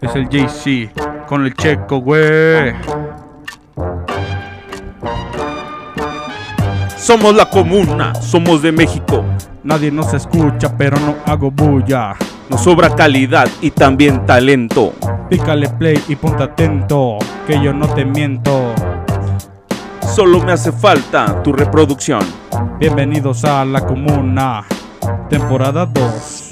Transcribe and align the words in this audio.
Es 0.00 0.14
el 0.14 0.28
JC 0.28 0.90
con 1.26 1.44
el 1.44 1.54
checo, 1.54 1.98
güey. 1.98 2.74
Somos 6.96 7.34
la 7.34 7.48
comuna, 7.48 8.14
somos 8.16 8.62
de 8.62 8.72
México. 8.72 9.24
Nadie 9.62 9.90
nos 9.90 10.12
escucha, 10.12 10.76
pero 10.76 10.98
no 10.98 11.16
hago 11.24 11.50
bulla. 11.50 12.14
Nos 12.48 12.62
sobra 12.62 12.94
calidad 12.94 13.48
y 13.60 13.70
también 13.70 14.26
talento. 14.26 14.92
Pícale 15.28 15.68
play 15.68 16.02
y 16.08 16.16
ponte 16.16 16.44
atento, 16.44 17.18
que 17.46 17.60
yo 17.60 17.72
no 17.72 17.88
te 17.88 18.04
miento. 18.04 18.74
Solo 20.14 20.40
me 20.40 20.52
hace 20.52 20.72
falta 20.72 21.42
tu 21.42 21.52
reproducción. 21.52 22.22
Bienvenidos 22.78 23.44
a 23.44 23.64
la 23.64 23.80
comuna, 23.84 24.64
temporada 25.28 25.84
2. 25.86 26.45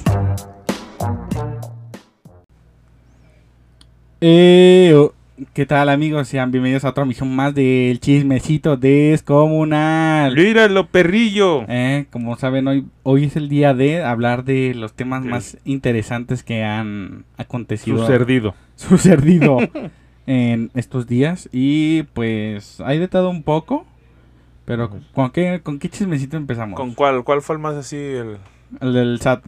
Eh, 4.26 4.94
oh, 4.96 5.12
¿Qué 5.52 5.66
tal 5.66 5.90
amigos? 5.90 6.28
Sean 6.28 6.50
bienvenidos 6.50 6.86
a 6.86 6.88
otra 6.88 7.04
misión 7.04 7.36
más 7.36 7.54
del 7.54 8.00
chismecito 8.00 8.78
descomunal. 8.78 10.34
Míralo, 10.34 10.86
perrillo. 10.86 11.66
Eh, 11.68 12.06
como 12.10 12.34
saben, 12.38 12.66
hoy, 12.66 12.86
hoy 13.02 13.24
es 13.24 13.36
el 13.36 13.50
día 13.50 13.74
de 13.74 14.02
hablar 14.02 14.44
de 14.44 14.72
los 14.72 14.94
temas 14.94 15.24
Sí. 15.24 15.28
más 15.28 15.58
interesantes 15.66 16.42
que 16.42 16.64
han 16.64 17.26
acontecido. 17.36 17.98
Sucedido. 17.98 18.54
sucedido 18.76 19.58
en 20.26 20.70
estos 20.72 21.06
días. 21.06 21.50
Y 21.52 22.04
pues 22.14 22.80
hay 22.80 22.98
de 22.98 23.08
todo 23.08 23.28
un 23.28 23.42
poco. 23.42 23.84
Pero 24.64 24.88
¿con 25.12 25.32
qué, 25.32 25.60
con 25.62 25.78
qué 25.78 25.90
chismecito 25.90 26.38
empezamos? 26.38 26.78
¿Con 26.80 26.94
cuál? 26.94 27.24
¿Cuál 27.24 27.42
fue 27.42 27.56
el 27.56 27.60
más 27.60 27.74
así? 27.74 27.98
El... 27.98 28.38
El 28.80 28.92
del 28.92 29.20
SAT. 29.20 29.42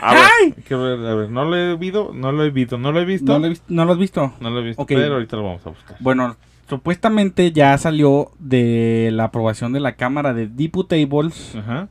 A 0.00 0.14
ver, 0.14 0.54
que 0.64 0.74
a 0.74 0.76
ver, 0.78 1.30
no 1.30 1.44
lo 1.44 1.56
he 1.56 1.76
visto, 1.76 2.12
no 2.14 2.32
lo 2.32 2.44
he 2.44 2.50
visto, 2.50 2.78
no 2.78 2.92
lo 2.92 3.00
he 3.00 3.04
visto. 3.04 3.32
¿No 3.32 3.38
lo, 3.38 3.46
he 3.46 3.50
vis- 3.50 3.62
no 3.68 3.84
lo 3.84 3.92
has 3.92 3.98
visto? 3.98 4.32
No 4.40 4.50
lo 4.50 4.60
he 4.60 4.64
visto, 4.64 4.86
pero 4.86 5.14
ahorita 5.14 5.36
lo 5.36 5.42
vamos 5.44 5.66
a 5.66 5.70
buscar. 5.70 5.96
Bueno, 6.00 6.36
supuestamente 6.68 7.52
ya 7.52 7.76
salió 7.78 8.30
de 8.38 9.10
la 9.12 9.24
aprobación 9.24 9.72
de 9.72 9.80
la 9.80 9.96
Cámara 9.96 10.32
de 10.34 10.46
Diputables 10.48 11.54
Ajá. 11.56 11.88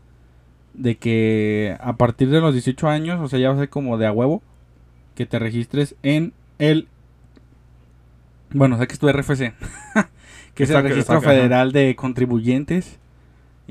de 0.74 0.96
que 0.98 1.78
a 1.80 1.98
partir 1.98 2.30
de 2.30 2.42
los 2.42 2.54
18 2.54 2.88
años, 2.90 3.20
o 3.22 3.28
sea, 3.28 3.40
ya 3.40 3.50
va 3.50 3.56
a 3.56 3.60
ser 3.60 3.70
como 3.70 3.98
de 3.98 4.08
a 4.08 4.12
huevo, 4.12 4.42
que 5.16 5.26
te 5.26 5.38
registres 5.40 5.96
en 6.04 6.34
el... 6.60 6.88
Bueno, 8.54 8.78
sé 8.78 8.88
que 8.88 8.94
es 8.94 9.00
tu 9.00 9.08
RFC, 9.12 9.54
que 10.56 10.64
es 10.64 10.70
el 10.70 10.76
Saca- 10.76 10.90
Registro 10.90 11.16
saca, 11.20 11.30
ajá. 11.30 11.38
Federal 11.40 11.72
de 11.72 11.96
Contribuyentes. 11.96 13.00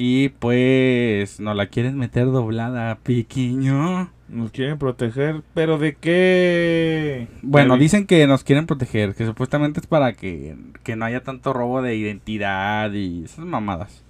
Y 0.02 0.30
pues 0.30 1.40
nos 1.40 1.54
la 1.54 1.66
quieres 1.66 1.92
meter 1.92 2.24
doblada, 2.24 3.00
piquiño. 3.02 4.10
Nos 4.30 4.50
quieren 4.50 4.78
proteger, 4.78 5.42
pero 5.52 5.76
¿de 5.76 5.94
qué? 5.94 7.28
Bueno, 7.42 7.76
dicen 7.76 8.06
que 8.06 8.26
nos 8.26 8.42
quieren 8.42 8.64
proteger, 8.64 9.14
que 9.14 9.26
supuestamente 9.26 9.78
es 9.78 9.86
para 9.86 10.14
que, 10.14 10.56
que 10.84 10.96
no 10.96 11.04
haya 11.04 11.22
tanto 11.22 11.52
robo 11.52 11.82
de 11.82 11.96
identidad 11.96 12.90
y 12.94 13.24
esas 13.24 13.44
mamadas. 13.44 14.02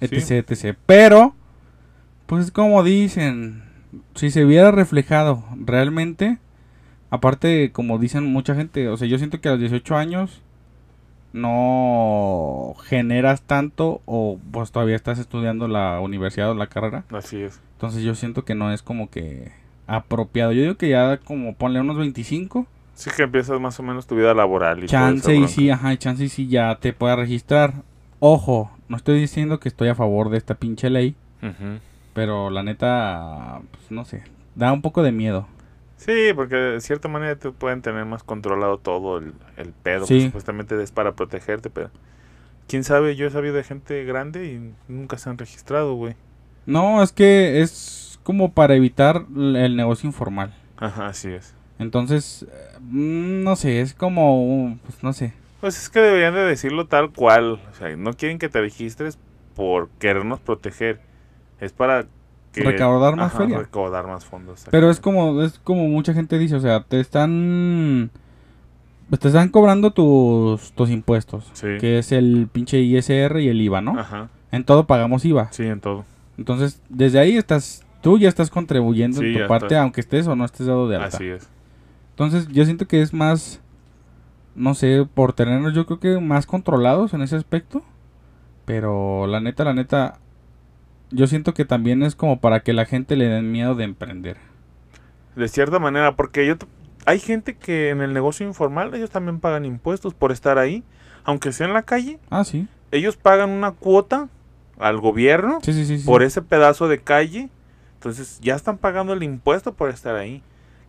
Sí. 0.00 0.08
Etc, 0.10 0.50
etc. 0.50 0.76
Pero, 0.86 1.36
pues 2.26 2.50
como 2.50 2.82
dicen, 2.82 3.62
si 4.16 4.32
se 4.32 4.44
viera 4.44 4.72
reflejado 4.72 5.44
realmente, 5.54 6.38
aparte 7.10 7.70
como 7.70 7.98
dicen 7.98 8.24
mucha 8.24 8.56
gente, 8.56 8.88
o 8.88 8.96
sea, 8.96 9.06
yo 9.06 9.18
siento 9.18 9.40
que 9.40 9.50
a 9.50 9.52
los 9.52 9.60
18 9.60 9.96
años 9.96 10.42
no 11.36 12.74
generas 12.84 13.42
tanto 13.42 14.00
o 14.06 14.38
pues 14.50 14.72
todavía 14.72 14.96
estás 14.96 15.18
estudiando 15.18 15.68
la 15.68 16.00
universidad 16.00 16.50
o 16.50 16.54
la 16.54 16.66
carrera. 16.66 17.04
Así 17.10 17.42
es. 17.42 17.60
Entonces 17.74 18.02
yo 18.02 18.14
siento 18.14 18.44
que 18.44 18.54
no 18.54 18.72
es 18.72 18.82
como 18.82 19.10
que 19.10 19.52
apropiado. 19.86 20.52
Yo 20.52 20.62
digo 20.62 20.76
que 20.76 20.88
ya 20.88 21.18
como 21.18 21.54
ponle 21.54 21.80
unos 21.80 21.98
25, 21.98 22.66
Sí 22.94 23.10
que 23.14 23.24
empiezas 23.24 23.60
más 23.60 23.78
o 23.78 23.82
menos 23.82 24.06
tu 24.06 24.16
vida 24.16 24.32
laboral 24.32 24.82
y 24.82 24.86
chance 24.86 25.36
y 25.36 25.46
sí, 25.48 25.68
ajá, 25.68 25.94
chance 25.98 26.24
y 26.24 26.30
sí 26.30 26.48
ya 26.48 26.74
te 26.76 26.94
pueda 26.94 27.14
registrar. 27.14 27.74
Ojo, 28.20 28.70
no 28.88 28.96
estoy 28.96 29.20
diciendo 29.20 29.60
que 29.60 29.68
estoy 29.68 29.88
a 29.88 29.94
favor 29.94 30.30
de 30.30 30.38
esta 30.38 30.54
pinche 30.54 30.88
ley, 30.88 31.14
pero 32.14 32.48
la 32.48 32.62
neta, 32.62 33.60
pues 33.70 33.90
no 33.90 34.06
sé, 34.06 34.22
da 34.54 34.72
un 34.72 34.80
poco 34.80 35.02
de 35.02 35.12
miedo. 35.12 35.46
Sí, 35.96 36.30
porque 36.34 36.56
de 36.56 36.80
cierta 36.80 37.08
manera 37.08 37.36
te 37.36 37.50
pueden 37.50 37.82
tener 37.82 38.04
más 38.04 38.22
controlado 38.22 38.78
todo 38.78 39.18
el, 39.18 39.32
el 39.56 39.72
pedo, 39.72 40.06
Sí. 40.06 40.26
supuestamente 40.26 40.80
es 40.82 40.92
para 40.92 41.12
protegerte, 41.14 41.70
pero 41.70 41.90
quién 42.68 42.84
sabe, 42.84 43.16
yo 43.16 43.26
he 43.26 43.30
sabido 43.30 43.54
de 43.54 43.64
gente 43.64 44.04
grande 44.04 44.46
y 44.46 44.72
nunca 44.92 45.18
se 45.18 45.30
han 45.30 45.38
registrado, 45.38 45.94
güey. 45.94 46.14
No, 46.66 47.02
es 47.02 47.12
que 47.12 47.60
es 47.62 48.18
como 48.22 48.52
para 48.52 48.74
evitar 48.74 49.24
el 49.36 49.76
negocio 49.76 50.06
informal. 50.06 50.54
Ajá, 50.76 51.06
así 51.06 51.30
es. 51.30 51.54
Entonces, 51.78 52.46
mm, 52.80 53.42
no 53.44 53.56
sé, 53.56 53.80
es 53.80 53.94
como, 53.94 54.78
pues 54.84 55.02
no 55.02 55.12
sé. 55.12 55.32
Pues 55.60 55.80
es 55.80 55.88
que 55.88 56.00
deberían 56.00 56.34
de 56.34 56.40
decirlo 56.40 56.86
tal 56.86 57.12
cual. 57.12 57.60
O 57.70 57.74
sea, 57.78 57.94
no 57.96 58.12
quieren 58.14 58.38
que 58.38 58.48
te 58.48 58.60
registres 58.60 59.18
por 59.54 59.88
querernos 59.98 60.40
proteger. 60.40 61.00
Es 61.60 61.72
para 61.72 62.06
que... 62.62 62.64
Recaudar 62.70 63.16
más 63.16 63.32
feria. 63.32 63.58
Recaudar 63.58 64.06
más 64.06 64.24
fondos. 64.24 64.66
Pero 64.70 64.90
es 64.90 65.00
como, 65.00 65.42
es 65.42 65.58
como 65.60 65.88
mucha 65.88 66.12
gente 66.14 66.38
dice, 66.38 66.56
o 66.56 66.60
sea, 66.60 66.82
te 66.82 66.98
están, 67.00 68.10
te 69.18 69.28
están 69.28 69.48
cobrando 69.50 69.92
tus, 69.92 70.72
tus 70.72 70.90
impuestos, 70.90 71.48
Sí. 71.52 71.68
que 71.80 71.98
es 71.98 72.12
el 72.12 72.48
pinche 72.52 72.80
ISR 72.80 73.40
y 73.40 73.48
el 73.48 73.60
IVA, 73.60 73.80
¿no? 73.80 73.98
Ajá. 73.98 74.28
En 74.52 74.64
todo 74.64 74.86
pagamos 74.86 75.24
IVA. 75.24 75.48
Sí, 75.52 75.64
en 75.64 75.80
todo. 75.80 76.04
Entonces, 76.38 76.80
desde 76.88 77.18
ahí 77.18 77.36
estás, 77.36 77.84
tú 78.00 78.18
ya 78.18 78.28
estás 78.28 78.50
contribuyendo 78.50 79.20
Sí, 79.20 79.26
en 79.26 79.42
tu 79.42 79.46
parte, 79.48 79.76
aunque 79.76 80.00
estés 80.00 80.26
o 80.26 80.36
no 80.36 80.44
estés 80.44 80.66
dado 80.66 80.88
de 80.88 80.96
alta. 80.96 81.16
Así 81.16 81.26
es. 81.26 81.48
Entonces, 82.10 82.48
yo 82.48 82.64
siento 82.64 82.86
que 82.88 83.02
es 83.02 83.12
más, 83.12 83.60
no 84.54 84.74
sé, 84.74 85.06
por 85.12 85.32
tenernos 85.34 85.74
yo 85.74 85.84
creo 85.86 86.00
que 86.00 86.18
más 86.20 86.46
controlados 86.46 87.12
en 87.14 87.22
ese 87.22 87.36
aspecto. 87.36 87.82
Pero 88.64 89.26
la 89.26 89.38
neta, 89.40 89.64
la 89.64 89.74
neta, 89.74 90.18
yo 91.10 91.26
siento 91.26 91.54
que 91.54 91.64
también 91.64 92.02
es 92.02 92.14
como 92.14 92.40
para 92.40 92.60
que 92.60 92.72
la 92.72 92.84
gente 92.86 93.16
le 93.16 93.26
den 93.26 93.52
miedo 93.52 93.74
de 93.74 93.84
emprender. 93.84 94.36
De 95.34 95.48
cierta 95.48 95.78
manera, 95.78 96.16
porque 96.16 96.46
yo... 96.46 96.54
Hay 97.04 97.20
gente 97.20 97.54
que 97.56 97.90
en 97.90 98.00
el 98.00 98.12
negocio 98.12 98.44
informal 98.46 98.92
ellos 98.94 99.10
también 99.10 99.38
pagan 99.38 99.64
impuestos 99.64 100.12
por 100.14 100.32
estar 100.32 100.58
ahí. 100.58 100.82
Aunque 101.24 101.52
sea 101.52 101.66
en 101.68 101.72
la 101.74 101.82
calle, 101.82 102.18
Ah, 102.30 102.42
sí. 102.44 102.66
ellos 102.90 103.16
pagan 103.16 103.50
una 103.50 103.70
cuota 103.72 104.28
al 104.78 104.98
gobierno 104.98 105.58
Sí, 105.62 105.72
sí, 105.72 105.84
sí. 105.98 106.04
por 106.04 106.22
ese 106.24 106.42
pedazo 106.42 106.88
de 106.88 106.98
calle. 106.98 107.48
Entonces 107.94 108.40
ya 108.42 108.54
están 108.56 108.78
pagando 108.78 109.12
el 109.12 109.22
impuesto 109.22 109.72
por 109.74 109.90
estar 109.90 110.16
ahí. 110.16 110.42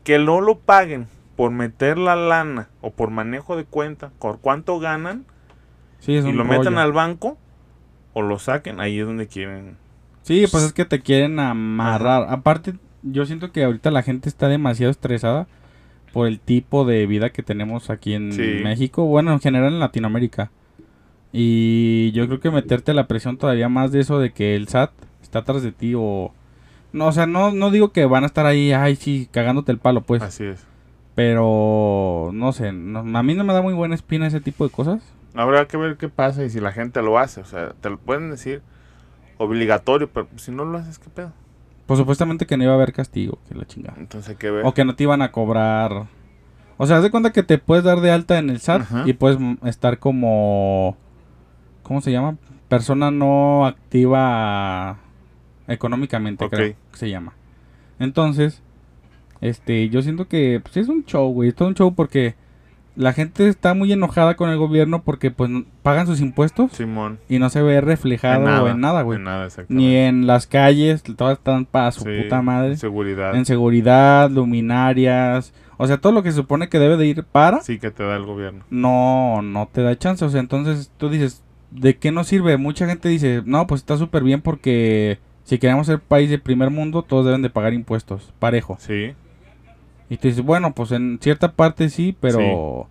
Que 0.03 0.17
no 0.17 0.41
lo 0.41 0.57
paguen 0.57 1.07
por 1.35 1.51
meter 1.51 1.99
la 1.99 2.15
lana 2.15 2.69
o 2.81 2.91
por 2.91 3.11
manejo 3.11 3.55
de 3.55 3.65
cuenta, 3.65 4.11
por 4.19 4.39
cuánto 4.39 4.79
ganan, 4.79 5.25
Sí, 5.99 6.15
es 6.15 6.25
y 6.25 6.31
lo 6.31 6.45
metan 6.45 6.77
al 6.79 6.93
banco 6.93 7.37
o 8.13 8.21
lo 8.23 8.39
saquen, 8.39 8.79
ahí 8.79 8.99
es 8.99 9.05
donde 9.05 9.27
quieren. 9.27 9.77
Sí, 10.27 10.45
pues 10.51 10.63
es 10.63 10.73
que 10.73 10.85
te 10.85 10.99
quieren 11.01 11.39
amarrar. 11.39 12.27
Aparte, 12.29 12.73
yo 13.03 13.25
siento 13.25 13.51
que 13.51 13.63
ahorita 13.63 13.91
la 13.91 14.03
gente 14.03 14.27
está 14.29 14.47
demasiado 14.47 14.91
estresada 14.91 15.47
por 16.13 16.27
el 16.27 16.39
tipo 16.39 16.85
de 16.85 17.05
vida 17.07 17.29
que 17.31 17.43
tenemos 17.43 17.89
aquí 17.89 18.13
en 18.13 18.31
Sí. 18.33 18.59
México, 18.63 19.05
bueno, 19.05 19.31
en 19.33 19.39
general 19.39 19.73
en 19.73 19.79
Latinoamérica. 19.79 20.51
Y 21.33 22.11
yo 22.13 22.25
creo 22.27 22.39
que 22.39 22.51
meterte 22.51 22.93
la 22.93 23.07
presión 23.07 23.37
todavía 23.37 23.69
más 23.69 23.91
de 23.91 23.99
eso 23.99 24.19
de 24.19 24.31
que 24.31 24.55
el 24.55 24.67
SAT 24.67 24.91
está 25.21 25.39
atrás 25.39 25.61
de 25.63 25.71
ti 25.71 25.93
o... 25.95 26.33
No, 26.93 27.07
o 27.07 27.11
sea, 27.11 27.25
no, 27.27 27.51
no 27.51 27.69
digo 27.69 27.91
que 27.91 28.05
van 28.05 28.23
a 28.23 28.27
estar 28.27 28.45
ahí, 28.45 28.71
ay, 28.71 28.95
sí, 28.95 29.27
cagándote 29.31 29.71
el 29.71 29.77
palo, 29.77 30.01
pues. 30.01 30.21
Así 30.23 30.45
es. 30.45 30.65
Pero, 31.15 32.31
no 32.33 32.51
sé, 32.53 32.71
no- 32.71 32.99
a 33.17 33.23
mí 33.23 33.33
no 33.35 33.43
me 33.43 33.53
da 33.53 33.61
muy 33.61 33.73
buena 33.73 33.93
espina 33.95 34.25
ese 34.27 34.39
tipo 34.39 34.63
de 34.65 34.71
cosas. 34.71 35.01
Habrá 35.35 35.67
que 35.67 35.75
ver 35.77 35.97
qué 35.97 36.09
pasa 36.09 36.43
y 36.45 36.49
si 36.49 36.59
la 36.59 36.71
gente 36.71 37.01
lo 37.01 37.19
hace. 37.19 37.41
O 37.41 37.45
sea, 37.45 37.73
te 37.81 37.89
lo 37.89 37.97
pueden 37.97 38.31
decir 38.31 38.61
obligatorio, 39.37 40.09
pero 40.09 40.27
si 40.35 40.51
no 40.51 40.65
lo 40.65 40.77
haces, 40.77 40.99
¿qué 40.99 41.09
pedo? 41.09 41.31
Pues 41.85 41.99
supuestamente 41.99 42.45
que 42.45 42.57
no 42.57 42.63
iba 42.63 42.73
a 42.73 42.75
haber 42.75 42.93
castigo, 42.93 43.39
que 43.47 43.55
la 43.55 43.65
chingada. 43.65 43.97
Entonces 43.97 44.29
hay 44.29 44.35
que 44.35 44.51
ver. 44.51 44.65
O 44.65 44.73
que 44.73 44.83
no 44.83 44.95
te 44.95 45.03
iban 45.03 45.21
a 45.21 45.31
cobrar. 45.31 46.07
O 46.77 46.85
sea, 46.85 46.97
haz 46.97 47.03
de 47.03 47.11
cuenta 47.11 47.31
que 47.31 47.43
te 47.43 47.57
puedes 47.57 47.83
dar 47.83 48.01
de 48.01 48.11
alta 48.11 48.37
en 48.37 48.49
el 48.49 48.59
SAT 48.59 48.81
Ajá. 48.81 49.03
y 49.05 49.13
puedes 49.13 49.39
estar 49.65 49.99
como. 49.99 50.97
¿Cómo 51.83 52.01
se 52.01 52.11
llama? 52.11 52.37
Persona 52.67 53.09
no 53.11 53.65
activa 53.65 54.99
económicamente, 55.67 56.49
creo 56.49 56.75
que 56.91 56.97
se 56.97 57.09
llama. 57.09 57.33
Entonces, 57.99 58.61
este, 59.41 59.89
yo 59.89 60.01
siento 60.01 60.27
que 60.27 60.59
pues, 60.61 60.77
es 60.77 60.89
un 60.89 61.05
show, 61.05 61.31
güey. 61.31 61.49
Es 61.49 61.55
todo 61.55 61.69
un 61.69 61.75
show 61.75 61.95
porque 61.95 62.35
la 62.97 63.13
gente 63.13 63.47
está 63.47 63.75
muy 63.75 63.93
enojada 63.93 64.35
con 64.35 64.49
el 64.49 64.57
gobierno 64.57 65.03
porque 65.03 65.29
pues 65.31 65.49
pagan 65.83 66.07
sus 66.07 66.19
impuestos 66.19 66.71
Simón. 66.73 67.19
y 67.29 67.37
no 67.37 67.49
se 67.51 67.61
ve 67.61 67.79
reflejado 67.79 68.39
en 68.67 68.81
nada, 68.81 69.03
güey. 69.03 69.17
En 69.17 69.23
nada. 69.23 69.47
Ni 69.69 69.95
en 69.95 70.25
las 70.25 70.47
calles, 70.47 71.03
todas 71.15 71.37
están 71.37 71.65
para 71.65 71.91
su 71.91 72.01
Sí, 72.05 72.09
puta 72.23 72.41
madre 72.41 72.75
Seguridad. 72.75 73.35
en 73.35 73.45
seguridad, 73.45 74.29
luminarias, 74.31 75.53
o 75.77 75.85
sea, 75.87 75.97
todo 75.97 76.11
lo 76.11 76.23
que 76.23 76.31
se 76.31 76.37
supone 76.37 76.69
que 76.69 76.79
debe 76.79 76.97
de 76.97 77.05
ir 77.07 77.23
para, 77.23 77.61
Sí 77.61 77.77
que 77.79 77.91
te 77.91 78.03
da 78.03 78.15
el 78.15 78.25
gobierno. 78.25 78.63
no, 78.69 79.41
no 79.43 79.69
te 79.71 79.83
da 79.83 79.95
chance, 79.97 80.25
o 80.25 80.29
sea, 80.29 80.39
entonces 80.39 80.91
tú 80.97 81.09
dices, 81.09 81.43
¿de 81.71 81.97
qué 81.97 82.11
nos 82.11 82.27
sirve? 82.27 82.57
Mucha 82.57 82.87
gente 82.87 83.09
dice, 83.09 83.43
no, 83.45 83.67
pues 83.67 83.81
está 83.81 83.97
súper 83.97 84.23
bien 84.23 84.41
porque 84.41 85.19
si 85.43 85.59
queremos 85.59 85.85
ser 85.87 85.99
país 85.99 86.29
de 86.29 86.39
primer 86.39 86.71
mundo, 86.71 87.03
todos 87.03 87.25
deben 87.25 87.41
de 87.43 87.49
pagar 87.49 87.73
impuestos, 87.73 88.33
parejo. 88.39 88.77
Sí. 88.79 89.13
Y 90.09 90.17
tú 90.17 90.27
dices, 90.27 90.43
bueno, 90.43 90.73
pues 90.73 90.91
en 90.91 91.19
cierta 91.21 91.51
parte 91.53 91.89
sí, 91.89 92.15
pero... 92.19 92.87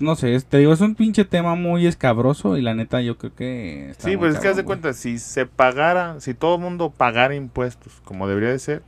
No 0.00 0.16
sé, 0.16 0.38
te 0.40 0.58
digo, 0.58 0.72
es 0.72 0.80
un 0.80 0.96
pinche 0.96 1.24
tema 1.24 1.54
muy 1.54 1.86
escabroso 1.86 2.56
y 2.56 2.62
la 2.62 2.74
neta 2.74 3.00
yo 3.00 3.16
creo 3.16 3.32
que... 3.32 3.90
está 3.90 4.08
Sí, 4.08 4.16
pues 4.16 4.34
es 4.34 4.40
que 4.40 4.48
haz 4.48 4.56
de 4.56 4.64
cuenta, 4.64 4.92
si 4.92 5.18
se 5.18 5.46
pagara, 5.46 6.16
si 6.18 6.34
todo 6.34 6.56
el 6.56 6.60
mundo 6.60 6.90
pagara 6.90 7.36
impuestos 7.36 8.02
como 8.04 8.26
debería 8.26 8.50
de 8.50 8.58
ser, 8.58 8.82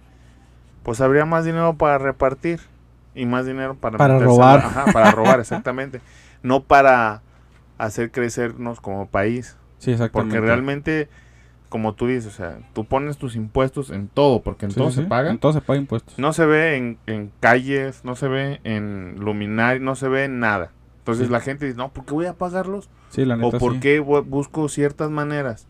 pues 0.83 1.01
habría 1.01 1.25
más 1.25 1.45
dinero 1.45 1.77
para 1.77 1.99
repartir 1.99 2.61
y 3.15 3.25
más 3.25 3.47
dinero 3.47 3.77
para, 3.77 3.99
Para 3.99 4.19
robar. 4.19 4.59
Ajá, 4.61 4.85
para 4.93 5.11
robar, 5.11 5.41
exactamente. 5.41 6.01
No 6.43 6.63
para 6.63 7.23
hacer 7.77 8.13
crecernos 8.13 8.81
como 8.81 9.09
país. 9.09 9.57
Sí, 9.79 9.93
exactamente. 9.93 10.37
Porque 10.37 10.47
realmente, 10.47 11.09
como 11.69 11.95
tú 11.95 12.07
dices, 12.07 12.27
o 12.35 12.37
sea, 12.37 12.59
tú 12.73 12.85
pones 12.85 13.19
tus 13.19 13.37
impuestos 13.37 13.91
en 13.91 14.09
todo, 14.09 14.41
porque 14.43 14.67
en 14.67 14.71
Sí, 14.73 14.79
todo 14.79 14.91
sí, 14.91 15.03
se 15.03 15.07
paga. 15.09 15.31
En 15.31 15.39
todo 15.39 15.53
se 15.53 15.61
paga 15.61 15.79
impuestos. 15.79 16.19
No 16.19 16.33
se 16.33 16.47
ve 16.47 16.77
en, 16.77 16.99
en 17.07 17.33
calles, 17.41 18.05
no 18.05 18.15
se 18.17 18.29
ve 18.29 18.61
en 18.65 19.17
luminaria, 19.19 19.81
no 19.83 19.95
se 19.95 20.09
ve 20.09 20.25
en 20.25 20.39
nada. 20.41 20.71
Entonces 20.99 21.27
Sí. 21.27 21.33
la 21.33 21.41
gente 21.41 21.67
dice, 21.67 21.77
no, 21.79 21.91
¿por 21.91 22.05
qué 22.05 22.13
voy 22.15 22.27
a 22.27 22.35
pagarlos? 22.35 22.89
Sí, 23.11 23.25
la 23.25 23.37
neta 23.37 23.57
¿O 23.57 23.61
por 23.61 23.79
qué 23.81 24.03
bu- 24.03 24.25
busco 24.25 24.69
ciertas 24.69 25.11
maneras? 25.11 25.67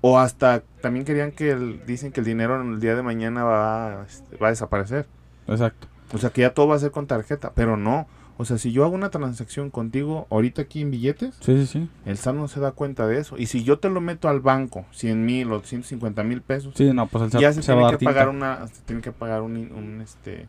O 0.00 0.18
hasta 0.18 0.62
también 0.80 1.04
querían 1.04 1.30
que 1.32 1.50
el- 1.50 1.84
dicen 1.86 2.10
que 2.12 2.20
el 2.20 2.26
dinero 2.26 2.60
en 2.60 2.72
el 2.72 2.80
día 2.80 2.96
de 2.96 3.02
mañana 3.02 3.44
va, 3.44 4.00
a- 4.00 4.04
este, 4.06 4.36
va 4.38 4.48
a 4.48 4.50
desaparecer. 4.50 5.06
Exacto. 5.46 5.88
O 6.12 6.18
sea, 6.18 6.30
que 6.30 6.40
ya 6.40 6.54
todo 6.54 6.66
va 6.68 6.74
a 6.76 6.78
ser 6.78 6.90
con 6.90 7.06
tarjeta, 7.06 7.52
pero 7.54 7.76
no. 7.76 8.06
O 8.40 8.46
sea, 8.46 8.56
si 8.56 8.72
yo 8.72 8.84
hago 8.84 8.94
una 8.94 9.10
transacción 9.10 9.68
contigo 9.68 10.26
ahorita 10.30 10.62
aquí 10.62 10.80
en 10.80 10.90
billetes, 10.90 11.34
Sí, 11.40 11.58
sí, 11.58 11.66
sí. 11.66 11.88
el 12.06 12.16
SAT 12.16 12.34
no 12.36 12.48
se 12.48 12.58
da 12.58 12.72
cuenta 12.72 13.06
de 13.06 13.18
eso. 13.18 13.36
Y 13.36 13.46
si 13.46 13.64
yo 13.64 13.78
te 13.78 13.90
lo 13.90 14.00
meto 14.00 14.30
al 14.30 14.40
banco, 14.40 14.86
100 14.92 15.26
mil 15.26 15.52
o 15.52 15.60
150 15.62 16.22
mil 16.22 16.40
pesos, 16.40 16.72
Sí, 16.74 16.90
no, 16.94 17.06
pues 17.06 17.34
el 17.34 17.38
ya 17.38 17.52
se, 17.52 17.62
se 17.62 17.74
tiene 17.74 17.90
que 17.98 18.02
pagar 18.02 18.30
una, 18.30 18.66
se 18.68 18.80
tiene 18.86 19.02
que 19.02 19.12
pagar 19.12 19.42
un, 19.42 19.56
un, 19.56 20.00
este, 20.00 20.48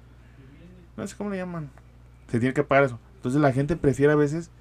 no 0.95 1.05
sé 1.05 1.17
cómo 1.17 1.31
le 1.31 1.37
llaman. 1.37 1.69
Se 2.29 2.39
tiene 2.39 2.53
que 2.53 2.63
pagar 2.63 2.85
eso. 2.85 2.97
Entonces 3.17 3.41
la 3.41 3.51
gente 3.51 3.75
prefiere 3.75 4.13
a 4.13 4.15
veces 4.15 4.51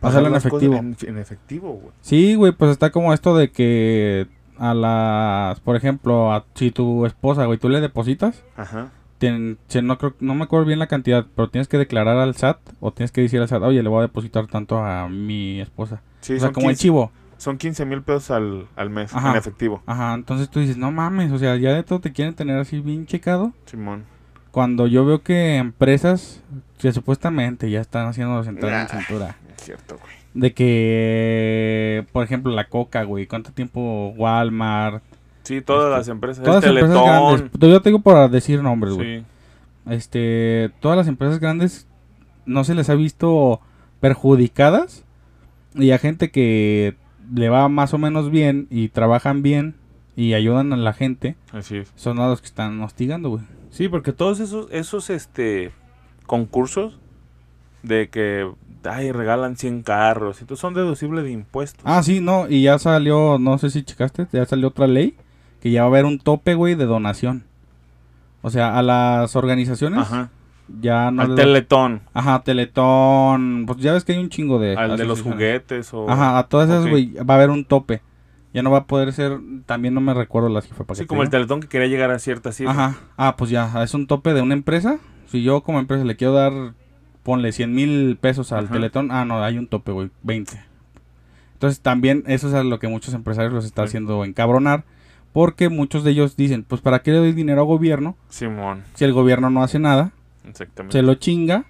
Pasarlo 0.00 0.28
en 0.28 0.36
efectivo. 0.36 0.74
En, 0.76 0.96
en 1.02 1.18
efectivo, 1.18 1.72
güey. 1.74 1.92
Sí, 2.00 2.36
güey, 2.36 2.52
pues 2.52 2.70
está 2.70 2.90
como 2.90 3.12
esto 3.12 3.36
de 3.36 3.50
que 3.50 4.28
a 4.56 4.72
las, 4.72 5.60
por 5.60 5.76
ejemplo, 5.76 6.32
a, 6.32 6.46
si 6.54 6.70
tu 6.70 7.04
esposa, 7.04 7.44
güey, 7.44 7.58
tú 7.58 7.68
le 7.68 7.80
depositas, 7.80 8.42
Ajá. 8.56 8.92
Si 9.20 9.82
no 9.82 9.98
creo, 9.98 10.14
no 10.20 10.34
me 10.34 10.44
acuerdo 10.44 10.66
bien 10.66 10.78
la 10.78 10.86
cantidad, 10.86 11.26
pero 11.34 11.48
tienes 11.50 11.68
que 11.68 11.78
declarar 11.78 12.16
al 12.18 12.34
SAT 12.36 12.58
o 12.80 12.92
tienes 12.92 13.12
que 13.12 13.20
decir 13.20 13.40
al 13.40 13.48
SAT, 13.48 13.62
oye, 13.62 13.82
le 13.82 13.88
voy 13.88 13.98
a 13.98 14.02
depositar 14.02 14.46
tanto 14.46 14.78
a 14.78 15.08
mi 15.08 15.60
esposa. 15.60 16.02
Sí, 16.20 16.34
o 16.34 16.40
sea, 16.40 16.52
como 16.52 16.68
el 16.70 16.74
15 16.76 16.82
chivo. 16.82 17.12
Son 17.36 17.56
15 17.56 17.84
mil 17.84 18.02
pesos 18.02 18.30
al, 18.32 18.66
al 18.74 18.90
mes 18.90 19.14
Ajá. 19.14 19.30
en 19.30 19.36
efectivo. 19.36 19.82
Ajá, 19.86 20.14
entonces 20.14 20.48
tú 20.50 20.58
dices, 20.60 20.76
no 20.76 20.90
mames, 20.90 21.30
o 21.30 21.38
sea, 21.38 21.54
ya 21.56 21.72
de 21.72 21.84
todo 21.84 22.00
te 22.00 22.12
quieren 22.12 22.34
tener 22.34 22.58
así 22.58 22.80
bien 22.80 23.06
checado. 23.06 23.52
Simón. 23.66 24.04
Cuando 24.50 24.86
yo 24.88 25.04
veo 25.04 25.22
que 25.22 25.56
empresas 25.56 26.42
que 26.78 26.92
supuestamente 26.92 27.70
ya 27.70 27.80
están 27.80 28.06
haciendo 28.08 28.42
cintura 28.42 28.82
en 28.82 28.88
Nah. 28.88 29.00
cintura. 29.00 29.36
Es 29.56 29.62
cierto, 29.62 29.96
güey. 29.98 30.18
De 30.34 30.52
que, 30.52 32.06
por 32.12 32.24
ejemplo, 32.24 32.52
la 32.52 32.68
coca, 32.68 33.02
güey, 33.04 33.26
¿cuánto 33.26 33.52
tiempo 33.52 34.12
Walmart? 34.16 35.02
Sí, 35.48 35.62
todas 35.62 35.86
Este, 35.86 35.96
las 35.98 36.08
empresas. 36.08 36.44
Todas 36.44 36.62
las 36.62 36.70
empresas 36.74 37.02
grandes. 37.02 37.50
Yo 37.58 37.80
te 37.80 37.88
digo 37.88 38.00
por 38.00 38.30
decir 38.30 38.62
nombres, 38.62 38.92
güey. 38.92 39.20
Sí. 39.20 39.24
Este, 39.88 40.70
todas 40.80 40.98
las 40.98 41.08
empresas 41.08 41.40
grandes 41.40 41.88
no 42.44 42.64
se 42.64 42.74
les 42.74 42.90
ha 42.90 42.94
visto 42.94 43.62
perjudicadas. 44.00 45.06
Y 45.74 45.92
a 45.92 45.98
gente 45.98 46.30
que 46.30 46.96
le 47.34 47.48
va 47.48 47.68
más 47.70 47.94
o 47.94 47.98
menos 47.98 48.30
bien 48.30 48.66
y 48.70 48.88
trabajan 48.88 49.42
bien 49.42 49.76
y 50.16 50.34
ayudan 50.34 50.70
a 50.74 50.76
la 50.76 50.92
gente, 50.92 51.36
Así 51.52 51.78
es. 51.78 51.92
son 51.96 52.18
a 52.18 52.28
los 52.28 52.40
que 52.42 52.48
están 52.48 52.78
hostigando, 52.82 53.30
güey. 53.30 53.42
Sí, 53.70 53.88
porque 53.88 54.12
todos 54.12 54.40
esos, 54.40 54.66
esos 54.70 55.08
este 55.08 55.70
concursos 56.26 56.98
de 57.82 58.08
que 58.08 58.50
ay, 58.84 59.12
regalan 59.12 59.56
100 59.56 59.82
carros, 59.82 60.40
entonces 60.40 60.60
son 60.60 60.74
deducibles 60.74 61.24
de 61.24 61.30
impuestos. 61.30 61.82
Ah, 61.84 62.02
sí, 62.02 62.20
no, 62.20 62.48
y 62.50 62.64
ya 62.64 62.78
salió, 62.78 63.38
no 63.38 63.56
sé 63.58 63.70
si 63.70 63.82
checaste, 63.82 64.26
ya 64.32 64.44
salió 64.44 64.68
otra 64.68 64.86
ley 64.86 65.16
que 65.60 65.70
ya 65.70 65.80
va 65.82 65.86
a 65.86 65.90
haber 65.90 66.04
un 66.04 66.18
tope, 66.18 66.54
güey, 66.54 66.74
de 66.74 66.84
donación. 66.86 67.44
O 68.42 68.50
sea, 68.50 68.78
a 68.78 68.82
las 68.82 69.34
organizaciones 69.36 70.00
Ajá. 70.00 70.30
ya 70.80 71.10
no 71.10 71.22
Al 71.22 71.28
da- 71.30 71.34
Teletón, 71.36 72.02
Ajá, 72.14 72.42
Teletón, 72.44 73.64
pues 73.66 73.78
ya 73.80 73.92
ves 73.92 74.04
que 74.04 74.12
hay 74.12 74.18
un 74.18 74.28
chingo 74.28 74.58
de 74.58 74.76
al 74.76 74.96
de 74.96 75.04
los 75.04 75.22
juguetes 75.22 75.92
o 75.92 76.08
Ajá, 76.08 76.38
a 76.38 76.46
todas 76.48 76.68
esas, 76.70 76.86
güey, 76.86 77.12
va 77.14 77.34
a 77.34 77.36
haber 77.36 77.50
un 77.50 77.64
tope. 77.64 78.00
Ya 78.54 78.62
no 78.62 78.70
va 78.70 78.78
a 78.78 78.84
poder 78.86 79.12
ser, 79.12 79.38
también 79.66 79.92
no 79.92 80.00
me 80.00 80.14
recuerdo 80.14 80.48
la 80.48 80.62
cifra 80.62 80.84
para 80.86 80.96
Sí, 80.96 81.00
que 81.02 81.04
te 81.04 81.08
como 81.08 81.22
el. 81.22 81.28
Teletón 81.30 81.60
que 81.60 81.68
quería 81.68 81.86
llegar 81.88 82.10
a 82.10 82.18
cierta 82.18 82.50
cifra. 82.52 82.72
Ajá, 82.72 82.96
ah, 83.16 83.36
pues 83.36 83.50
ya, 83.50 83.82
es 83.82 83.92
un 83.94 84.06
tope 84.06 84.32
de 84.32 84.40
una 84.40 84.54
empresa. 84.54 84.98
Si 85.26 85.42
yo 85.42 85.62
como 85.62 85.78
empresa 85.80 86.04
le 86.04 86.16
quiero 86.16 86.32
dar, 86.32 86.52
ponle 87.22 87.52
100 87.52 87.74
mil 87.74 88.16
pesos 88.18 88.52
al 88.52 88.64
Ajá. 88.64 88.72
Teletón, 88.74 89.10
ah, 89.10 89.24
no, 89.26 89.42
hay 89.44 89.58
un 89.58 89.66
tope, 89.66 89.92
güey, 89.92 90.10
20. 90.22 90.58
Entonces 91.54 91.80
también 91.80 92.22
eso 92.26 92.48
es 92.48 92.54
a 92.54 92.62
lo 92.62 92.78
que 92.78 92.88
muchos 92.88 93.12
empresarios 93.14 93.52
los 93.52 93.64
está 93.64 93.82
Sí. 93.82 93.88
haciendo 93.88 94.24
encabronar. 94.24 94.84
Porque 95.38 95.68
muchos 95.68 96.02
de 96.02 96.10
ellos 96.10 96.36
dicen, 96.36 96.64
pues 96.64 96.80
¿para 96.80 96.98
qué 96.98 97.12
le 97.12 97.18
doy 97.18 97.30
dinero 97.32 97.60
al 97.60 97.68
gobierno 97.68 98.16
Simón, 98.28 98.82
si 98.94 99.04
el 99.04 99.12
gobierno 99.12 99.50
no 99.50 99.62
hace 99.62 99.78
nada? 99.78 100.10
exactamente. 100.44 100.98
Se 100.98 101.02
lo 101.02 101.14
chinga. 101.14 101.64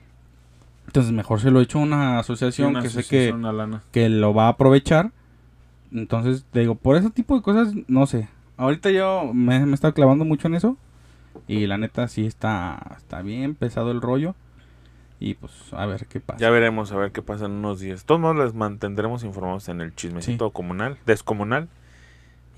Entonces 0.86 1.12
mejor 1.12 1.38
se 1.38 1.50
lo 1.50 1.60
echo 1.60 1.78
a 1.78 1.82
una 1.82 2.14
Sí, 2.14 2.20
asociación 2.20 2.70
una 2.70 2.80
que 2.80 2.88
sé 2.88 3.04
que, 3.04 3.34
que 3.92 4.08
lo 4.08 4.32
va 4.32 4.46
a 4.46 4.48
aprovechar. 4.48 5.12
Entonces, 5.92 6.46
te 6.50 6.60
digo, 6.60 6.76
por 6.76 6.96
ese 6.96 7.10
tipo 7.10 7.36
de 7.36 7.42
cosas, 7.42 7.74
no 7.88 8.06
sé. 8.06 8.30
Ahorita 8.56 8.90
yo 8.90 9.32
me, 9.34 9.60
me 9.66 9.72
he 9.72 9.74
estado 9.74 9.92
clavando 9.92 10.24
mucho 10.24 10.48
en 10.48 10.54
eso. 10.54 10.78
Y 11.46 11.66
la 11.66 11.76
neta 11.76 12.08
sí 12.08 12.24
está, 12.24 12.94
está 12.96 13.20
bien 13.20 13.54
pesado 13.54 13.90
el 13.90 14.00
rollo. 14.00 14.34
Y 15.20 15.34
pues 15.34 15.52
a 15.72 15.84
ver 15.84 16.06
qué 16.06 16.20
pasa. 16.20 16.40
Ya 16.40 16.48
veremos 16.48 16.90
a 16.92 16.96
ver 16.96 17.12
qué 17.12 17.20
pasa 17.20 17.44
en 17.44 17.52
unos 17.52 17.80
días. 17.80 18.06
Todos 18.06 18.18
modos 18.18 18.36
les 18.36 18.54
mantendremos 18.54 19.24
informados 19.24 19.68
en 19.68 19.82
el 19.82 19.94
chismecito 19.94 20.52
comunal, 20.52 20.96
descomunal. 21.04 21.68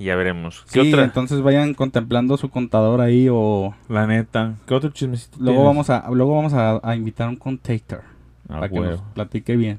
Y 0.00 0.04
ya 0.06 0.16
veremos. 0.16 0.64
¿Qué 0.72 0.82
Sí, 0.82 0.88
otra? 0.92 1.04
entonces 1.04 1.42
vayan 1.42 1.74
contemplando 1.74 2.36
su 2.38 2.48
contador 2.48 3.00
ahí 3.02 3.28
o 3.30 3.74
La 3.88 4.06
neta. 4.06 4.54
¿Qué 4.66 4.74
otro 4.74 4.90
chismecito 4.90 5.36
luego 5.38 5.62
vamos 5.64 5.90
a 5.90 6.10
luego 6.10 6.34
vamos 6.34 6.54
a, 6.54 6.80
a 6.82 6.96
invitar 6.96 7.26
a 7.28 7.30
un 7.30 7.36
contactor 7.36 8.02
Ah, 8.48 8.54
para 8.54 8.68
que 8.70 8.80
nos 8.80 9.00
platique 9.14 9.54
bien 9.56 9.78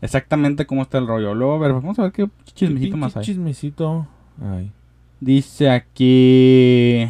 exactamente 0.00 0.64
cómo 0.66 0.82
está 0.82 0.98
el 0.98 1.06
rollo. 1.06 1.34
Luego 1.34 1.54
a 1.54 1.58
ver, 1.58 1.72
vamos 1.72 1.98
a 1.98 2.02
ver 2.04 2.12
qué 2.12 2.28
chismecito 2.54 2.96
más 2.96 3.16
hay. 3.16 3.24
chismecito. 3.24 4.06
Ay. 4.42 4.72
Dice 5.20 5.68
aquí 5.70 7.06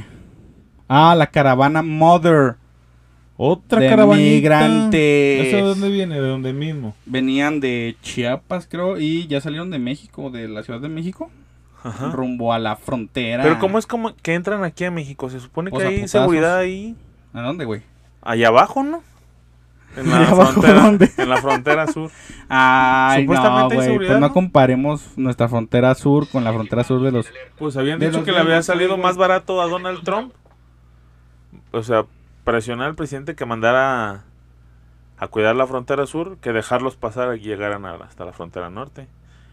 Ah, 0.89 1.15
la 1.17 1.27
caravana 1.29 1.83
Mother 1.83 2.57
Otra 3.37 3.79
de 3.81 3.89
caravanita. 3.89 4.31
migrantes. 4.31 5.47
¿Eso 5.47 5.57
de 5.59 5.63
dónde 5.63 5.91
viene? 5.91 6.15
¿De 6.21 6.27
dónde 6.27 6.53
mismo? 6.53 6.95
Venían 7.07 7.61
de 7.61 7.95
Chiapas, 8.03 8.67
creo, 8.69 8.99
y 8.99 9.27
ya 9.29 9.41
salieron 9.41 9.71
de 9.71 9.79
México, 9.79 10.31
de 10.31 10.49
la 10.49 10.63
Ciudad 10.65 10.81
de 10.81 10.89
México, 10.89 11.31
Ajá. 11.85 12.11
rumbo 12.13 12.53
a 12.53 12.59
la 12.59 12.77
frontera. 12.77 13.43
Pero 13.43 13.59
¿cómo 13.59 13.79
es 13.79 13.87
como 13.87 14.15
que 14.17 14.35
entran 14.35 14.65
aquí 14.65 14.85
a 14.85 14.91
México? 14.91 15.31
Se 15.31 15.41
supone 15.41 15.71
Pues 15.71 15.83
que 15.83 15.87
a 15.87 15.91
hay 15.91 15.97
putazos. 15.97 16.11
seguridad 16.21 16.57
ahí. 16.59 16.97
¿A 17.33 17.41
dónde, 17.43 17.65
güey? 17.65 17.83
Allá 18.23 18.49
abajo, 18.49 18.83
¿no? 18.83 19.03
En 19.97 20.09
la 20.11 20.19
¿Allá 20.19 20.31
abajo 20.31 20.53
frontera. 20.53 20.81
dónde? 20.83 21.11
En 21.17 21.29
la 21.29 21.37
frontera 21.39 21.87
sur. 21.87 22.11
Ay, 22.49 23.27
no, 23.27 23.33
Supuestamente 23.35 23.75
hay 23.81 23.87
güey, 23.97 23.99
pues 24.09 24.21
no 24.21 24.29
¿no? 24.29 24.33
comparemos 24.33 25.17
nuestra 25.17 25.49
frontera 25.49 25.95
sur 25.95 26.29
con 26.29 26.45
la 26.45 26.53
frontera 26.53 26.85
sur 26.85 27.01
de 27.03 27.13
los... 27.13 27.27
Pues 27.59 27.77
habían 27.77 27.99
dicho 28.01 28.25
que 28.25 28.33
le 28.33 28.39
había 28.39 28.63
salido 28.63 28.97
más 28.99 29.17
barato 29.17 29.61
a 29.63 29.67
Donald 29.67 30.03
Trump. 30.05 30.33
O 31.73 31.83
sea, 31.83 32.05
presionar 32.45 32.89
al 32.89 32.95
presidente 32.95 33.35
que 33.35 33.45
mandara 33.47 34.11
a, 34.11 34.25
a 35.19 35.29
cuidar 35.29 35.55
la 35.57 35.67
frontera 35.67 36.07
sur 36.07 36.39
que 36.39 36.53
dejarlos 36.53 36.97
pasar 36.97 37.37
y 37.37 37.41
llegaran 37.41 37.85
a- 37.87 37.95
hasta 37.95 38.25
la 38.25 38.33
frontera 38.33 38.71
norte. 38.71 39.07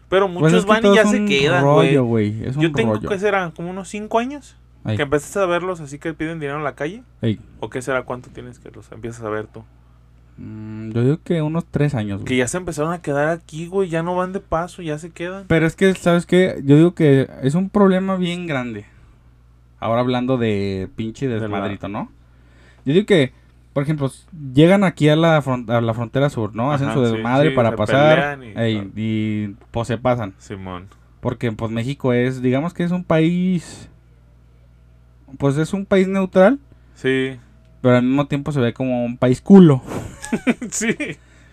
Pero 0.08 0.26
Pues 0.26 0.40
muchos 0.40 0.52
es 0.60 0.64
que 0.64 0.70
van 0.70 0.86
y 0.86 0.94
ya 0.94 1.02
es 1.02 1.10
se 1.10 1.20
un 1.20 1.26
quedan, 1.28 1.62
rollo, 1.64 2.04
güey. 2.04 2.52
Yo 2.58 2.72
tengo 2.72 2.94
rollo. 2.94 3.08
que 3.08 3.18
serán 3.18 3.50
como 3.50 3.70
unos 3.70 3.88
5 3.88 4.18
años 4.18 4.56
que 4.84 5.02
empezaste 5.02 5.40
a 5.40 5.46
verlos 5.46 5.80
así 5.80 5.98
que 5.98 6.14
piden 6.14 6.38
dinero 6.38 6.58
en 6.58 6.64
la 6.64 6.74
calle. 6.76 7.02
ey. 7.22 7.40
¿O 7.58 7.68
qué 7.70 7.82
será 7.82 8.02
cuánto 8.04 8.30
tienes 8.30 8.60
que 8.60 8.70
los 8.70 8.90
empiezas 8.92 9.24
a 9.24 9.28
ver 9.30 9.46
tú? 9.48 9.64
Mm, 10.36 10.90
yo 10.92 11.02
digo 11.02 11.18
que 11.24 11.42
unos 11.42 11.64
tres 11.64 11.94
años, 11.94 12.20
güey. 12.20 12.26
Que 12.28 12.36
ya 12.36 12.46
se 12.46 12.58
empezaron 12.58 12.92
a 12.92 13.00
quedar 13.02 13.28
aquí, 13.28 13.66
güey, 13.66 13.88
ya 13.88 14.02
no 14.02 14.14
van 14.14 14.32
de 14.32 14.40
paso, 14.40 14.82
ya 14.82 14.98
se 14.98 15.10
quedan. 15.10 15.46
Pero 15.48 15.66
es 15.66 15.74
que, 15.74 15.94
¿sabes 15.94 16.26
qué? 16.26 16.60
Yo 16.64 16.76
digo 16.76 16.94
que 16.94 17.28
es 17.42 17.54
un 17.54 17.68
problema 17.70 18.16
bien 18.16 18.46
grande. 18.46 18.84
Ahora 19.80 20.00
hablando 20.02 20.36
de 20.38 20.88
pinche 20.94 21.26
desmadrito, 21.26 21.88
¿no? 21.88 22.10
Yo 22.84 22.92
digo 22.92 23.06
que, 23.06 23.32
por 23.76 23.82
ejemplo, 23.82 24.10
llegan 24.54 24.84
aquí 24.84 25.06
a 25.10 25.16
la, 25.16 25.42
fron- 25.42 25.68
a 25.70 25.82
la 25.82 25.92
frontera 25.92 26.30
sur, 26.30 26.54
¿no? 26.54 26.72
Hacen 26.72 26.86
Ajá, 26.88 26.94
su 26.96 27.02
desmadre 27.02 27.50
sí, 27.50 27.54
para 27.54 27.72
se 27.72 27.76
pasar. 27.76 28.38
y- 28.42 28.58
ey, 28.58 28.90
y 28.96 29.48
pues 29.70 29.86
se 29.86 29.98
pasan. 29.98 30.32
Simón. 30.38 30.86
Porque 31.20 31.52
pues 31.52 31.70
México 31.70 32.14
es, 32.14 32.40
digamos 32.40 32.72
que 32.72 32.84
es 32.84 32.90
un 32.90 33.04
país... 33.04 33.90
Pues 35.36 35.58
es 35.58 35.74
un 35.74 35.84
país 35.84 36.08
neutral, 36.08 36.58
Sí. 36.94 37.36
pero 37.82 37.96
al 37.96 38.02
mismo 38.04 38.26
tiempo 38.28 38.50
se 38.50 38.60
ve 38.60 38.72
como 38.72 39.04
un 39.04 39.18
país 39.18 39.42
culo. 39.42 39.82
sí. 40.70 40.96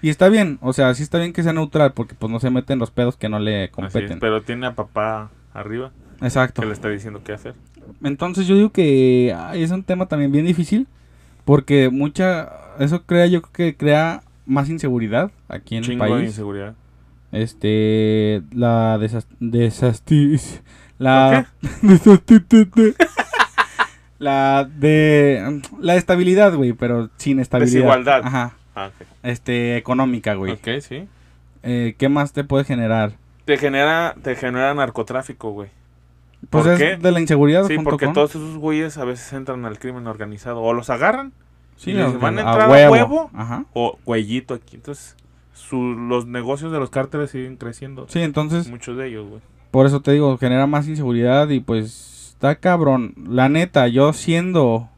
Y 0.02 0.08
está 0.08 0.30
bien, 0.30 0.60
o 0.62 0.72
sea, 0.72 0.94
sí 0.94 1.04
está 1.04 1.18
bien 1.18 1.34
que 1.34 1.44
sea 1.44 1.52
neutral 1.52 1.92
porque 1.92 2.16
pues 2.16 2.32
no 2.32 2.40
se 2.40 2.50
meten 2.52 2.80
los 2.80 2.90
pedos 2.92 3.18
que 3.18 3.28
no 3.28 3.40
le 3.40 3.56
Así 3.56 3.66
es, 3.66 3.72
competen. 3.72 4.20
pero 4.20 4.42
tiene 4.44 4.68
a 4.68 4.76
papá 4.76 5.30
arriba 5.54 5.92
Exacto. 6.22 6.62
que 6.62 6.68
le 6.70 6.74
está 6.74 6.88
diciendo 6.88 7.20
qué 7.26 7.34
hacer. 7.34 7.54
Entonces 8.02 8.48
yo 8.48 8.56
digo 8.56 8.70
que 8.72 9.36
ay, 9.38 9.64
es 9.64 9.72
un 9.72 9.84
tema 9.84 10.06
también 10.06 10.32
bien 10.32 10.46
difícil 10.46 10.88
porque 11.46 11.90
mucha 11.90 12.52
eso 12.80 13.04
crea, 13.06 13.26
yo 13.28 13.42
creo 13.42 13.54
que 13.54 13.78
crea 13.78 14.24
más 14.46 14.70
inseguridad 14.70 15.32
aquí 15.48 15.76
en 15.76 15.84
Chingo 15.84 16.06
el 16.06 16.10
de 16.12 16.18
país. 16.18 16.30
inseguridad. 16.30 16.76
Este, 17.32 18.44
la 18.52 18.98
desas, 19.00 19.28
desasti- 19.40 20.62
la 21.00 21.48
la 24.20 24.66
de 24.66 25.62
la 25.80 25.96
estabilidad, 25.96 26.54
güey, 26.56 26.74
pero 26.74 27.10
sin 27.18 27.40
estabilidad. 27.40 27.74
Desigualdad. 27.74 28.22
Ajá. 28.24 28.54
Ah. 28.76 28.90
Este, 29.22 29.78
económica, 29.78 30.34
güey. 30.36 30.54
Ok, 30.54 30.68
sí. 30.82 31.08
Eh, 31.64 31.96
¿Qué 31.98 32.10
más 32.10 32.34
te 32.34 32.44
puede 32.44 32.64
generar? 32.66 33.14
Te 33.46 33.58
genera, 33.58 34.16
te 34.22 34.36
genera 34.36 34.74
narcotráfico, 34.74 35.52
güey. 35.52 35.70
Pues 36.50 36.64
¿Por 36.66 36.74
es 36.74 36.80
qué? 36.80 36.98
de 36.98 37.12
la 37.12 37.20
inseguridad 37.22 37.66
Sí, 37.68 37.76
junto 37.76 37.90
porque 37.92 38.06
con- 38.06 38.14
todos 38.14 38.32
esos 38.36 38.58
güeyes 38.58 38.98
a 38.98 39.06
veces 39.06 39.32
entran 39.34 39.66
al 39.66 39.80
crimen 39.80 40.08
organizado. 40.08 40.62
O 40.62 40.74
los 40.74 40.90
agarran 40.90 41.32
Sí, 41.78 41.92
y 41.92 41.94
les 41.94 42.20
van 42.20 42.38
a 42.38 42.42
entrar 42.42 42.62
a 42.62 42.70
huevo. 42.92 43.30
Ajá. 43.34 43.66
o 43.74 43.98
cuellito 44.04 44.54
aquí. 44.54 44.76
Entonces, 44.76 45.16
su- 45.54 45.96
los 45.96 46.26
negocios 46.28 46.72
de 46.72 46.80
los 46.80 46.90
cárteles 46.90 47.32
siguen 47.32 47.58
creciendo. 47.58 48.06
Sí, 48.10 48.20
entonces 48.22 48.70
Muchos 48.70 48.98
de 48.98 49.08
ellos, 49.08 49.28
güey. 49.30 49.42
Por 49.72 49.86
eso 49.86 50.02
te 50.02 50.12
digo, 50.12 50.38
genera 50.38 50.68
más 50.68 50.88
inseguridad 50.88 51.50
y 51.50 51.60
pues 51.60 52.30
está 52.34 52.56
cabrón. 52.56 53.14
La 53.28 53.50
neta, 53.50 53.88
yo 53.88 54.14
siendo 54.14 54.90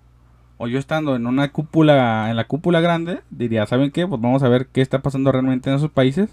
o 0.57 0.67
yo 0.67 0.79
estando 0.79 1.15
en 1.15 1.27
una 1.27 1.51
cúpula, 1.51 2.29
en 2.29 2.35
la 2.37 2.45
cúpula 2.45 2.79
grande, 2.81 3.19
diría, 3.29 3.65
¿saben 3.65 3.91
qué? 3.91 4.07
Pues 4.07 4.21
vamos 4.21 4.41
a 4.43 4.49
ver 4.49 4.67
qué 4.67 4.81
está 4.81 4.99
pasando 5.01 5.31
realmente 5.31 5.69
en 5.69 5.75
esos 5.75 5.91
países 5.91 6.29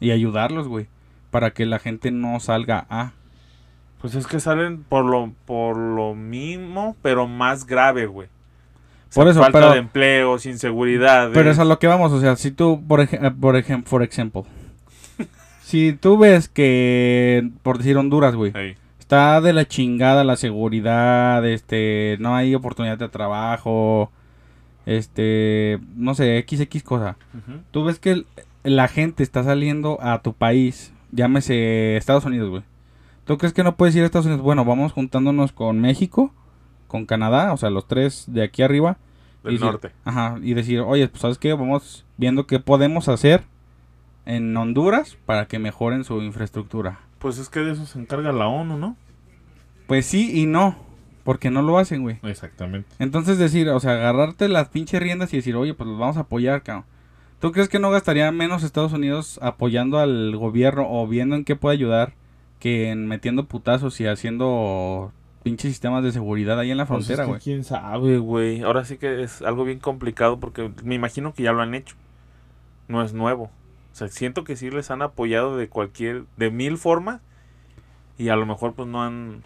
y 0.00 0.10
ayudarlos, 0.10 0.68
güey, 0.68 0.86
para 1.30 1.50
que 1.52 1.64
la 1.66 1.78
gente 1.78 2.10
no 2.10 2.38
salga 2.40 2.86
a... 2.90 3.12
Pues 4.00 4.14
es 4.14 4.26
que 4.26 4.40
salen 4.40 4.82
por 4.84 5.04
lo, 5.04 5.32
por 5.46 5.76
lo 5.76 6.14
mismo, 6.14 6.96
pero 7.02 7.26
más 7.26 7.66
grave, 7.66 8.06
güey. 8.06 8.28
O 8.28 9.12
sea, 9.12 9.22
Por 9.22 9.30
eso, 9.30 9.40
falta 9.40 9.58
pero- 9.60 9.72
de 9.72 9.78
empleos, 9.78 10.46
inseguridad. 10.46 11.30
Pero 11.32 11.50
es 11.50 11.58
a 11.58 11.64
lo 11.64 11.78
que 11.78 11.86
vamos, 11.86 12.12
o 12.12 12.20
sea, 12.20 12.36
si 12.36 12.50
tú, 12.50 12.82
por 12.86 13.00
ejemplo, 13.00 13.34
por 13.40 13.56
ejemplo, 13.56 13.90
por 13.90 14.02
ejemplo, 14.02 14.46
si 15.62 15.92
tú 15.92 16.18
ves 16.18 16.48
que, 16.48 17.50
por 17.62 17.78
decir 17.78 17.96
Honduras, 17.96 18.34
güey, 18.34 18.52
está 18.98 19.40
de 19.40 19.52
la 19.52 19.64
chingada 19.66 20.24
la 20.24 20.36
seguridad, 20.36 21.46
este, 21.46 22.16
no 22.20 22.34
hay 22.36 22.54
oportunidad 22.54 22.98
de 22.98 23.08
trabajo, 23.08 24.10
este, 24.84 25.78
no 25.96 26.14
sé, 26.14 26.44
XX 26.48 26.82
cosa. 26.82 27.16
Tú 27.70 27.84
ves 27.84 27.98
que 27.98 28.10
el- 28.12 28.26
la 28.64 28.88
gente 28.88 29.22
está 29.22 29.42
saliendo 29.44 29.98
a 30.02 30.20
tu 30.22 30.32
país, 30.32 30.92
llámese 31.12 31.96
Estados 31.96 32.24
Unidos, 32.24 32.50
güey. 32.50 32.62
¿Tú 33.26 33.36
crees 33.38 33.52
que 33.52 33.62
no 33.64 33.76
puedes 33.76 33.94
ir 33.96 34.02
a 34.02 34.06
Estados 34.06 34.26
Unidos? 34.26 34.42
Bueno, 34.42 34.64
vamos 34.64 34.92
juntándonos 34.92 35.52
con 35.52 35.80
México, 35.80 36.32
con 36.88 37.06
Canadá, 37.06 37.52
o 37.52 37.56
sea, 37.56 37.70
los 37.70 37.86
tres 37.86 38.24
de 38.28 38.42
aquí 38.44 38.62
arriba. 38.62 38.98
Del 39.42 39.54
y 39.54 39.56
decir- 39.58 39.70
norte. 39.72 39.92
Ajá, 40.04 40.38
y 40.42 40.54
decir, 40.54 40.80
oye, 40.80 41.08
pues 41.08 41.20
sabes 41.20 41.38
qué, 41.38 41.52
vamos 41.52 42.04
viendo 42.16 42.46
qué 42.46 42.60
podemos 42.60 43.08
hacer 43.08 43.42
en 44.24 44.56
Honduras 44.56 45.16
para 45.26 45.46
que 45.46 45.58
mejoren 45.58 46.04
su 46.04 46.22
infraestructura. 46.22 47.00
Pues 47.18 47.38
es 47.38 47.48
que 47.48 47.60
de 47.60 47.72
eso 47.72 47.86
se 47.86 47.98
encarga 47.98 48.32
la 48.32 48.46
ONU, 48.48 48.76
¿no? 48.78 48.96
Pues 49.86 50.06
sí 50.06 50.40
y 50.40 50.46
no, 50.46 50.76
porque 51.24 51.50
no 51.50 51.62
lo 51.62 51.78
hacen, 51.78 52.02
güey. 52.02 52.18
Exactamente. 52.22 52.88
Entonces 52.98 53.38
decir, 53.38 53.68
o 53.68 53.80
sea, 53.80 53.92
agarrarte 53.92 54.48
las 54.48 54.68
pinches 54.68 55.00
riendas 55.00 55.32
y 55.32 55.36
decir, 55.36 55.54
oye, 55.56 55.74
pues 55.74 55.88
los 55.88 55.98
vamos 55.98 56.16
a 56.16 56.20
apoyar, 56.20 56.62
cabrón. 56.62 56.84
¿Tú 57.40 57.52
crees 57.52 57.68
que 57.68 57.78
no 57.78 57.90
gastaría 57.90 58.30
menos 58.32 58.62
Estados 58.62 58.92
Unidos 58.92 59.38
apoyando 59.42 59.98
al 59.98 60.34
gobierno 60.36 60.86
o 60.88 61.06
viendo 61.06 61.36
en 61.36 61.44
qué 61.44 61.54
puede 61.54 61.74
ayudar 61.76 62.14
que 62.66 62.90
en 62.90 63.06
metiendo 63.06 63.44
putazos 63.44 64.00
y 64.00 64.08
haciendo 64.08 65.12
pinches 65.44 65.70
sistemas 65.70 66.02
de 66.02 66.10
seguridad 66.10 66.58
ahí 66.58 66.72
en 66.72 66.78
la 66.78 66.86
frontera, 66.86 67.22
güey? 67.22 67.34
Pues 67.34 67.38
es 67.38 67.44
que 67.44 67.50
quién 67.52 67.62
sabe, 67.62 68.18
güey. 68.18 68.62
Ahora 68.62 68.84
sí 68.84 68.98
que 68.98 69.22
es 69.22 69.40
algo 69.42 69.62
bien 69.62 69.78
complicado 69.78 70.40
porque 70.40 70.72
me 70.82 70.96
imagino 70.96 71.32
que 71.32 71.44
ya 71.44 71.52
lo 71.52 71.62
han 71.62 71.76
hecho. 71.76 71.94
No 72.88 73.04
es 73.04 73.12
nuevo. 73.12 73.44
O 73.44 73.94
sea, 73.94 74.08
siento 74.08 74.42
que 74.42 74.56
sí 74.56 74.68
les 74.68 74.90
han 74.90 75.00
apoyado 75.00 75.56
de 75.56 75.68
cualquier, 75.68 76.24
de 76.36 76.50
mil 76.50 76.76
formas 76.76 77.20
y 78.18 78.30
a 78.30 78.36
lo 78.36 78.46
mejor 78.46 78.72
pues 78.72 78.88
no 78.88 79.00
han, 79.04 79.44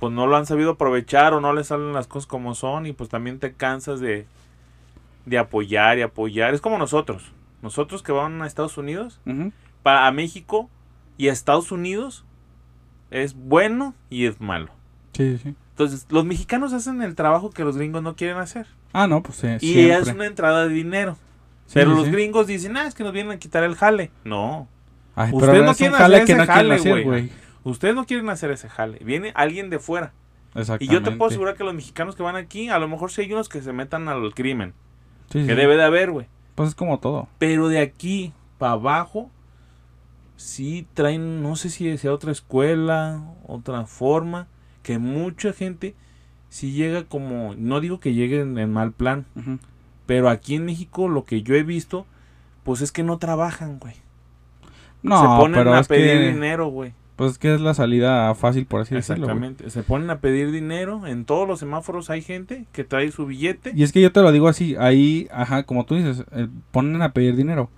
pues 0.00 0.12
no 0.12 0.26
lo 0.26 0.36
han 0.36 0.46
sabido 0.46 0.72
aprovechar 0.72 1.34
o 1.34 1.40
no 1.40 1.52
les 1.52 1.68
salen 1.68 1.92
las 1.92 2.08
cosas 2.08 2.26
como 2.26 2.56
son 2.56 2.86
y 2.86 2.92
pues 2.92 3.10
también 3.10 3.38
te 3.38 3.52
cansas 3.52 4.00
de, 4.00 4.26
de 5.24 5.38
apoyar 5.38 5.98
y 5.98 6.02
apoyar. 6.02 6.52
Es 6.52 6.60
como 6.60 6.78
nosotros. 6.78 7.30
Nosotros 7.62 8.02
que 8.02 8.10
van 8.10 8.42
a 8.42 8.48
Estados 8.48 8.76
Unidos, 8.76 9.20
para 9.84 10.08
a 10.08 10.10
México 10.10 10.68
y 11.16 11.28
a 11.28 11.32
Estados 11.32 11.72
Unidos 11.72 12.24
es 13.10 13.34
bueno 13.34 13.94
y 14.10 14.26
es 14.26 14.40
malo. 14.40 14.70
Sí, 15.12 15.38
sí. 15.38 15.54
Entonces, 15.70 16.06
los 16.10 16.24
mexicanos 16.24 16.72
hacen 16.72 17.02
el 17.02 17.14
trabajo 17.14 17.50
que 17.50 17.64
los 17.64 17.76
gringos 17.76 18.02
no 18.02 18.14
quieren 18.16 18.38
hacer. 18.38 18.66
Ah, 18.92 19.06
no, 19.06 19.22
pues 19.22 19.38
sí, 19.38 19.46
Y 19.60 19.72
siempre. 19.74 19.98
es 19.98 20.08
una 20.08 20.26
entrada 20.26 20.66
de 20.68 20.74
dinero. 20.74 21.16
Sí, 21.66 21.74
pero 21.74 21.90
sí, 21.92 21.96
los 21.96 22.08
gringos 22.10 22.46
dicen, 22.46 22.76
ah, 22.76 22.86
es 22.86 22.94
que 22.94 23.04
nos 23.04 23.12
vienen 23.12 23.32
a 23.32 23.38
quitar 23.38 23.64
el 23.64 23.74
jale. 23.74 24.10
No, 24.24 24.68
Ay, 25.14 25.30
Ustedes 25.32 25.64
no 25.64 25.74
quieren 25.74 25.94
hacer 25.96 26.22
ese 26.22 26.34
no 26.36 26.46
jale, 26.46 27.02
güey. 27.04 27.30
ustedes 27.64 27.94
no 27.94 28.06
quieren 28.06 28.28
hacer 28.30 28.50
ese 28.50 28.68
jale. 28.68 28.98
Viene 29.04 29.32
alguien 29.34 29.68
de 29.70 29.78
fuera. 29.78 30.12
Y 30.54 30.60
Exactamente. 30.60 30.94
yo 30.94 31.02
te 31.02 31.10
puedo 31.16 31.28
asegurar 31.30 31.54
que 31.54 31.64
los 31.64 31.74
mexicanos 31.74 32.16
que 32.16 32.22
van 32.22 32.36
aquí, 32.36 32.68
a 32.70 32.78
lo 32.78 32.88
mejor 32.88 33.10
sí 33.10 33.22
hay 33.22 33.32
unos 33.32 33.48
que 33.48 33.60
se 33.62 33.72
metan 33.72 34.08
al 34.08 34.32
crimen. 34.34 34.72
Sí, 35.30 35.40
sí, 35.42 35.46
Que 35.46 35.54
debe 35.54 35.76
de 35.76 35.84
haber, 35.84 36.10
güey. 36.10 36.26
Pues 36.54 36.70
es 36.70 36.74
como 36.74 36.98
todo. 36.98 37.28
Pero 37.38 37.68
de 37.68 37.80
aquí 37.80 38.32
para 38.58 38.72
abajo, 38.72 39.30
sí 40.42 40.86
traen, 40.94 41.42
no 41.42 41.56
sé 41.56 41.70
si 41.70 41.96
sea 41.98 42.12
otra 42.12 42.32
escuela, 42.32 43.22
otra 43.46 43.86
forma, 43.86 44.48
que 44.82 44.98
mucha 44.98 45.52
gente 45.52 45.94
sí 46.48 46.72
llega 46.72 47.04
como, 47.04 47.54
no 47.56 47.80
digo 47.80 48.00
que 48.00 48.14
lleguen 48.14 48.58
en 48.58 48.72
mal 48.72 48.92
plan, 48.92 49.24
pero 50.06 50.28
aquí 50.28 50.56
en 50.56 50.66
México 50.66 51.08
lo 51.08 51.24
que 51.24 51.42
yo 51.42 51.54
he 51.54 51.62
visto, 51.62 52.06
pues 52.64 52.80
es 52.80 52.92
que 52.92 53.02
no 53.02 53.18
trabajan, 53.18 53.78
güey. 53.78 53.94
No, 55.02 55.20
Se 55.20 55.26
ponen 55.26 55.60
pero 55.60 55.74
a 55.74 55.82
pedir 55.82 56.18
que, 56.18 56.32
dinero, 56.32 56.68
güey. 56.68 56.92
pues 57.16 57.32
es 57.32 57.38
que 57.38 57.54
es 57.54 57.60
la 57.60 57.74
salida 57.74 58.34
fácil, 58.34 58.66
por 58.66 58.82
así 58.82 58.94
decirlo. 58.94 59.24
Exactamente. 59.24 59.70
Se 59.70 59.82
ponen 59.82 60.10
a 60.10 60.20
pedir 60.20 60.52
dinero. 60.52 61.06
En 61.06 61.24
todos 61.24 61.48
los 61.48 61.58
semáforos 61.58 62.08
hay 62.10 62.22
gente 62.22 62.66
que 62.72 62.84
trae 62.84 63.10
su 63.10 63.26
billete. 63.26 63.72
Y 63.74 63.82
es 63.82 63.90
que 63.90 64.00
yo 64.00 64.12
te 64.12 64.22
lo 64.22 64.30
digo 64.30 64.46
así, 64.48 64.76
ahí, 64.78 65.28
ajá, 65.32 65.64
como 65.64 65.86
tú 65.86 65.96
dices, 65.96 66.24
eh, 66.32 66.46
ponen 66.70 67.02
a 67.02 67.12
pedir 67.12 67.34
dinero. 67.34 67.68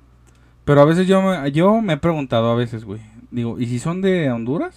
Pero 0.64 0.80
a 0.80 0.84
veces 0.84 1.06
yo 1.06 1.20
me, 1.22 1.52
yo 1.52 1.80
me 1.80 1.94
he 1.94 1.96
preguntado 1.96 2.50
a 2.50 2.54
veces, 2.54 2.84
güey. 2.84 3.00
Digo, 3.30 3.58
¿y 3.58 3.66
si 3.66 3.78
son 3.78 4.00
de 4.00 4.30
Honduras? 4.30 4.74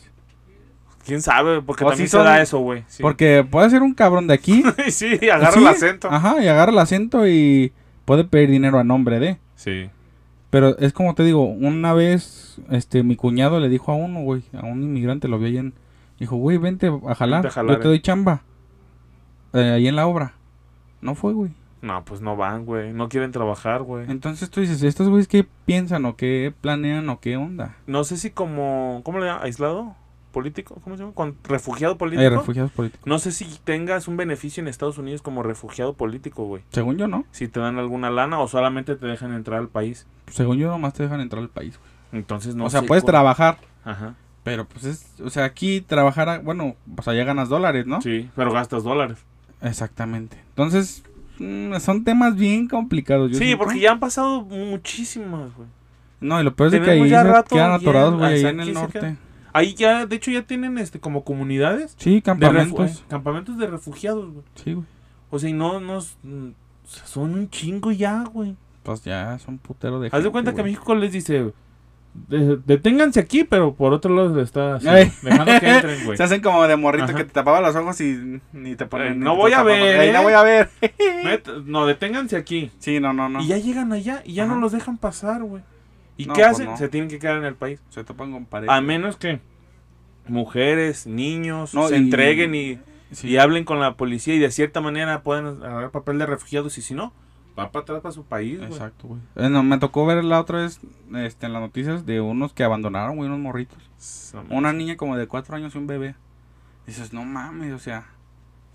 ¿Quién 1.06 1.22
sabe? 1.22 1.62
Porque 1.62 1.86
O 1.86 1.90
también 1.90 2.08
si 2.08 2.12
se 2.12 2.18
da 2.18 2.42
eso, 2.42 2.60
güey. 2.60 2.84
Sí. 2.88 3.02
Porque 3.02 3.46
puede 3.50 3.70
ser 3.70 3.82
un 3.82 3.94
cabrón 3.94 4.28
de 4.28 4.34
aquí. 4.34 4.64
sí, 4.90 5.18
agarra 5.30 5.52
Sí, 5.54 5.60
el 5.60 5.68
acento. 5.68 6.10
Ajá, 6.12 6.44
y 6.44 6.48
agarra 6.48 6.72
el 6.74 6.80
acento 6.80 7.26
y 7.28 7.72
puede 8.04 8.26
pedir 8.26 8.50
dinero 8.50 8.78
a 8.80 8.84
nombre 8.84 9.20
de. 9.20 9.38
Sí. 9.56 9.90
Pero 10.50 10.78
es 10.80 10.92
como 10.92 11.14
te 11.16 11.24
digo, 11.24 11.44
una 11.46 11.94
vez, 11.94 12.58
este, 12.70 13.04
mi 13.04 13.16
cuñado 13.16 13.60
le 13.60 13.70
dijo 13.70 13.92
a 13.92 13.96
uno, 13.96 14.22
güey, 14.22 14.44
a 14.54 14.66
un 14.66 14.82
inmigrante, 14.84 15.28
lo 15.28 15.40
vio 15.40 15.48
ahí 15.48 15.58
en... 15.58 15.74
Dijo, 16.20 16.36
güey, 16.38 16.58
vente 16.58 16.88
a 17.08 17.16
jalar, 17.16 17.44
Vente 17.44 17.48
a 17.50 17.52
jalar, 17.52 17.76
yo 17.76 17.80
te 17.82 17.86
eh". 17.86 17.90
doy 17.90 18.00
chamba. 18.02 18.42
eh, 19.54 19.72
ahí 19.76 19.88
en 19.88 19.96
la 19.96 20.08
obra. 20.08 20.34
No 21.02 21.16
fue, 21.16 21.34
güey. 21.34 21.52
No, 21.82 22.04
pues 22.06 22.22
no 22.22 22.36
van, 22.36 22.66
güey. 22.66 22.92
No 22.94 23.08
quieren 23.10 23.32
trabajar, 23.32 23.84
güey. 23.84 24.10
Entonces 24.10 24.50
tú 24.50 24.62
dices, 24.62 24.82
¿estos 24.84 25.10
güeyes 25.10 25.28
qué 25.28 25.46
piensan 25.66 26.06
o 26.06 26.16
qué 26.16 26.54
planean 26.62 27.08
o 27.10 27.20
qué 27.20 27.38
onda? 27.38 27.76
No 27.86 28.04
sé 28.04 28.18
si 28.18 28.32
como... 28.32 29.02
¿Cómo 29.04 29.20
le 29.20 29.28
llaman? 29.28 29.44
¿Aislado? 29.44 29.96
¿Político? 30.32 30.76
¿Cómo 30.84 30.98
se 30.98 31.04
llama? 31.04 31.34
¿Refugiado 31.44 31.98
político? 31.98 32.22
Hay 32.22 32.30
refugiados 32.30 32.72
políticos. 32.72 33.08
No 33.08 33.18
sé 33.20 33.32
si 33.32 33.46
tengas 33.64 34.08
un 34.08 34.18
beneficio 34.18 34.62
en 34.62 34.68
Estados 34.68 34.98
Unidos 34.98 35.22
como 35.22 35.42
refugiado 35.44 35.94
político, 35.94 36.46
güey. 36.46 36.64
Según 36.72 36.98
yo, 36.98 37.08
no. 37.08 37.26
Si 37.32 37.48
te 37.48 37.60
dan 37.60 37.78
alguna 37.80 38.10
lana 38.12 38.40
o 38.40 38.48
solamente 38.48 38.96
te 38.96 39.06
dejan 39.08 39.34
entrar 39.34 39.60
al 39.60 39.68
país. 39.70 40.06
Según 40.28 40.58
yo, 40.58 40.70
nomás 40.70 40.94
te 40.94 41.04
dejan 41.04 41.22
entrar 41.22 41.42
al 41.42 41.50
país, 41.50 41.78
güey. 41.80 42.22
Entonces 42.22 42.56
no 42.56 42.66
o 42.66 42.70
sea, 42.70 42.82
sé 42.82 42.88
puedes 42.88 43.04
cuál- 43.04 43.12
trabajar, 43.14 43.58
Ajá. 43.84 44.16
pero 44.44 44.66
pues 44.66 44.84
es... 44.86 45.20
O 45.24 45.30
sea, 45.30 45.46
aquí 45.46 45.82
trabajar, 45.82 46.30
a- 46.30 46.40
bueno, 46.40 46.76
pues 46.96 47.08
allá 47.08 47.24
ganas 47.24 47.50
dólares, 47.50 47.86
¿no? 47.88 48.02
Sí, 48.02 48.30
pero 48.36 48.52
gastas 48.52 48.84
dólares. 48.84 49.18
Exactamente. 49.62 50.38
Entonces, 50.50 51.04
son 51.80 52.04
temas 52.04 52.36
bien 52.36 52.68
complicados. 52.68 53.32
yo 53.32 53.38
sí, 53.38 53.46
siento. 53.46 53.64
porque 53.64 53.80
ya 53.80 53.92
han 53.92 54.00
pasado 54.00 54.42
muchísimas, 54.42 55.56
güey. 55.56 55.68
No, 56.20 56.40
y 56.40 56.44
lo 56.44 56.56
peor 56.56 56.74
es 56.74 56.82
que 56.82 56.92
ahí 56.92 57.04
se 57.04 57.10
quedan 57.50 57.72
atorados, 57.74 58.16
güey, 58.18 58.34
ahí 58.34 58.46
en 58.46 58.60
el 58.60 58.74
norte. 58.74 59.18
Ahí 59.54 59.74
ya, 59.74 60.06
de 60.06 60.16
hecho, 60.16 60.30
ya 60.30 60.44
tienen 60.44 60.78
este 60.78 61.00
como 61.00 61.24
comunidades. 61.24 61.96
Sí, 61.98 62.22
campamentos. 62.22 62.92
eh, 63.00 63.04
campamentos 63.08 63.58
de 63.58 63.68
refugiados, 63.68 64.32
güey. 64.32 64.46
Sí, 64.56 64.74
güey. 64.74 64.86
O 65.32 65.40
sea, 65.40 65.50
y 65.50 65.54
no 65.54 65.80
nos... 65.80 66.18
mm, 66.24 66.50
Son 66.86 67.34
un 67.34 67.50
chingo 67.50 67.92
ya, 67.92 68.24
güey. 68.24 68.56
Pues 68.84 69.04
ya 69.04 69.38
son 69.40 69.58
putero 69.58 70.00
de 70.00 70.10
Haz 70.12 70.24
de 70.24 70.30
cuenta 70.30 70.54
que. 70.54 70.64
México 70.64 70.94
les 70.96 71.12
dice... 71.12 71.54
"De- 72.28 72.58
deténganse 72.66 73.20
aquí, 73.20 73.44
pero 73.44 73.74
por 73.76 73.94
otro 73.94 74.14
lado 74.16 74.36
le 74.36 74.42
está 74.44 74.76
así, 74.76 74.86
dejando 75.24 75.60
que 75.60 75.68
entren, 75.70 76.00
güey. 76.06 76.18
Se 76.18 76.24
hacen 76.24 76.42
como 76.42 76.68
de 76.68 76.76
morrito 76.76 77.06
Ajá. 77.06 77.16
que 77.16 77.24
te 77.24 77.32
tapaba 77.32 77.62
los 77.62 77.76
ojos 77.76 78.00
y 78.02 78.40
ni 78.54 78.76
te 78.76 78.86
ponen. 78.86 79.14
Eh, 79.14 79.16
no 79.16 79.32
te 79.32 79.38
voy 79.38 79.52
a 79.54 79.58
tapaban. 79.58 79.80
ver, 79.82 80.02
Ey, 80.02 80.12
no 80.12 80.20
¿eh? 80.20 80.24
voy 80.24 80.34
a 80.34 80.44
ver. 80.44 80.70
Met- 81.24 81.64
no, 81.66 81.86
deténganse 81.86 82.36
aquí. 82.36 82.72
Sí, 82.80 83.00
no, 83.00 83.14
no, 83.14 83.30
no. 83.30 83.42
Y 83.42 83.48
ya 83.48 83.58
llegan 83.58 83.94
allá 83.94 84.22
y 84.26 84.34
ya 84.34 84.46
no 84.46 84.56
los 84.60 84.72
dejan 84.72 84.98
pasar, 84.98 85.44
güey. 85.44 85.64
¿Y 86.18 86.26
No, 86.26 86.34
qué 86.34 86.42
pues 86.42 86.52
hacen? 86.54 86.66
no. 86.66 86.78
Se 86.78 86.90
tienen 86.90 87.10
que 87.10 87.20
quedar 87.20 87.38
en 87.38 87.46
el 87.46 87.56
país. 87.56 87.80
Se 87.90 88.04
topan 88.04 88.32
con 88.32 88.46
pared. 88.46 88.68
A 88.70 88.82
menos 88.82 89.18
que 89.18 89.40
mujeres, 90.28 91.08
niños 91.08 91.74
No, 91.74 91.88
se 91.88 91.96
y- 91.96 92.00
entreguen 92.00 92.56
y, 92.56 92.80
Sí. 93.12 93.30
y 93.30 93.38
hablen 93.38 93.64
con 93.64 93.80
la 93.80 93.96
policía 93.96 94.36
y 94.36 94.40
de 94.40 94.52
cierta 94.52 94.82
manera 94.82 95.22
puedan 95.24 95.64
agarrar 95.64 95.92
papel 95.92 96.20
de 96.20 96.26
refugiados 96.26 96.78
y 96.78 96.82
si 96.82 96.94
no, 96.94 97.14
va 97.58 97.72
para 97.72 97.84
atrás 97.84 98.02
para 98.02 98.12
su 98.12 98.24
país, 98.24 98.58
güey. 98.58 98.70
Exacto, 98.70 99.08
güey. 99.08 99.22
Eh, 99.36 99.50
no, 99.50 99.64
me 99.64 99.78
tocó 99.78 100.06
ver 100.06 100.24
la 100.24 100.40
otra 100.40 100.60
vez 100.60 100.80
este, 101.16 101.46
en 101.46 101.54
las 101.54 101.62
noticias 101.62 102.06
de 102.06 102.22
unos 102.22 102.54
que 102.54 102.64
abandonaron, 102.64 103.16
güey, 103.16 103.28
unos 103.28 103.40
morritos. 103.40 103.78
Una 104.50 104.74
niña 104.74 104.98
como 104.98 105.18
de 105.18 105.28
cuatro 105.28 105.56
años 105.56 105.74
y 105.74 105.78
un 105.78 105.88
bebé. 105.88 106.16
Dices, 106.86 107.14
no 107.14 107.26
mames, 107.26 107.74
o 107.74 107.80
sea. 107.80 108.06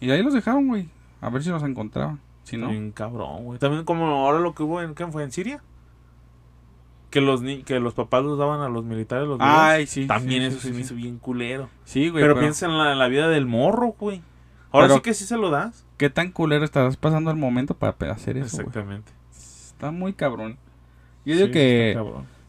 Y 0.01 0.11
ahí 0.11 0.23
los 0.23 0.35
dejaron, 0.35 0.67
güey. 0.67 0.89
A 1.21 1.31
ver 1.31 1.43
si 1.43 1.51
los 1.51 1.63
encontraban. 1.63 2.21
Si 2.43 2.57
no. 2.57 2.69
Bien 2.69 2.91
cabrón, 2.91 3.45
güey. 3.45 3.59
También 3.59 3.85
como 3.85 4.07
ahora 4.07 4.41
lo 4.41 4.55
que 4.55 4.65
hubo 4.65 4.83
en, 4.83 4.95
¿qué 4.95 5.07
fue? 5.07 5.23
¿En 5.23 5.31
Siria? 5.31 5.63
Que 7.11 7.21
los, 7.21 7.43
ni 7.43 7.63
que 7.63 7.79
los 7.79 7.95
papás 7.95 8.25
los 8.25 8.39
daban 8.39 8.61
a 8.63 8.69
los 8.69 8.85
militares 8.85 9.29
los. 9.29 9.39
Ay, 9.41 9.87
sí. 9.87 10.07
También 10.07 10.43
sí, 10.43 10.49
eso 10.49 10.57
sí, 10.57 10.63
se 10.63 10.69
sí, 10.69 10.75
me 10.75 10.81
hizo 10.81 10.95
bien 10.95 11.19
culero. 11.19 11.69
Sí, 11.85 12.09
güey. 12.09 12.23
pero, 12.23 12.35
pero 12.35 12.41
piensa 12.41 12.67
en 12.67 12.77
la, 12.77 12.93
en 12.93 12.99
la 12.99 13.09
vida 13.09 13.29
del 13.29 13.47
morro, 13.47 13.95
güey. 13.99 14.23
Ahora 14.73 14.87
Pero- 14.87 14.95
sí 14.97 15.01
que 15.03 15.15
sí 15.15 15.25
se 15.25 15.37
lo 15.37 15.51
das. 15.51 15.85
¿Qué 15.99 16.11
tan 16.11 16.31
culero 16.33 16.65
estás 16.65 16.97
pasando 16.97 17.31
el 17.31 17.37
momento 17.37 17.75
para 17.75 17.95
hacer 18.13 18.37
eso? 18.37 18.57
Exactamente. 18.57 19.13
Está 19.35 19.91
muy 19.91 20.13
cabrón. 20.15 20.57
Yo 21.25 21.35
digo 21.35 21.47
Sí, 21.49 21.53
que 21.53 21.97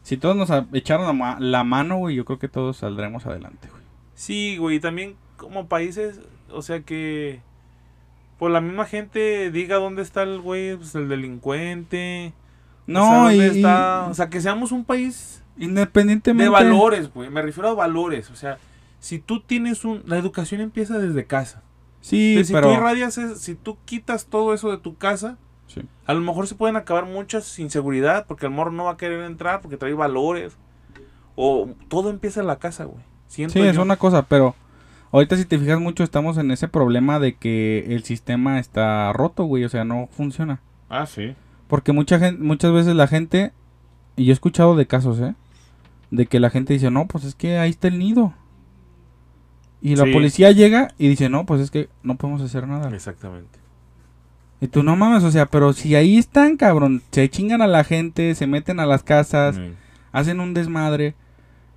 si 0.02 0.16
todos 0.16 0.34
nos 0.36 0.50
echaron 0.72 1.06
la, 1.06 1.12
ma- 1.12 1.36
la 1.38 1.62
mano, 1.64 1.98
güey, 1.98 2.16
yo 2.16 2.24
creo 2.24 2.38
que 2.38 2.48
todos 2.48 2.78
saldremos 2.78 3.26
adelante, 3.26 3.68
güey. 3.70 3.82
Sí, 4.14 4.56
güey, 4.56 4.80
también 4.80 5.16
como 5.36 5.66
países, 5.68 6.20
o 6.50 6.62
sea 6.62 6.80
que 6.80 7.40
pues 8.38 8.52
la 8.52 8.60
misma 8.60 8.84
gente 8.84 9.50
diga 9.50 9.76
dónde 9.76 10.02
está 10.02 10.22
el 10.24 10.40
güey, 10.40 10.76
pues 10.76 10.94
el 10.94 11.08
delincuente. 11.08 12.32
No, 12.86 13.26
o 13.26 13.28
sea, 13.30 13.34
y 13.36 13.40
está, 13.40 14.06
o 14.10 14.14
sea, 14.14 14.28
que 14.28 14.40
seamos 14.40 14.72
un 14.72 14.84
país 14.84 15.42
independientemente 15.56 16.44
de 16.44 16.50
valores, 16.50 17.12
güey, 17.14 17.30
me 17.30 17.40
refiero 17.42 17.68
a 17.70 17.74
valores, 17.74 18.30
o 18.30 18.36
sea, 18.36 18.58
si 19.00 19.18
tú 19.20 19.40
tienes 19.40 19.84
un 19.84 20.02
la 20.06 20.18
educación 20.18 20.60
empieza 20.60 20.98
desde 20.98 21.24
casa. 21.26 21.62
Sí, 22.04 22.44
si 22.44 22.52
pero 22.52 22.68
tú 22.68 22.74
irradias, 22.74 23.18
si 23.38 23.54
tú 23.54 23.78
quitas 23.86 24.26
todo 24.26 24.52
eso 24.52 24.70
de 24.70 24.76
tu 24.76 24.94
casa, 24.96 25.38
Sí. 25.66 25.80
a 26.04 26.12
lo 26.12 26.20
mejor 26.20 26.46
se 26.46 26.54
pueden 26.54 26.76
acabar 26.76 27.06
muchas 27.06 27.58
inseguridad 27.58 28.26
porque 28.26 28.44
el 28.44 28.52
morro 28.52 28.70
no 28.72 28.84
va 28.84 28.92
a 28.92 28.96
querer 28.98 29.24
entrar 29.24 29.62
porque 29.62 29.78
trae 29.78 29.94
valores. 29.94 30.54
O 31.34 31.70
todo 31.88 32.10
empieza 32.10 32.40
en 32.42 32.46
la 32.46 32.58
casa, 32.58 32.84
güey. 32.84 33.02
Siento 33.26 33.54
Sí, 33.54 33.60
es 33.60 33.78
una 33.78 33.96
cosa, 33.96 34.26
pero 34.26 34.54
ahorita 35.12 35.38
si 35.38 35.46
te 35.46 35.58
fijas 35.58 35.80
mucho 35.80 36.04
estamos 36.04 36.36
en 36.36 36.50
ese 36.50 36.68
problema 36.68 37.18
de 37.18 37.36
que 37.36 37.86
el 37.94 38.04
sistema 38.04 38.58
está 38.58 39.10
roto, 39.14 39.44
güey, 39.44 39.64
o 39.64 39.68
sea, 39.70 39.84
no 39.84 40.08
funciona. 40.12 40.60
Ah, 40.90 41.06
sí. 41.06 41.34
Porque 41.68 41.92
mucha 41.92 42.18
gente, 42.18 42.42
muchas 42.42 42.70
veces 42.72 42.94
la 42.94 43.06
gente, 43.06 43.52
y 44.16 44.26
yo 44.26 44.32
he 44.32 44.34
escuchado 44.34 44.76
de 44.76 44.86
casos, 44.86 45.18
¿eh? 45.20 45.34
De 46.10 46.26
que 46.26 46.38
la 46.38 46.50
gente 46.50 46.74
dice, 46.74 46.90
no, 46.90 47.06
pues 47.06 47.24
es 47.24 47.34
que 47.34 47.56
ahí 47.56 47.70
está 47.70 47.88
el 47.88 47.98
nido. 47.98 48.34
Y 49.84 49.96
la 49.96 50.04
Sí. 50.04 50.12
policía 50.12 50.50
llega 50.50 50.88
y 50.98 51.08
dice, 51.08 51.28
no, 51.28 51.44
pues 51.46 51.60
es 51.60 51.70
que 51.70 51.88
no 52.02 52.16
podemos 52.16 52.40
hacer 52.42 52.66
nada. 52.66 52.88
Exactamente. 52.92 53.58
Y 54.60 54.68
tú 54.68 54.82
no 54.82 54.96
mames, 54.96 55.22
o 55.24 55.30
sea, 55.30 55.46
pero 55.46 55.72
si 55.74 55.94
ahí 55.94 56.16
están, 56.16 56.56
cabrón, 56.56 57.02
se 57.12 57.28
chingan 57.28 57.60
a 57.60 57.66
la 57.66 57.84
gente, 57.84 58.34
se 58.34 58.46
meten 58.46 58.80
a 58.80 58.86
las 58.86 59.02
casas, 59.02 59.58
Mm. 59.58 59.72
hacen 60.12 60.40
un 60.40 60.54
desmadre. 60.54 61.14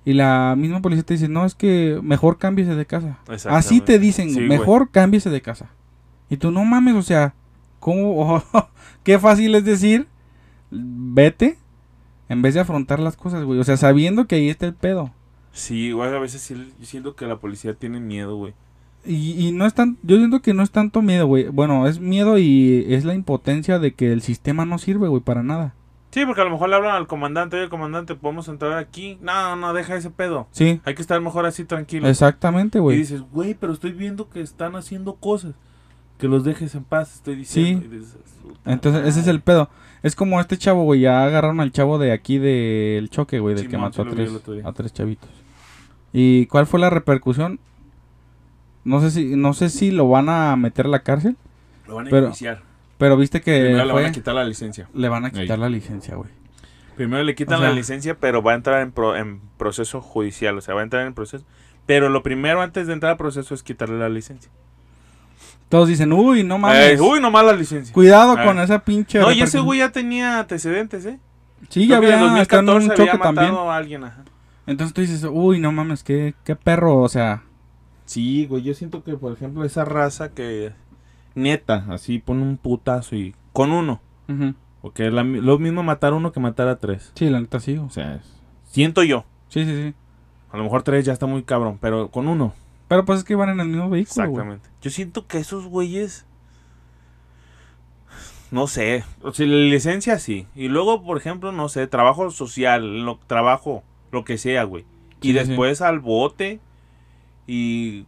Y 0.06 0.14
la 0.14 0.54
misma 0.56 0.80
policía 0.80 1.04
te 1.04 1.14
dice, 1.14 1.28
no, 1.28 1.44
es 1.44 1.54
que 1.54 2.00
mejor 2.02 2.38
cámbiese 2.38 2.74
de 2.74 2.86
casa. 2.86 3.18
Así 3.50 3.82
te 3.82 3.98
dicen, 3.98 4.30
Sí, 4.30 4.36
güey. 4.36 4.48
mejor 4.48 4.90
cámbiese 4.90 5.28
de 5.28 5.42
casa. 5.42 5.68
Y 6.30 6.38
tú 6.38 6.50
no 6.50 6.64
mames, 6.64 6.94
o 6.94 7.02
sea, 7.02 7.34
¿cómo? 7.78 8.42
Qué 9.04 9.18
fácil 9.18 9.54
es 9.54 9.64
decir, 9.66 10.06
vete, 10.70 11.58
en 12.30 12.40
vez 12.42 12.54
de 12.54 12.60
afrontar 12.60 13.00
las 13.00 13.16
cosas, 13.16 13.44
güey. 13.44 13.58
O 13.58 13.64
sea, 13.64 13.76
sabiendo 13.76 14.26
que 14.26 14.36
ahí 14.36 14.48
está 14.48 14.64
el 14.66 14.74
pedo. 14.74 15.10
Sí, 15.58 15.90
güey, 15.92 16.08
a 16.14 16.18
veces 16.18 16.40
sí, 16.40 16.54
yo 16.78 16.86
siento 16.86 17.14
que 17.16 17.26
la 17.26 17.36
policía 17.38 17.74
tiene 17.74 17.98
miedo, 18.00 18.36
güey. 18.36 18.54
Y, 19.04 19.48
y 19.48 19.52
no 19.52 19.66
es 19.66 19.74
tan, 19.74 19.96
yo 20.02 20.16
siento 20.18 20.40
que 20.40 20.54
no 20.54 20.62
es 20.62 20.70
tanto 20.70 21.02
miedo, 21.02 21.26
güey. 21.26 21.48
Bueno, 21.48 21.86
es 21.86 21.98
miedo 22.00 22.38
y 22.38 22.84
es 22.88 23.04
la 23.04 23.14
impotencia 23.14 23.78
de 23.78 23.92
que 23.94 24.12
el 24.12 24.22
sistema 24.22 24.64
no 24.66 24.78
sirve, 24.78 25.08
güey, 25.08 25.22
para 25.22 25.42
nada. 25.42 25.74
Sí, 26.10 26.24
porque 26.26 26.40
a 26.40 26.44
lo 26.44 26.50
mejor 26.50 26.68
le 26.70 26.76
hablan 26.76 26.94
al 26.94 27.06
comandante, 27.06 27.56
oye, 27.56 27.68
comandante, 27.68 28.14
¿podemos 28.14 28.48
entrar 28.48 28.78
aquí? 28.78 29.18
No, 29.20 29.56
no, 29.56 29.72
deja 29.74 29.94
ese 29.96 30.10
pedo. 30.10 30.46
Sí, 30.52 30.80
Hay 30.84 30.94
que 30.94 31.02
estar 31.02 31.20
mejor 31.20 31.44
así 31.44 31.64
tranquilo. 31.64 32.08
exactamente, 32.08 32.78
Y 32.78 32.80
güey. 32.80 32.96
dices, 32.98 33.22
güey, 33.32 33.54
pero 33.54 33.72
estoy 33.72 33.92
viendo 33.92 34.28
que 34.30 34.40
están 34.40 34.74
haciendo 34.76 35.14
cosas. 35.16 35.54
Que 36.18 36.26
los 36.28 36.44
dejes 36.44 36.74
en 36.74 36.84
paz, 36.84 37.14
estoy 37.16 37.36
diciendo. 37.36 37.82
Sí. 37.82 37.86
Y 37.94 37.98
dices, 37.98 38.16
"Puta 38.42 38.72
Entonces, 38.72 39.06
ese 39.06 39.20
es 39.20 39.26
el 39.26 39.34
madre". 39.36 39.42
pedo. 39.44 39.70
Es 40.02 40.14
como 40.16 40.40
este 40.40 40.56
chavo, 40.56 40.84
güey, 40.84 41.00
ya 41.00 41.24
agarraron 41.24 41.60
al 41.60 41.72
chavo 41.72 41.98
de 41.98 42.12
aquí 42.12 42.38
del 42.38 43.10
choque, 43.10 43.38
güey, 43.40 43.54
del 43.54 43.68
que 43.68 43.78
mató 43.78 44.02
a 44.02 44.06
tres, 44.08 44.30
a 44.64 44.72
tres 44.72 44.92
chavitos. 44.92 45.28
¿Y 46.12 46.46
cuál 46.46 46.66
fue 46.66 46.80
la 46.80 46.90
repercusión? 46.90 47.60
No 48.84 49.00
sé 49.00 49.10
si, 49.10 49.36
no 49.36 49.52
sé 49.52 49.68
si 49.68 49.90
lo 49.90 50.08
van 50.08 50.28
a 50.28 50.56
meter 50.56 50.86
a 50.86 50.88
la 50.88 51.00
cárcel, 51.00 51.36
Lo 51.86 51.96
van 51.96 52.06
a 52.06 52.10
pero- 52.10 52.26
iniciar. 52.26 52.62
pero 52.96 53.16
viste 53.16 53.40
que 53.42 53.60
Primero 53.60 53.84
le 53.84 53.92
van 53.92 54.04
a 54.06 54.12
quitar 54.12 54.34
la 54.34 54.44
licencia. 54.44 54.88
le 54.94 55.08
van 55.08 55.24
a 55.26 55.30
quitar 55.30 55.56
Ahí. 55.56 55.60
la 55.62 55.68
licencia, 55.68 56.14
güey. 56.16 56.30
Primero 56.96 57.22
le 57.22 57.34
quitan 57.34 57.56
O 57.56 57.58
sea- 57.60 57.68
la 57.68 57.74
licencia, 57.74 58.16
pero 58.18 58.42
va 58.42 58.52
a 58.52 58.54
entrar 58.56 58.80
en, 58.82 58.90
pro- 58.92 59.14
en 59.16 59.40
proceso 59.56 60.00
judicial. 60.00 60.56
O 60.58 60.60
sea, 60.60 60.74
va 60.74 60.80
a 60.80 60.84
entrar 60.84 61.06
en 61.06 61.14
proceso. 61.14 61.44
Pero 61.86 62.08
lo 62.08 62.22
primero 62.22 62.60
antes 62.60 62.86
de 62.86 62.92
entrar 62.94 63.12
al 63.12 63.18
proceso 63.18 63.54
es 63.54 63.62
quitarle 63.62 63.98
la 63.98 64.08
licencia. 64.08 64.50
Todos 65.68 65.88
dicen, 65.88 66.12
uy, 66.12 66.42
no 66.44 66.58
mames. 66.58 66.98
Eh, 66.98 67.00
uy, 67.00 67.20
nomás 67.20 67.44
la 67.44 67.52
licencia. 67.52 67.92
Cuidado 67.92 68.38
Eh. 68.38 68.44
con 68.44 68.58
esa 68.58 68.80
pinche. 68.80 69.18
No, 69.18 69.26
y 69.26 69.34
ese 69.34 69.40
repercusión". 69.40 69.64
güey 69.66 69.78
ya 69.80 69.92
tenía 69.92 70.38
antecedentes, 70.40 71.04
¿eh? 71.06 71.18
Sí, 71.68 71.86
ya 71.86 71.98
Creo 71.98 71.98
había 71.98 72.16
en 72.16 72.22
un 72.22 72.28
2014 72.36 72.86
había 72.92 72.96
choque 73.12 73.22
también. 73.22 73.50
matado 73.52 73.70
a 73.70 73.76
alguien, 73.76 74.04
ajá. 74.04 74.24
Entonces 74.68 74.94
tú 74.94 75.00
dices, 75.00 75.26
uy, 75.28 75.58
no 75.58 75.72
mames, 75.72 76.04
qué, 76.04 76.34
qué 76.44 76.54
perro, 76.54 76.98
o 76.98 77.08
sea. 77.08 77.42
Sí, 78.04 78.46
güey, 78.46 78.62
yo 78.62 78.74
siento 78.74 79.02
que, 79.02 79.16
por 79.16 79.32
ejemplo, 79.32 79.64
esa 79.64 79.84
raza 79.84 80.30
que 80.34 80.72
neta, 81.34 81.86
así 81.88 82.18
pone 82.18 82.42
un 82.42 82.56
putazo 82.56 83.16
y 83.16 83.34
con 83.52 83.72
uno. 83.72 84.00
Porque 84.82 85.10
la 85.10 85.24
lo 85.24 85.58
mismo 85.58 85.82
matar 85.82 86.12
uno 86.12 86.30
que 86.32 86.38
matar 86.40 86.68
a 86.68 86.78
tres. 86.78 87.12
Sí, 87.14 87.28
la 87.30 87.40
neta 87.40 87.60
sí. 87.60 87.76
o 87.78 87.86
O 87.86 87.90
sea, 87.90 88.16
es- 88.16 88.30
siento 88.64 89.02
yo. 89.02 89.24
Sí, 89.48 89.64
sí, 89.64 89.74
sí. 89.74 89.94
A 90.52 90.56
lo 90.58 90.64
mejor 90.64 90.82
tres 90.82 91.04
ya 91.04 91.12
está 91.12 91.26
muy 91.26 91.42
cabrón, 91.42 91.78
pero 91.80 92.10
con 92.10 92.28
uno. 92.28 92.52
Pero 92.88 93.04
pues 93.04 93.18
es 93.20 93.24
que 93.24 93.32
iban 93.32 93.48
en 93.50 93.60
el 93.60 93.68
mismo 93.68 93.90
vehículo, 93.90 94.14
güey. 94.28 94.30
Exactamente. 94.30 94.68
Yo 94.82 94.90
siento 94.90 95.26
que 95.26 95.38
esos 95.38 95.66
güeyes. 95.66 96.26
No 98.50 98.66
sé. 98.66 99.04
O 99.22 99.32
sea, 99.32 99.46
la 99.46 99.56
licencia 99.56 100.18
sí. 100.18 100.46
Y 100.54 100.68
luego, 100.68 101.02
por 101.02 101.18
ejemplo, 101.18 101.52
no 101.52 101.68
sé, 101.68 101.86
trabajo 101.86 102.30
social, 102.30 103.04
lo, 103.04 103.18
trabajo, 103.26 103.82
lo 104.10 104.24
que 104.24 104.38
sea, 104.38 104.64
güey. 104.64 104.84
Sí, 105.20 105.28
y 105.28 105.32
sí, 105.32 105.32
después 105.32 105.80
al 105.80 106.00
bote. 106.00 106.60
Y 107.46 108.06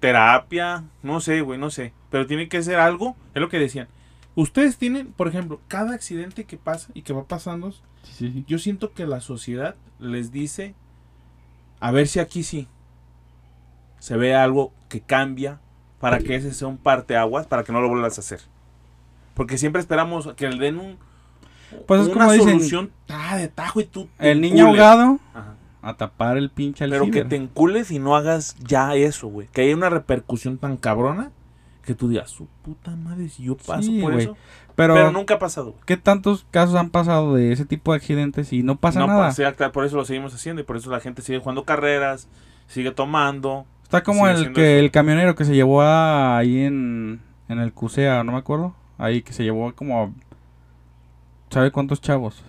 terapia. 0.00 0.84
No 1.02 1.20
sé, 1.20 1.40
güey, 1.40 1.58
no 1.58 1.70
sé. 1.70 1.92
Pero 2.10 2.26
tiene 2.26 2.48
que 2.48 2.62
ser 2.62 2.78
algo. 2.78 3.16
Es 3.34 3.40
lo 3.40 3.48
que 3.48 3.58
decían. 3.58 3.88
Ustedes 4.34 4.76
tienen, 4.76 5.12
por 5.12 5.28
ejemplo, 5.28 5.60
cada 5.68 5.94
accidente 5.94 6.44
que 6.44 6.56
pasa 6.56 6.90
y 6.94 7.02
que 7.02 7.12
va 7.12 7.24
pasando. 7.24 7.72
Sí. 8.02 8.44
Yo 8.46 8.58
siento 8.58 8.92
que 8.92 9.06
la 9.06 9.20
sociedad 9.20 9.74
les 9.98 10.32
dice. 10.32 10.74
A 11.80 11.90
ver 11.90 12.08
si 12.08 12.20
aquí 12.20 12.42
sí. 12.42 12.68
Se 13.98 14.16
ve 14.16 14.34
algo 14.34 14.72
que 14.88 15.00
cambia 15.00 15.60
para 16.00 16.20
que 16.20 16.36
ese 16.36 16.54
sea 16.54 16.68
un 16.68 16.78
parteaguas 16.78 17.46
para 17.46 17.64
que 17.64 17.72
no 17.72 17.80
lo 17.80 17.88
vuelvas 17.88 18.18
a 18.18 18.20
hacer. 18.20 18.40
Porque 19.34 19.58
siempre 19.58 19.80
esperamos 19.80 20.32
que 20.34 20.48
le 20.48 20.58
den 20.58 20.78
un, 20.78 20.98
Pues 21.86 22.02
es 22.02 22.06
una 22.08 22.14
como 22.26 22.32
dicen, 22.32 22.48
solución 22.58 22.90
ah, 23.08 23.36
de 23.36 23.48
tajo 23.48 23.80
y 23.80 23.84
tú 23.84 24.08
El 24.18 24.40
niño 24.40 24.66
ahogado 24.68 25.18
Ajá. 25.34 25.54
a 25.82 25.96
tapar 25.96 26.36
el 26.38 26.50
pinche 26.50 26.88
Pero 26.88 27.10
que 27.10 27.24
te 27.24 27.36
encules 27.36 27.90
y 27.90 27.98
no 27.98 28.16
hagas 28.16 28.56
ya 28.60 28.94
eso, 28.94 29.28
güey. 29.28 29.48
Que 29.52 29.62
haya 29.62 29.74
una 29.76 29.90
repercusión 29.90 30.58
tan 30.58 30.76
cabrona 30.76 31.30
que 31.84 31.94
tú 31.94 32.08
digas, 32.08 32.30
su 32.30 32.46
puta 32.62 32.94
madre, 32.96 33.28
si 33.30 33.44
yo 33.44 33.56
paso 33.56 33.82
Sí, 33.84 34.00
por 34.02 34.12
güey. 34.12 34.24
eso. 34.24 34.36
Pero, 34.76 34.94
Pero, 34.94 35.10
nunca 35.10 35.34
ha 35.34 35.38
pasado, 35.38 35.70
güey. 35.72 35.82
¿qué 35.86 35.96
tantos 35.96 36.46
casos 36.50 36.74
han 36.76 36.90
pasado 36.90 37.34
de 37.34 37.50
ese 37.52 37.64
tipo 37.64 37.92
de 37.92 37.96
accidentes 37.96 38.52
y 38.52 38.62
no 38.62 38.76
pasa 38.76 39.00
No 39.00 39.06
nada? 39.08 39.28
pasa, 39.28 39.48
acá, 39.48 39.72
por 39.72 39.84
eso 39.86 39.96
lo 39.96 40.04
seguimos 40.04 40.34
haciendo 40.34 40.60
y 40.60 40.64
por 40.64 40.76
eso 40.76 40.90
la 40.90 41.00
gente 41.00 41.22
sigue 41.22 41.38
jugando 41.38 41.64
carreras, 41.64 42.28
sigue 42.66 42.90
tomando. 42.90 43.64
Está 43.82 44.02
como 44.02 44.28
el 44.28 44.52
que 44.52 44.76
eso. 44.76 44.84
el 44.84 44.90
camionero 44.90 45.34
que 45.34 45.46
se 45.46 45.54
llevó 45.54 45.80
a, 45.80 46.36
ahí 46.36 46.60
en, 46.60 47.20
en 47.48 47.58
el 47.58 47.72
Cusea, 47.72 48.22
no 48.22 48.32
me 48.32 48.38
acuerdo. 48.38 48.74
Ahí 48.98 49.22
que 49.22 49.32
se 49.32 49.42
llevó 49.42 49.74
como 49.74 50.02
a- 50.02 50.10
¿Sabe 51.50 51.70
cuántos 51.70 52.00
chavos? 52.00 52.42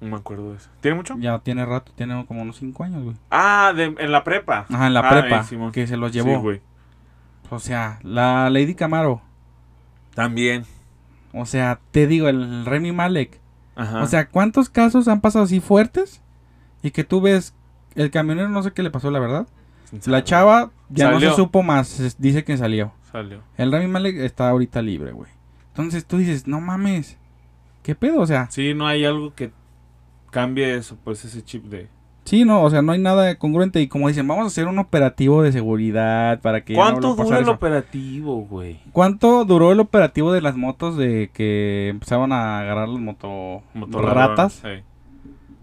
No 0.00 0.08
me 0.08 0.16
acuerdo 0.16 0.50
de 0.50 0.56
eso. 0.56 0.68
¿Tiene 0.80 0.96
mucho? 0.96 1.16
Ya 1.18 1.38
tiene 1.40 1.64
rato, 1.64 1.92
tiene 1.94 2.24
como 2.26 2.42
unos 2.42 2.56
5 2.56 2.82
años, 2.84 3.04
güey. 3.04 3.16
Ah, 3.30 3.72
de- 3.76 3.94
en 3.98 4.12
la 4.12 4.24
prepa. 4.24 4.66
Ajá, 4.68 4.86
en 4.88 4.94
la 4.94 5.00
Ah, 5.00 5.08
prepa, 5.10 5.46
eh, 5.50 5.70
que 5.72 5.86
se 5.86 5.96
los 5.96 6.10
Sí, 6.12 6.18
llevó. 6.18 6.40
güey. 6.40 6.60
o 7.50 7.58
sea, 7.58 7.98
la 8.02 8.48
Lady 8.50 8.74
Camaro. 8.74 9.20
También. 10.14 10.64
O 11.32 11.46
sea, 11.46 11.80
te 11.90 12.06
digo, 12.06 12.28
el 12.28 12.64
Remy 12.64 12.92
Malek. 12.92 13.40
Ajá. 13.76 14.02
O 14.02 14.06
sea, 14.06 14.28
¿cuántos 14.28 14.68
casos 14.68 15.06
han 15.08 15.20
pasado 15.20 15.44
así 15.44 15.60
fuertes? 15.60 16.20
Y 16.82 16.90
que 16.90 17.04
tú 17.04 17.20
ves, 17.20 17.54
el 17.94 18.10
camionero 18.10 18.48
no 18.48 18.62
sé 18.62 18.72
qué 18.72 18.82
le 18.82 18.90
pasó, 18.90 19.10
la 19.10 19.18
verdad. 19.18 19.46
La 20.06 20.24
chava 20.24 20.70
ya 20.88 21.10
no 21.10 21.20
se 21.20 21.30
supo 21.32 21.62
más, 21.62 22.16
dice 22.18 22.44
que 22.44 22.56
salió. 22.56 22.92
Salió. 23.10 23.42
El 23.58 23.70
Remy 23.70 23.88
Malek 23.88 24.16
está 24.16 24.48
ahorita 24.48 24.80
libre, 24.82 25.12
güey. 25.12 25.30
Entonces 25.68 26.06
tú 26.06 26.16
dices, 26.18 26.46
no 26.46 26.60
mames, 26.60 27.18
¿qué 27.82 27.94
pedo? 27.94 28.20
O 28.20 28.26
sea, 28.26 28.48
Sí, 28.50 28.74
no 28.74 28.86
hay 28.86 29.04
algo 29.04 29.34
que 29.34 29.50
cambie 30.30 30.74
eso, 30.76 30.96
pues 31.04 31.24
ese 31.24 31.42
chip 31.42 31.64
de... 31.64 31.88
Sí, 32.24 32.44
no, 32.44 32.62
o 32.62 32.70
sea, 32.70 32.82
no 32.82 32.92
hay 32.92 33.00
nada 33.00 33.34
congruente. 33.34 33.80
Y 33.80 33.88
como 33.88 34.06
dicen, 34.06 34.28
vamos 34.28 34.44
a 34.44 34.46
hacer 34.46 34.68
un 34.68 34.78
operativo 34.78 35.42
de 35.42 35.50
seguridad 35.50 36.40
para 36.40 36.64
que. 36.64 36.74
no 36.74 36.78
¿Cuánto 36.80 37.16
pasar 37.16 37.38
el 37.38 37.42
eso. 37.42 37.50
operativo, 37.50 38.42
güey? 38.42 38.78
¿Cuánto 38.92 39.44
duró 39.44 39.72
el 39.72 39.80
operativo 39.80 40.32
de 40.32 40.40
las 40.40 40.56
motos 40.56 40.96
de 40.96 41.30
que 41.34 41.88
empezaban 41.88 42.30
a 42.30 42.60
agarrar 42.60 42.88
los 42.88 43.00
moto, 43.00 43.62
Motorradrón, 43.74 44.14
ratas? 44.28 44.52
sí. 44.62 44.68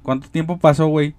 ¿Cuánto 0.03 0.27
tiempo 0.29 0.57
pasó, 0.57 0.87
güey? 0.87 1.15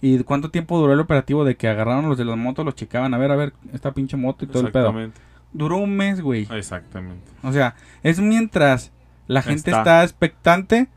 ¿Y 0.00 0.18
cuánto 0.22 0.50
tiempo 0.50 0.78
duró 0.78 0.92
el 0.92 1.00
operativo 1.00 1.44
de 1.44 1.56
que 1.56 1.66
agarraron 1.66 2.08
los 2.08 2.16
de 2.18 2.24
las 2.26 2.36
motos, 2.36 2.64
los 2.64 2.74
checaban? 2.76 3.14
A 3.14 3.18
ver, 3.18 3.30
a 3.32 3.36
ver, 3.36 3.52
esta 3.72 3.92
pinche 3.92 4.16
moto 4.16 4.44
y 4.44 4.48
todo 4.48 4.64
el 4.66 4.70
pedo. 4.70 4.88
Exactamente. 4.88 5.20
Duró 5.52 5.78
un 5.78 5.96
mes, 5.96 6.20
güey. 6.20 6.46
Exactamente. 6.52 7.24
O 7.42 7.52
sea, 7.52 7.74
es 8.04 8.20
mientras 8.20 8.92
la 9.26 9.42
gente 9.42 9.70
Está. 9.70 9.78
está, 9.78 10.02
expectante. 10.04 10.88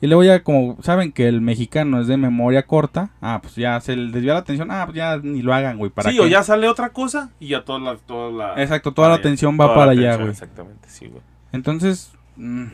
Y 0.00 0.06
luego 0.06 0.22
ya 0.22 0.42
como 0.42 0.76
saben 0.82 1.12
que 1.12 1.28
el 1.28 1.40
mexicano 1.40 1.98
es 2.00 2.06
de 2.08 2.18
memoria 2.18 2.66
corta, 2.66 3.10
ah, 3.22 3.38
pues 3.40 3.54
ya 3.54 3.80
se 3.80 3.96
le 3.96 4.12
desvía 4.12 4.34
la 4.34 4.40
atención, 4.40 4.70
ah, 4.70 4.82
pues 4.84 4.96
ya 4.96 5.16
ni 5.22 5.40
lo 5.40 5.54
hagan, 5.54 5.78
güey, 5.78 5.90
para 5.90 6.10
Sí, 6.10 6.16
qué? 6.16 6.22
o 6.22 6.26
ya 6.26 6.42
sale 6.42 6.68
otra 6.68 6.90
cosa 6.90 7.30
y 7.40 7.48
ya 7.48 7.64
toda 7.64 7.78
la... 7.78 7.96
Toda 7.96 8.30
la 8.30 8.62
Exacto, 8.62 8.92
toda 8.92 9.08
la 9.08 9.14
allá. 9.14 9.20
atención 9.20 9.56
va 9.58 9.74
para 9.74 9.92
allá, 9.92 10.16
güey. 10.16 10.28
Exactamente, 10.28 10.88
sí, 10.90 11.06
güey. 11.06 11.22
Entonces, 11.52 12.12
mm, 12.36 12.64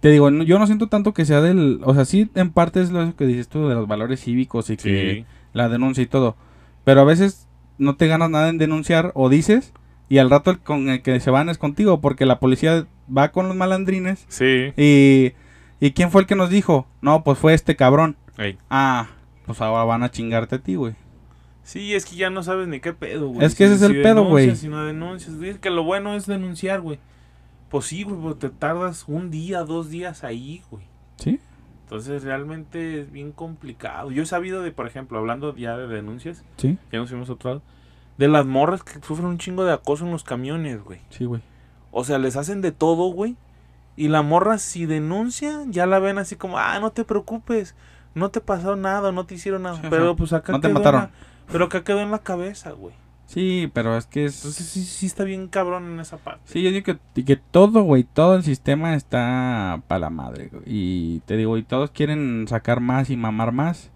te 0.00 0.10
digo, 0.10 0.30
no- 0.30 0.44
yo 0.44 0.58
no 0.58 0.66
siento 0.66 0.88
tanto 0.88 1.14
que 1.14 1.24
sea 1.24 1.40
del, 1.40 1.80
o 1.84 1.94
sea, 1.94 2.04
sí 2.04 2.28
en 2.34 2.50
parte 2.50 2.82
es 2.82 2.90
lo 2.90 3.16
que 3.16 3.24
dices 3.24 3.48
tú 3.48 3.66
de 3.68 3.74
los 3.76 3.88
valores 3.88 4.20
cívicos 4.22 4.68
y 4.68 4.76
que 4.76 5.14
Sí. 5.20 5.26
la 5.54 5.70
denuncia 5.70 6.02
y 6.02 6.06
todo, 6.06 6.36
pero 6.84 7.00
a 7.00 7.04
veces 7.04 7.48
no 7.78 7.96
te 7.96 8.08
ganas 8.08 8.28
nada 8.28 8.50
en 8.50 8.58
denunciar 8.58 9.10
o 9.14 9.30
dices 9.30 9.72
y 10.14 10.18
al 10.18 10.30
rato 10.30 10.50
el 10.52 10.58
con 10.60 10.88
el 10.88 11.02
que 11.02 11.18
se 11.20 11.30
van 11.30 11.48
es 11.48 11.58
contigo 11.58 12.00
porque 12.00 12.24
la 12.26 12.38
policía 12.38 12.86
va 13.14 13.32
con 13.32 13.48
los 13.48 13.56
malandrines 13.56 14.24
Sí. 14.28 14.72
y 14.76 15.32
y 15.80 15.90
quién 15.90 16.10
fue 16.10 16.20
el 16.22 16.26
que 16.26 16.36
nos 16.36 16.50
dijo, 16.50 16.86
no, 17.02 17.24
pues 17.24 17.38
fue 17.38 17.52
este 17.52 17.74
cabrón, 17.76 18.16
Ey. 18.38 18.56
ah, 18.70 19.08
pues 19.44 19.60
ahora 19.60 19.84
van 19.84 20.02
a 20.02 20.10
chingarte 20.10 20.54
a 20.56 20.58
ti, 20.60 20.76
güey. 20.76 20.94
Sí, 21.64 21.94
es 21.94 22.04
que 22.06 22.16
ya 22.16 22.30
no 22.30 22.42
sabes 22.42 22.68
ni 22.68 22.80
qué 22.80 22.92
pedo, 22.92 23.28
güey. 23.28 23.44
Es 23.44 23.54
que 23.54 23.64
ese 23.64 23.74
es 23.74 23.82
el 23.82 24.00
pedo, 24.02 24.24
güey. 24.24 24.44
denuncias, 24.46 24.58
Si 24.60 24.68
no 24.68 24.84
denuncias, 24.84 25.40
Dices 25.40 25.58
que 25.58 25.70
lo 25.70 25.82
bueno 25.82 26.14
es 26.14 26.26
denunciar, 26.26 26.80
güey. 26.80 26.98
Pues 27.70 27.86
sí, 27.86 28.02
güey, 28.04 28.16
pero 28.20 28.36
te 28.36 28.50
tardas 28.50 29.04
un 29.08 29.30
día, 29.30 29.64
dos 29.64 29.90
días 29.90 30.24
ahí, 30.24 30.62
güey. 30.70 30.84
Sí. 31.16 31.40
Entonces 31.82 32.22
realmente 32.22 33.00
es 33.00 33.10
bien 33.12 33.32
complicado. 33.32 34.10
Yo 34.10 34.22
he 34.22 34.26
sabido 34.26 34.62
de, 34.62 34.72
por 34.72 34.86
ejemplo, 34.86 35.18
hablando 35.18 35.54
ya 35.56 35.76
de 35.76 35.86
denuncias, 35.88 36.44
Sí, 36.56 36.78
ya 36.92 36.98
nos 36.98 37.10
fuimos 37.10 37.28
a 37.28 37.32
otro 37.34 37.50
lado, 37.50 37.62
de 38.18 38.28
las 38.28 38.46
morras 38.46 38.82
que 38.82 39.00
sufren 39.04 39.26
un 39.28 39.38
chingo 39.38 39.64
de 39.64 39.72
acoso 39.72 40.04
en 40.04 40.10
los 40.12 40.24
camiones, 40.24 40.82
güey. 40.82 41.00
sí, 41.10 41.24
güey. 41.24 41.40
O 41.96 42.02
sea, 42.04 42.18
les 42.18 42.36
hacen 42.36 42.60
de 42.60 42.72
todo, 42.72 43.12
güey. 43.12 43.36
Y 43.96 44.08
la 44.08 44.22
morra, 44.22 44.58
si 44.58 44.84
denuncia, 44.86 45.60
ya 45.68 45.86
la 45.86 46.00
ven 46.00 46.18
así 46.18 46.34
como, 46.34 46.58
ah, 46.58 46.80
no 46.80 46.90
te 46.90 47.04
preocupes, 47.04 47.76
no 48.14 48.30
te 48.30 48.40
pasó 48.40 48.74
nada, 48.74 49.12
no 49.12 49.24
te 49.26 49.36
hicieron 49.36 49.62
nada. 49.62 49.76
Sí, 49.80 49.86
pero 49.88 50.16
pues 50.16 50.32
acá 50.32 50.52
no 50.52 50.58
te 50.60 50.66
quedó 50.66 50.70
en 50.78 50.82
mataron. 50.82 51.00
la- 51.02 51.10
pero 51.52 51.66
acá 51.66 51.84
quedó 51.84 52.00
en 52.00 52.10
la 52.10 52.18
cabeza, 52.18 52.72
güey. 52.72 52.94
Sí, 53.26 53.70
pero 53.72 53.96
es 53.96 54.06
que 54.06 54.24
es 54.26 54.36
Entonces 54.36 54.66
sí, 54.66 54.82
sí 54.84 55.06
está 55.06 55.22
bien 55.24 55.46
cabrón 55.48 55.84
en 55.92 56.00
esa 56.00 56.16
parte. 56.18 56.40
Sí, 56.46 56.62
yo 56.62 56.70
digo 56.70 56.98
que, 57.14 57.36
todo, 57.36 57.82
güey, 57.82 58.02
todo 58.04 58.34
el 58.34 58.42
sistema 58.42 58.94
está 58.96 59.80
para 59.86 60.00
la 60.00 60.10
madre. 60.10 60.48
güey. 60.52 60.62
Y 60.66 61.20
te 61.26 61.36
digo, 61.36 61.56
y 61.56 61.62
todos 61.62 61.90
quieren 61.90 62.46
sacar 62.48 62.80
más 62.80 63.08
y 63.10 63.16
mamar 63.16 63.52
más. 63.52 63.90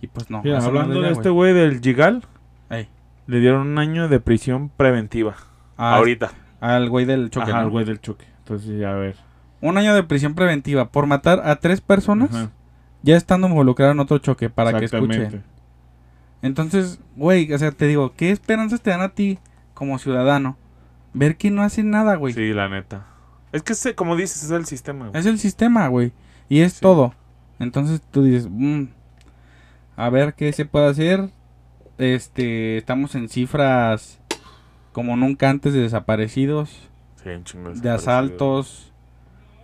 Y 0.00 0.06
pues 0.08 0.30
no. 0.30 0.42
Mira, 0.42 0.64
hablando 0.64 1.00
de 1.02 1.10
este 1.12 1.28
güey 1.30 1.52
del 1.54 1.80
Gigal, 1.80 2.24
Ey. 2.70 2.88
Le 3.26 3.40
dieron 3.40 3.66
un 3.68 3.78
año 3.78 4.08
de 4.08 4.20
prisión 4.20 4.68
preventiva. 4.68 5.34
Ah, 5.76 5.96
ahorita. 5.96 6.30
Al 6.60 6.88
güey 6.88 7.04
del 7.04 7.30
choque. 7.30 7.50
Ajá, 7.50 7.60
¿no? 7.60 7.66
el 7.66 7.70
güey 7.70 7.84
del 7.84 8.00
choque. 8.00 8.26
Entonces, 8.38 8.78
ya 8.78 8.90
a 8.92 8.94
ver. 8.94 9.16
Un 9.60 9.78
año 9.78 9.94
de 9.94 10.02
prisión 10.02 10.34
preventiva 10.34 10.90
por 10.90 11.06
matar 11.06 11.40
a 11.48 11.56
tres 11.56 11.80
personas 11.80 12.34
Ajá, 12.34 12.50
ya 13.02 13.16
estando 13.16 13.48
involucrado 13.48 13.92
en 13.92 14.00
otro 14.00 14.18
choque 14.18 14.50
para 14.50 14.72
que 14.78 14.84
exactamente. 14.84 15.22
escuchen. 15.24 15.44
Entonces, 16.42 17.00
güey, 17.16 17.50
o 17.52 17.58
sea, 17.58 17.70
te 17.72 17.86
digo, 17.86 18.12
¿qué 18.16 18.30
esperanzas 18.30 18.80
te 18.82 18.90
dan 18.90 19.00
a 19.00 19.10
ti 19.10 19.38
como 19.72 19.98
ciudadano? 19.98 20.56
Ver 21.14 21.36
que 21.36 21.50
no 21.50 21.62
hacen 21.62 21.90
nada, 21.90 22.16
güey. 22.16 22.34
Sí, 22.34 22.52
la 22.52 22.68
neta. 22.68 23.06
Es 23.52 23.62
que, 23.62 23.72
ese, 23.72 23.94
como 23.94 24.16
dices, 24.16 24.42
es 24.44 24.50
el 24.50 24.66
sistema. 24.66 25.08
güey. 25.08 25.18
Es 25.20 25.26
el 25.26 25.38
sistema, 25.38 25.86
güey. 25.88 26.12
Y 26.48 26.60
es 26.60 26.74
Sí. 26.74 26.80
todo. 26.82 27.14
Entonces 27.58 28.02
tú 28.10 28.22
dices, 28.24 28.48
"Mm, 28.50 28.86
a 29.96 30.10
ver 30.10 30.34
qué 30.34 30.52
se 30.52 30.66
puede 30.66 30.88
hacer. 30.88 31.30
Este, 31.98 32.76
estamos 32.76 33.14
en 33.14 33.28
cifras 33.28 34.20
como 34.92 35.16
nunca 35.16 35.50
antes 35.50 35.72
de 35.72 35.80
desaparecidos, 35.80 36.88
Sí, 37.22 37.30
un 37.30 37.44
chingo 37.44 37.70
de 37.70 37.90
asaltos, 37.90 38.92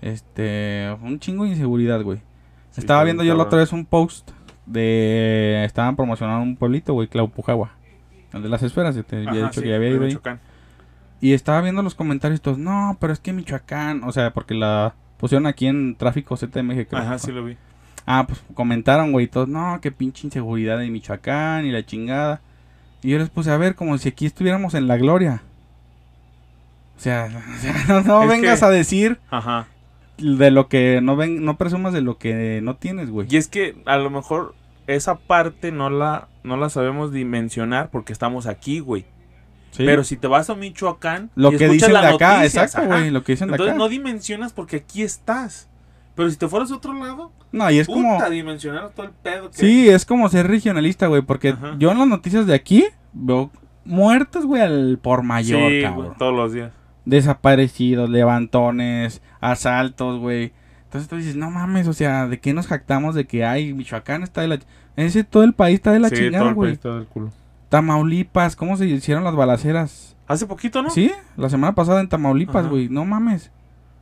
este, 0.01 0.97
un 1.03 1.19
chingo 1.21 1.45
de 1.45 1.51
inseguridad, 1.51 2.03
güey. 2.03 2.19
Sí, 2.71 2.81
Estaba 2.81 3.05
viendo 3.05 3.23
yo 3.23 3.35
la 3.35 3.43
otra 3.45 3.59
vez 3.59 3.73
un 3.73 3.85
post 3.85 4.31
de, 4.67 5.63
estaban 5.65 5.95
promocionando 5.97 6.43
un 6.43 6.57
pueblito, 6.57 6.95
güey, 6.95 7.09
Claupujagua. 7.09 7.73
El 8.33 8.43
de 8.43 8.49
las 8.49 8.63
esferas, 8.63 8.95
que 8.97 9.03
te 9.03 9.17
había 9.17 9.31
Ajá, 9.31 9.49
dicho 9.49 9.61
sí, 9.61 9.67
que 9.67 9.75
había 9.75 9.91
ido 9.91 10.05
ahí. 10.05 10.19
Y 11.21 11.35
estaba 11.35 11.61
viendo 11.61 11.83
los 11.83 11.95
comentarios 11.95 12.41
todos, 12.41 12.59
no, 12.59 12.97
pero 12.99 13.13
es 13.13 13.21
que 13.21 13.33
Michoacán, 13.33 14.03
o 14.05 14.13
sea, 14.13 14.33
porque 14.33 14.55
la 14.55 14.95
pusieron 15.19 15.47
aquí 15.47 15.67
en 15.67 15.97
tráfico 15.97 16.37
CTMG, 16.37 16.87
creo. 16.89 17.03
Ajá, 17.03 17.19
sí 17.19 17.31
lo 17.31 17.45
vi. 17.45 17.59
Ah, 18.07 18.27
pues 18.27 18.41
comentaron, 18.55 19.13
güey, 19.13 19.27
todos, 19.29 19.49
no, 19.49 19.79
qué 19.81 19.93
pinche 19.93 20.27
inseguridad 20.27 20.79
de 20.79 20.89
Michoacán 20.91 21.65
y 21.67 21.71
la 21.71 21.85
chingada. 21.85 22.41
Y 23.03 23.11
yo 23.11 23.19
les 23.19 23.31
puse 23.31 23.51
a 23.51 23.57
ver 23.57 23.75
como 23.75 23.97
si 23.99 24.09
aquí 24.09 24.27
estuviéramos 24.27 24.75
en 24.75 24.87
la 24.89 24.97
gloria. 24.97 25.43
O 26.97 27.01
sea, 27.01 27.29
o 27.57 27.61
sea, 27.61 28.03
no, 28.03 28.27
vengas 28.27 28.61
que- 28.61 28.67
a 28.67 28.71
decir 28.71 29.19
Ajá. 29.31 29.69
de 30.19 30.51
lo 30.51 30.69
que 30.69 31.01
no 31.03 31.17
ven, 31.17 31.45
no 31.45 31.57
presumas 31.57 31.93
de 31.93 32.03
lo 32.03 32.19
que 32.19 32.61
no 32.63 32.77
tienes, 32.77 33.11
güey. 33.11 33.27
Y 33.31 33.37
es 33.37 33.49
que 33.49 33.77
a 33.87 33.97
lo 33.97 34.11
mejor 34.11 34.55
esa 34.87 35.15
parte 35.17 35.73
no 35.73 35.89
la, 35.89 36.29
no 36.43 36.57
la 36.57 36.69
sabemos 36.69 37.13
dimensionar 37.13 37.91
porque 37.91 38.13
estamos 38.13 38.47
aquí, 38.47 38.81
güey. 38.81 39.05
Sí. 39.71 39.85
Pero 39.87 40.03
si 40.03 40.17
te 40.17 40.27
vas 40.27 40.51
a 40.51 40.57
Michoacán, 40.57 41.31
lo 41.37 41.53
y 41.53 41.57
que 41.57 41.69
dicen 41.69 41.93
de 41.93 41.99
acá, 41.99 42.39
noticias, 42.39 42.65
exacto, 42.75 42.89
güey, 42.89 43.11
lo 43.11 43.23
que 43.23 43.33
dicen 43.33 43.49
de 43.49 43.55
Entonces 43.55 43.75
acá. 43.75 43.79
no 43.79 43.89
dimensionas 43.89 44.53
porque 44.53 44.77
aquí 44.79 45.03
estás. 45.03 45.69
Pero 46.15 46.31
si 46.31 46.37
te 46.37 46.49
fueras 46.49 46.71
a 46.71 46.77
otro 46.77 46.93
lado, 46.93 47.33
No, 47.53 47.71
y 47.71 47.79
es 47.79 47.87
como 47.87 48.17
puta, 48.17 48.29
dimensionar 48.31 48.91
todo 48.91 49.07
el 49.07 49.13
pedo. 49.13 49.51
que- 49.51 49.57
Sí, 49.57 49.89
es 49.89 50.05
como 50.05 50.29
ser 50.29 50.47
regionalista, 50.49 51.07
güey, 51.07 51.23
porque 51.23 51.51
Ajá. 51.51 51.77
yo 51.79 51.91
en 51.93 51.99
las 51.99 52.09
noticias 52.09 52.47
de 52.47 52.55
aquí 52.55 52.85
veo 53.13 53.51
muertos, 53.85 54.45
güey, 54.47 54.63
al 54.63 54.99
por 55.01 55.23
mayor, 55.23 55.71
Sí, 55.71 55.83
cabrón. 55.83 56.05
güey, 56.07 56.19
todos 56.19 56.35
los 56.35 56.53
días. 56.53 56.73
Desaparecidos, 57.07 58.11
levantones, 58.11 59.23
asaltos, 59.41 60.19
güey. 60.21 60.53
Entonces 60.85 61.09
tú 61.09 61.17
dices, 61.17 61.37
no 61.37 61.51
mames, 61.51 61.87
o 61.87 61.93
sea, 61.93 62.27
¿de 62.27 62.41
qué 62.41 62.53
nos 62.53 62.67
jactamos 62.67 63.15
de 63.15 63.27
que 63.27 63.45
hay 63.45 63.73
Michoacán 63.73 64.23
está 64.23 64.41
de 64.41 64.49
la... 64.49 64.59
Ese 64.97 65.23
todo 65.25 65.45
el 65.45 65.53
país 65.55 65.77
está 65.77 65.93
de 65.93 66.01
la 66.01 66.09
sí, 66.09 66.17
chingada, 66.17 66.49
el 66.49 66.55
güey. 66.55 66.71
país 66.71 66.79
está 66.79 66.95
del 66.97 67.07
culo. 67.07 67.31
Tamaulipas, 67.69 68.57
¿cómo 68.57 68.77
se 68.77 68.87
hicieron 68.87 69.23
las 69.23 69.37
balaceras? 69.37 70.17
Hace 70.27 70.47
poquito, 70.47 70.83
¿no? 70.83 70.91
Sí, 70.91 71.11
la 71.37 71.49
semana 71.49 71.75
pasada 71.75 72.01
en 72.01 72.09
Tamaulipas, 72.09 72.67
güey, 72.69 72.89
no 72.89 73.05
mames. 73.05 73.51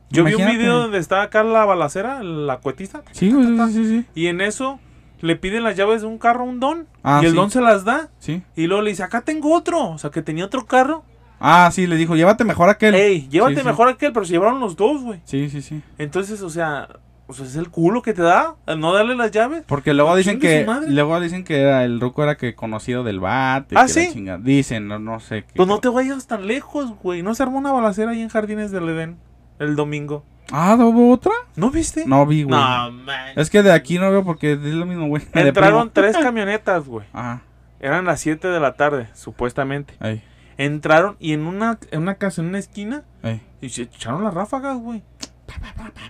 Yo 0.09 0.23
vi 0.23 0.33
un 0.33 0.47
video 0.47 0.79
donde 0.79 0.97
está 0.97 1.21
acá 1.21 1.43
la 1.43 1.65
balacera, 1.65 2.23
la 2.23 2.57
cuetista. 2.57 3.03
Sí, 3.11 3.31
güey, 3.31 3.45
sí, 3.47 3.73
sí, 3.73 3.85
sí. 3.85 4.05
Y 4.15 4.27
en 4.27 4.41
eso 4.41 4.79
le 5.21 5.35
piden 5.35 5.63
las 5.63 5.75
llaves 5.75 6.01
de 6.01 6.07
un 6.07 6.17
carro 6.17 6.41
a 6.41 6.43
un 6.45 6.59
don. 6.59 6.87
Ah, 7.03 7.19
y 7.21 7.25
el 7.25 7.31
sí. 7.31 7.37
don 7.37 7.51
se 7.51 7.61
las 7.61 7.83
da. 7.85 8.09
Sí. 8.19 8.41
Y 8.55 8.67
luego 8.67 8.81
le 8.81 8.89
dice, 8.91 9.03
acá 9.03 9.21
tengo 9.21 9.53
otro. 9.53 9.89
O 9.91 9.97
sea, 9.97 10.09
que 10.09 10.21
tenía 10.21 10.45
otro 10.45 10.65
carro. 10.65 11.03
Ah, 11.39 11.69
sí, 11.71 11.87
le 11.87 11.95
dijo, 11.95 12.15
llévate 12.15 12.43
mejor 12.43 12.69
aquel. 12.69 12.95
Ey, 12.95 13.27
llévate 13.29 13.55
Sí, 13.55 13.61
sí. 13.61 13.65
mejor 13.67 13.87
aquel, 13.87 14.11
pero 14.13 14.25
se 14.25 14.33
llevaron 14.33 14.59
los 14.59 14.75
dos, 14.75 15.01
güey. 15.03 15.21
Sí, 15.25 15.49
sí, 15.49 15.61
sí. 15.61 15.81
Entonces, 15.97 16.41
o 16.41 16.49
sea, 16.49 16.89
o 17.27 17.33
sea, 17.33 17.45
es 17.45 17.55
el 17.55 17.69
culo 17.69 18.01
que 18.01 18.13
te 18.13 18.21
da 18.23 18.55
al 18.65 18.79
no 18.79 18.91
darle 18.93 19.15
las 19.15 19.31
llaves. 19.31 19.63
Porque 19.67 19.93
luego 19.93 20.15
dicen 20.15 20.39
que 20.39 20.65
luego 20.87 21.19
dicen 21.19 21.43
que 21.43 21.59
era 21.61 21.83
el 21.85 21.99
ruco 22.01 22.23
era 22.23 22.35
que 22.35 22.55
conocido 22.55 23.03
del 23.03 23.19
bate. 23.19 23.75
¿Ah, 23.77 23.83
que 23.85 23.89
sí? 23.89 24.19
la 24.25 24.37
Dicen, 24.37 24.87
no, 24.87 24.99
no 24.99 25.19
sé. 25.19 25.43
qué- 25.43 25.53
Pues 25.55 25.69
no 25.69 25.79
te 25.79 25.87
vayas 25.89 26.27
tan 26.27 26.47
lejos, 26.47 26.91
güey. 27.03 27.21
No 27.23 27.35
se 27.35 27.43
armó 27.43 27.57
una 27.59 27.71
balacera 27.71 28.11
ahí 28.11 28.21
en 28.21 28.29
Jardines 28.29 28.71
del 28.71 28.89
Edén 28.89 29.17
el 29.59 29.75
domingo. 29.75 30.23
Ah, 30.51 30.75
¿hubo 30.79 31.11
otra? 31.11 31.31
¿No 31.55 31.69
viste? 31.69 32.05
No 32.07 32.25
vi, 32.25 32.43
güey. 32.43 32.59
No, 32.59 32.91
man. 32.91 33.33
Es 33.35 33.49
que 33.51 33.61
de 33.61 33.71
aquí 33.71 33.99
no 33.99 34.09
veo 34.09 34.23
porque 34.23 34.53
es 34.53 34.59
lo 34.59 34.85
mismo, 34.87 35.07
güey. 35.07 35.21
Entraron 35.33 35.91
tres 35.93 36.17
camionetas, 36.17 36.85
güey. 36.85 37.05
Ajá. 37.13 37.41
Eran 37.79 38.05
las 38.05 38.19
7 38.21 38.47
de 38.47 38.59
la 38.59 38.73
tarde, 38.73 39.07
supuestamente. 39.13 39.93
Ahí, 39.99 40.21
Entraron 40.57 41.15
y 41.19 41.31
en 41.33 41.45
una, 41.45 41.79
en 41.91 42.01
una 42.01 42.15
casa, 42.15 42.41
en 42.41 42.47
una 42.49 42.59
esquina, 42.59 43.03
ahí. 43.23 43.41
y 43.61 43.69
se 43.69 43.83
echaron 43.83 44.23
las 44.23 44.33
ráfagas, 44.33 44.77
güey. 44.77 45.03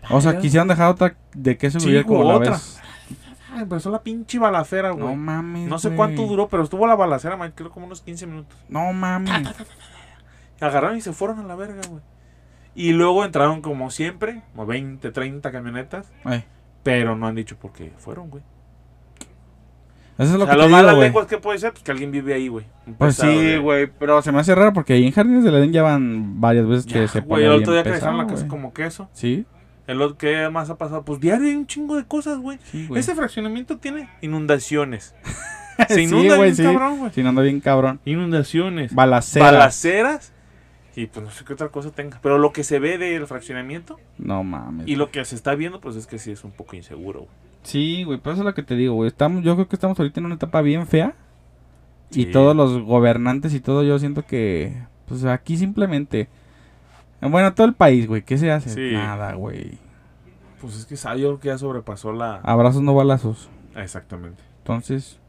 O 0.09 0.19
sea, 0.21 0.39
quisieron 0.39 0.67
dejar 0.67 0.89
otra 0.89 1.15
de 1.33 1.57
queso 1.57 1.79
Sí, 1.79 1.85
gruyere 1.85 2.05
como 2.05 2.19
güey, 2.23 2.29
la 2.29 2.35
otra. 2.37 2.51
vez. 2.53 2.79
Ay, 3.53 3.61
empezó 3.63 3.91
la 3.91 4.01
pinche 4.01 4.39
balacera, 4.39 4.89
No 4.89 4.95
güey. 4.95 5.15
mames. 5.15 5.67
No, 5.69 5.77
sé 5.77 5.89
güey. 5.89 5.97
cuánto 5.97 6.23
duró, 6.25 6.47
pero 6.49 6.63
estuvo 6.63 6.87
la 6.87 6.95
balacera, 6.95 7.37
man, 7.37 7.51
creo 7.53 7.69
como 7.69 7.85
unos 7.85 8.01
15 8.01 8.25
minutos. 8.25 8.57
No 8.67 8.91
mames. 8.93 9.47
Agarraron 10.59 10.97
y 10.97 11.01
se 11.01 11.13
fueron 11.13 11.39
a 11.39 11.43
la 11.43 11.55
verga, 11.55 11.81
güey. 11.87 12.01
Y 12.79 12.93
luego 12.93 13.25
entraron 13.25 13.61
como 13.61 13.89
siempre, 13.91 14.41
como 14.51 14.65
20, 14.65 15.11
30 15.11 15.51
camionetas, 15.51 16.11
pero 16.83 17.15
no 17.17 17.27
han 17.27 17.35
dicho 17.35 17.57
por 17.57 17.73
qué 17.73 17.91
fueron, 17.97 18.29
güey. 18.29 18.41
Eso 20.17 20.33
es 20.33 20.37
lo 20.37 20.43
o 20.43 20.47
sea, 20.47 20.55
que 20.55 20.61
lo 20.61 20.69
güey. 20.95 21.01
lenguas 21.01 21.27
que 21.27 21.37
puede 21.37 21.59
ser, 21.59 21.71
pues 21.71 21.83
que 21.83 21.91
alguien 21.91 22.11
vive 22.11 22.33
ahí, 22.33 22.49
güey. 22.49 22.65
Pues 22.97 23.15
sí, 23.15 23.27
de- 23.27 23.57
güey, 23.59 23.87
pero 23.99 24.21
se 24.21 24.31
me 24.33 24.39
hace 24.39 24.53
raro 24.53 24.73
porque 24.73 24.93
ahí 24.93 25.05
en 25.05 25.11
Jardines 25.13 25.43
del 25.45 25.55
Edén 25.55 25.71
ya 25.71 25.81
van 25.83 26.41
varias 26.41 26.67
veces 26.67 26.85
que 26.85 27.07
se 27.07 27.19
güey, 27.21 27.27
pone 27.29 27.43
el 27.43 27.49
bien 27.49 27.61
otro 27.61 27.73
día 27.73 27.83
que 27.83 27.91
dejaron 27.91 28.17
la 28.17 28.23
casa 28.27 28.35
güey. 28.37 28.47
como 28.47 28.73
queso. 28.73 29.09
Sí, 29.13 29.45
El 29.87 30.01
otro 30.01 30.17
que 30.17 30.49
más 30.49 30.69
ha 30.69 30.77
pasado, 30.77 31.03
pues 31.05 31.19
diario 31.21 31.47
hay 31.47 31.55
un 31.55 31.67
chingo 31.67 31.95
de 31.95 32.05
cosas, 32.05 32.37
güey. 32.37 32.59
sí, 32.63 32.85
güey. 32.87 32.99
Ese 32.99 33.15
fraccionamiento 33.15 33.77
tiene 33.77 34.09
inundaciones, 34.21 35.15
Se 35.87 35.95
Sí, 35.95 36.01
inunda 36.03 36.35
güey, 36.35 36.51
bien 36.51 36.55
sí. 36.55 36.63
cabrón, 36.63 36.99
güey. 36.99 37.11
Si 37.13 37.23
no 37.23 37.29
anda 37.29 37.41
bien 37.41 37.59
cabrón. 37.61 38.01
Inundaciones. 38.03 38.93
Balacera. 38.93 39.45
Balaceras. 39.51 40.33
Y 40.99 41.07
pues 41.07 41.23
no 41.25 41.31
sé 41.31 41.45
qué 41.45 41.53
otra 41.53 41.69
cosa 41.69 41.91
tenga. 41.91 42.19
Pero 42.21 42.37
lo 42.37 42.51
que 42.51 42.63
se 42.63 42.79
ve 42.79 42.97
del 42.97 43.25
fraccionamiento 43.27 43.97
No 44.17 44.43
mames. 44.43 44.87
y 44.87 44.95
lo 44.95 45.11
que 45.11 45.23
se 45.23 45.35
está 45.35 45.55
viendo, 45.55 45.79
pues 45.79 45.95
es 45.95 46.07
que 46.07 46.19
sí 46.19 46.31
es 46.31 46.43
un 46.43 46.51
poco 46.51 46.75
inseguro. 46.75 47.19
güey. 47.21 47.31
Sí, 47.63 48.03
güey, 48.03 48.19
pero 48.19 48.33
eso 48.33 48.41
es 48.41 48.45
lo 48.45 48.53
que 48.53 48.63
te 48.63 48.75
digo, 48.75 48.95
güey. 48.95 49.07
Estamos, 49.07 49.43
yo 49.43 49.55
creo 49.55 49.67
que 49.69 49.75
estamos 49.75 49.97
ahorita 49.99 50.19
en 50.19 50.25
una 50.25 50.35
etapa 50.35 50.61
bien 50.61 50.87
fea. 50.87 51.13
Y 52.11 52.25
todos 52.27 52.55
los 52.55 52.81
gobernantes 52.83 53.53
y 53.53 53.59
todo, 53.59 53.83
yo 53.83 53.97
siento 53.99 54.25
que, 54.25 54.73
pues 55.07 55.23
aquí 55.25 55.57
simplemente... 55.57 56.27
Bueno, 57.21 57.53
todo 57.53 57.67
el 57.67 57.73
país, 57.75 58.07
güey. 58.07 58.23
¿Qué 58.23 58.37
se 58.37 58.49
hace? 58.51 58.69
Sí. 58.71 58.91
Nada, 58.93 59.33
güey. 59.33 59.77
Pues 60.61 60.75
es 60.75 60.85
que 60.85 60.97
sabe, 60.97 61.21
yo 61.21 61.27
creo 61.27 61.39
que 61.39 61.47
ya 61.49 61.57
sobrepasó 61.57 62.11
la. 62.13 62.37
Abrazos 62.43 62.81
no 62.81 62.93
balazos. 62.95 63.49
Exactamente. 63.75 64.41
Entonces, 64.59 65.19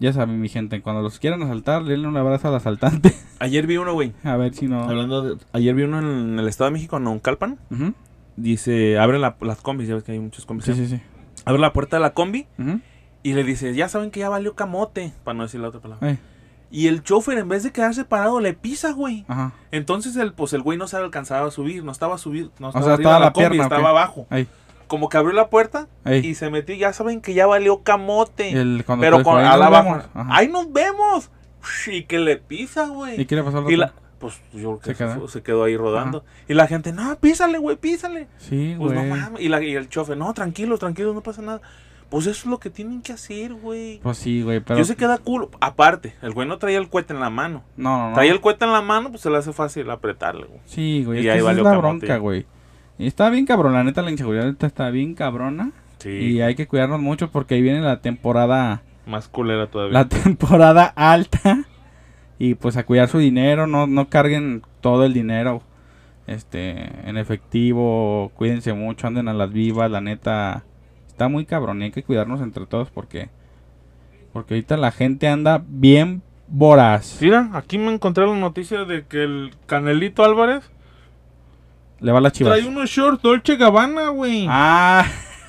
ya 0.00 0.12
saben, 0.12 0.40
mi 0.40 0.48
gente, 0.48 0.80
cuando 0.82 1.02
los 1.02 1.18
quieran 1.18 1.42
asaltar, 1.42 1.84
denle 1.84 2.06
un 2.08 2.16
abrazo 2.16 2.48
al 2.48 2.54
asaltante. 2.54 3.14
Ayer 3.40 3.66
vi 3.66 3.76
uno, 3.76 3.92
güey. 3.94 4.12
A 4.24 4.36
ver 4.36 4.54
si 4.54 4.66
no... 4.68 4.82
Hablando 4.82 5.22
de. 5.22 5.36
Ayer 5.52 5.74
vi 5.74 5.82
uno 5.82 5.98
en 5.98 6.38
el 6.38 6.48
Estado 6.48 6.70
de 6.70 6.74
México, 6.74 6.96
en 6.96 7.04
Naucalpan. 7.04 7.58
Ujú. 7.70 7.94
Dice, 8.36 8.98
abre 8.98 9.18
la- 9.18 9.36
las 9.40 9.60
combis, 9.60 9.88
ya 9.88 9.94
ves 9.94 10.04
que 10.04 10.12
hay 10.12 10.20
muchos 10.20 10.46
combis. 10.46 10.66
Sí, 10.66 10.72
¿eh? 10.72 10.74
sí, 10.74 10.86
sí. 10.86 11.00
Abre 11.44 11.60
la 11.60 11.72
puerta 11.72 11.96
de 11.96 12.00
la 12.02 12.10
combi 12.14 12.46
Ujú. 12.58 12.80
y 13.22 13.32
le 13.32 13.42
dice, 13.44 13.74
ya 13.74 13.88
saben 13.88 14.10
que 14.10 14.20
ya 14.20 14.28
valió 14.28 14.54
camote, 14.54 15.12
para 15.24 15.36
no 15.36 15.42
decir 15.44 15.60
la 15.60 15.68
otra 15.68 15.80
palabra. 15.80 16.10
Eh, 16.10 16.18
Y 16.70 16.86
el 16.86 17.02
chofer, 17.02 17.38
en 17.38 17.48
vez 17.48 17.62
de 17.64 17.72
quedarse 17.72 18.04
parado, 18.04 18.38
le 18.40 18.52
pisa, 18.54 18.92
güey. 18.92 19.24
Ajá. 19.28 19.52
Entonces 19.72 20.14
el, 20.16 20.32
pues 20.34 20.52
el 20.52 20.62
güey 20.62 20.78
no 20.78 20.86
se 20.86 20.96
alcanzaba 20.96 21.48
a 21.48 21.50
subir, 21.50 21.82
no 21.82 21.90
estaba 21.92 22.14
a 22.16 22.18
subir, 22.18 22.50
no 22.60 22.68
estaba 22.68 22.84
sea, 22.84 22.94
arriba 22.94 23.10
estaba 23.10 23.14
de 23.14 23.20
la, 23.20 23.26
la 23.26 23.32
combi, 23.32 23.48
pierna, 23.48 23.62
¿o 23.62 23.66
estaba 23.66 23.88
abajo. 23.90 24.26
Ahí. 24.30 24.46
Como 24.88 25.08
que 25.08 25.16
abrió 25.18 25.32
la 25.34 25.48
puerta 25.50 25.86
y 26.10 26.34
se 26.34 26.50
metió, 26.50 26.74
ya 26.74 26.92
saben 26.92 27.20
que 27.20 27.34
ya 27.34 27.46
valió 27.46 27.82
camote. 27.84 28.50
El, 28.50 28.84
pero 29.00 29.22
con 29.22 29.38
"Ahí 29.38 29.44
a 29.46 29.50
nos 29.50 29.58
la 29.60 29.70
vemos". 29.70 29.96
baja. 29.98 30.08
Ajá. 30.14 30.28
¡Ahí 30.36 30.48
nos 30.48 30.72
vemos! 30.72 31.30
Y 31.86 32.04
que 32.04 32.18
le 32.18 32.36
pisa, 32.38 32.86
¿Y 32.86 32.88
güey. 32.90 33.26
qué 33.26 33.36
le 33.36 33.42
pasó 33.42 33.58
al 33.58 33.70
Y 33.70 33.76
la, 33.76 33.92
pues 34.18 34.40
yo 34.52 34.78
creo 34.78 34.80
que 34.80 34.86
Se 34.86 34.94
se, 34.94 35.42
quedó. 35.44 35.62
se 35.62 35.64
ahí 35.70 35.76
rodando. 35.76 36.24
Y 36.48 36.54
la 36.54 36.66
gente, 36.66 36.92
no, 36.92 37.14
písale, 37.16 37.58
güey, 37.58 37.76
písale. 37.76 38.26
Sí, 38.38 38.74
Pues 38.78 38.92
güey. 38.94 39.06
no 39.08 39.14
mames. 39.16 39.40
Y, 39.42 39.48
la- 39.48 39.62
y 39.62 39.74
el 39.76 39.88
chofer, 39.88 40.16
no, 40.16 40.32
tranquilo, 40.34 40.78
tranquilo, 40.78 41.12
no 41.14 41.20
pasa 41.20 41.42
nada. 41.42 41.60
Pues 42.10 42.24
eso 42.26 42.40
es 42.40 42.46
lo 42.46 42.58
que 42.58 42.70
tienen 42.70 43.02
que 43.02 43.12
hacer, 43.12 43.52
güey. 43.52 43.98
Pues 44.02 44.16
sí, 44.16 44.40
güey, 44.40 44.60
pero... 44.60 44.78
Yo 44.78 44.84
sé 44.86 44.96
que 44.96 45.06
da 45.06 45.18
culo. 45.18 45.50
Aparte, 45.60 46.14
el 46.22 46.32
güey 46.32 46.48
no 46.48 46.56
traía 46.56 46.78
el 46.78 46.88
cohete 46.88 47.12
en 47.12 47.20
la 47.20 47.28
mano. 47.28 47.64
No, 47.76 47.98
no, 47.98 48.08
no. 48.08 48.14
Traía 48.14 48.32
el 48.32 48.40
cohete 48.40 48.64
en 48.64 48.72
la 48.72 48.80
mano, 48.80 49.10
pues 49.10 49.20
se 49.20 49.28
le 49.28 49.36
hace 49.36 49.52
fácil 49.52 49.90
apretarle, 49.90 50.46
güey. 50.46 50.60
Sí, 50.64 51.02
güey, 51.04 51.18
Y 51.22 51.28
es 51.28 51.32
ahí 51.34 51.34
que 51.34 51.38
esa 51.38 51.38
es 51.38 51.44
valió 51.44 51.64
la 51.64 51.70
camote. 51.70 52.06
bronca, 52.06 52.16
güey. 52.16 52.46
Y 52.98 53.06
está 53.06 53.30
bien 53.30 53.46
cabrón, 53.46 53.74
la 53.74 53.84
neta, 53.84 54.02
la 54.02 54.10
inseguridad 54.10 54.46
ahorita 54.46 54.66
está 54.66 54.90
bien 54.90 55.14
cabrona. 55.14 55.72
Sí. 55.98 56.10
Y 56.10 56.40
hay 56.40 56.54
que 56.54 56.66
cuidarnos 56.66 57.00
mucho 57.00 57.30
porque 57.30 57.54
ahí 57.54 57.62
viene 57.62 57.80
la 57.80 58.00
temporada, 58.00 58.82
Más 59.06 59.28
culera 59.28 59.68
todavía. 59.68 59.92
la 59.92 60.08
temporada 60.08 60.84
alta. 60.84 61.64
Y 62.38 62.54
pues 62.54 62.76
a 62.76 62.84
cuidar 62.86 63.08
su 63.08 63.18
dinero, 63.18 63.66
no, 63.66 63.86
no 63.86 64.08
carguen 64.08 64.62
todo 64.80 65.04
el 65.04 65.12
dinero 65.12 65.62
este 66.28 67.08
en 67.08 67.16
efectivo, 67.16 68.30
cuídense 68.36 68.74
mucho, 68.74 69.06
anden 69.06 69.28
a 69.28 69.32
las 69.32 69.50
vivas, 69.50 69.90
la 69.90 70.00
neta 70.00 70.64
está 71.08 71.28
muy 71.28 71.46
cabrón 71.46 71.80
y 71.80 71.86
hay 71.86 71.90
que 71.90 72.04
cuidarnos 72.04 72.40
entre 72.42 72.66
todos 72.66 72.90
porque 72.90 73.30
porque 74.32 74.54
ahorita 74.54 74.76
la 74.76 74.92
gente 74.92 75.26
anda 75.26 75.64
bien 75.66 76.22
voraz. 76.46 77.18
Mira, 77.20 77.50
aquí 77.54 77.78
me 77.78 77.92
encontré 77.92 78.26
la 78.26 78.36
noticia 78.36 78.84
de 78.84 79.06
que 79.06 79.24
el 79.24 79.52
Canelito 79.66 80.22
Álvarez 80.22 80.70
Le 82.00 82.12
va 82.12 82.20
la 82.20 82.30
chivas. 82.30 82.54
trae 82.56 82.68
unos 82.68 82.88
shorts 82.90 83.22
Dolce 83.22 83.56
Gabbana, 83.56 84.08
güey. 84.10 84.46
Ah, 84.48 85.04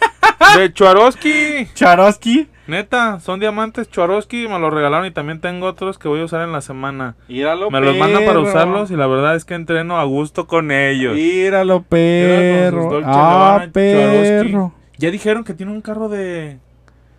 De 0.58 0.72
Swarovski. 0.76 1.68
Charoski. 1.76 2.48
Neta, 2.68 3.20
son 3.20 3.40
diamantes 3.40 3.88
Swarovski, 3.92 4.48
me 4.48 4.60
los 4.60 4.72
regalaron 4.72 5.06
y 5.08 5.12
también 5.12 5.42
tengo 5.42 5.66
otros 5.66 5.98
que 5.98 6.08
voy 6.08 6.22
a 6.22 6.26
usar 6.26 6.42
en 6.44 6.52
la 6.52 6.62
semana. 6.62 7.16
Míralo, 7.28 7.72
Me 7.72 7.82
los 7.82 7.98
mandan 7.98 8.26
para 8.26 8.38
perro. 8.40 8.48
usarlos 8.50 8.92
y 8.92 8.96
la 8.96 9.08
verdad 9.08 9.36
es 9.36 9.44
que 9.44 9.56
entreno 9.56 10.00
a 10.00 10.04
gusto 10.04 10.46
con 10.46 10.72
ellos. 10.72 11.16
Míralo, 11.16 11.80
Mira 11.80 11.90
perro. 11.90 12.90
Dolce 12.92 13.10
Ah, 13.10 13.58
Gabbana 13.58 13.72
perro. 13.72 14.74
Ya 14.98 15.10
dijeron 15.12 15.44
que 15.44 15.54
tiene 15.56 15.72
un 15.72 15.82
carro 15.82 16.10
de, 16.10 16.60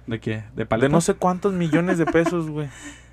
¿De 0.07 0.21
qué? 0.21 0.37
¿De 0.37 0.43
de 0.55 0.67
paleta? 0.67 0.89
no 0.93 1.01
sé 1.01 1.15
cuántos 1.15 1.53
millones 1.53 1.99
de 1.99 2.07
pesos, 2.07 2.49
güey. 2.49 2.69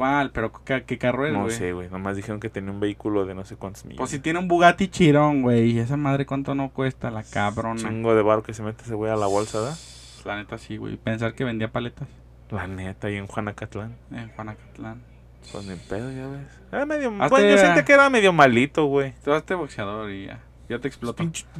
¿Cuál? 0.00 0.30
¿Pero 0.30 0.50
qué, 0.64 0.82
qué 0.84 0.96
carro 0.96 1.26
es, 1.26 1.32
No 1.34 1.50
sé, 1.50 1.74
güey. 1.74 1.90
Nomás 1.90 2.16
dijeron 2.16 2.40
que 2.40 2.48
tenía 2.48 2.70
un 2.70 2.80
vehículo 2.80 3.26
de 3.26 3.34
no 3.34 3.44
sé 3.44 3.56
cuántos 3.56 3.84
millones. 3.84 3.98
Pues 3.98 4.10
si 4.10 4.18
tiene 4.18 4.38
un 4.38 4.48
Bugatti 4.48 4.88
Chirón, 4.88 5.42
güey. 5.42 5.72
¿Y 5.72 5.78
esa 5.78 5.98
madre 5.98 6.24
cuánto 6.24 6.54
no 6.54 6.70
cuesta? 6.70 7.10
La 7.10 7.22
cabrona. 7.22 7.78
chingo 7.86 8.14
de 8.14 8.22
barro 8.22 8.42
que 8.42 8.54
se 8.54 8.62
mete 8.62 8.82
ese 8.82 8.94
güey 8.94 9.12
a 9.12 9.16
la 9.16 9.26
bolsa, 9.26 9.60
¿da? 9.60 9.76
La 10.24 10.36
neta 10.36 10.56
sí, 10.56 10.78
güey. 10.78 10.96
Pensar 10.96 11.34
que 11.34 11.44
vendía 11.44 11.70
paletas 11.70 12.08
La 12.48 12.66
neta, 12.66 13.08
ahí 13.08 13.16
en 13.16 13.26
Juanacatlán. 13.26 13.94
en 14.10 14.30
Juanacatlán. 14.30 15.02
Pues 15.52 15.66
ni 15.66 15.74
pedo, 15.76 16.10
ya 16.10 16.28
ves. 16.28 16.48
Era 16.72 16.86
medio... 16.86 17.10
Hazte- 17.10 17.28
Bueno, 17.28 17.50
yo 17.50 17.58
sentí 17.58 17.82
que 17.84 17.92
era 17.92 18.08
medio 18.08 18.32
malito, 18.32 18.86
güey. 18.86 19.12
Tú 19.22 19.34
hazte 19.34 19.54
boxeador 19.54 20.10
y 20.10 20.28
ya. 20.28 20.40
Ya 20.70 20.78
te. 20.78 20.88
Pinche... 20.88 21.44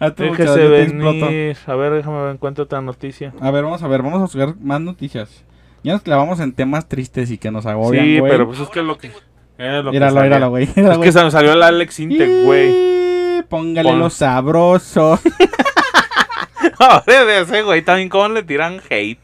Hazte 0.00 0.22
Déjese 0.22 0.28
boxeador, 0.28 0.58
ya 0.58 0.86
te 0.86 0.92
venir. 0.94 1.56
A 1.66 1.74
ver, 1.74 1.92
déjame 1.92 2.22
ver, 2.22 2.34
encuentro 2.34 2.64
otra 2.64 2.80
noticia. 2.80 3.34
A 3.40 3.50
ver, 3.50 3.64
vamos 3.64 3.82
a 3.82 3.88
ver. 3.88 4.00
Vamos 4.00 4.20
a 4.20 4.22
buscar 4.22 4.56
más 4.58 4.80
noticias. 4.80 5.44
Ya 5.84 5.92
nos 5.94 6.02
clavamos 6.02 6.38
en 6.40 6.52
temas 6.52 6.88
tristes 6.88 7.30
y 7.30 7.38
que 7.38 7.50
nos 7.50 7.66
agobian, 7.66 8.04
Sí, 8.04 8.18
güey. 8.18 8.30
pero 8.30 8.46
pues 8.46 8.60
es 8.60 8.68
que 8.68 8.80
es 8.80 8.86
lo 8.86 8.98
que... 8.98 9.08
Es 9.08 9.84
lo 9.84 9.90
que 9.90 9.98
Míralo, 9.98 10.20
míralo, 10.22 10.50
güey. 10.50 10.64
Es 10.64 10.74
güey. 10.74 11.00
que 11.00 11.12
se 11.12 11.20
nos 11.22 11.32
salió 11.32 11.52
el 11.52 11.62
Alex 11.62 12.00
Intec, 12.00 12.44
güey. 12.44 13.42
Póngale 13.48 13.88
Pon- 13.90 13.98
lo 13.98 14.10
sabroso. 14.10 15.18
Ahora 16.78 17.24
de 17.24 17.40
ese 17.42 17.62
güey 17.62 17.82
también 17.82 18.08
cómo 18.08 18.28
le 18.28 18.42
tiran 18.42 18.80
hate. 18.90 19.18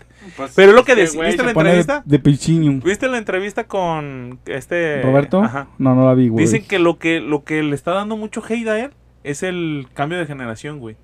Pero 0.54 0.70
es 0.70 0.74
lo 0.76 0.84
que 0.84 0.92
Este 0.92 1.02
decía, 1.02 1.22
¿viste 1.24 1.42
la 1.42 1.50
entrevista? 1.52 2.02
De, 2.04 2.16
de 2.16 2.18
pichiño. 2.18 2.80
¿Viste 2.84 3.08
la 3.08 3.18
entrevista 3.18 3.64
con 3.66 4.38
este 4.46 5.00
¿Roberto? 5.02 5.42
Ajá. 5.42 5.68
No, 5.78 5.94
no 5.94 6.06
la 6.06 6.14
vi, 6.14 6.28
güey. 6.28 6.44
Dicen 6.44 6.64
que 6.66 6.78
lo 6.78 6.98
que 6.98 7.20
lo 7.20 7.44
que 7.44 7.62
le 7.62 7.74
está 7.74 7.92
dando 7.92 8.16
mucho 8.16 8.42
hate 8.46 8.68
a 8.68 8.78
él 8.84 8.90
es 9.24 9.42
el 9.42 9.86
cambio 9.94 10.18
de 10.18 10.26
generación, 10.26 10.78
güey. 10.80 10.96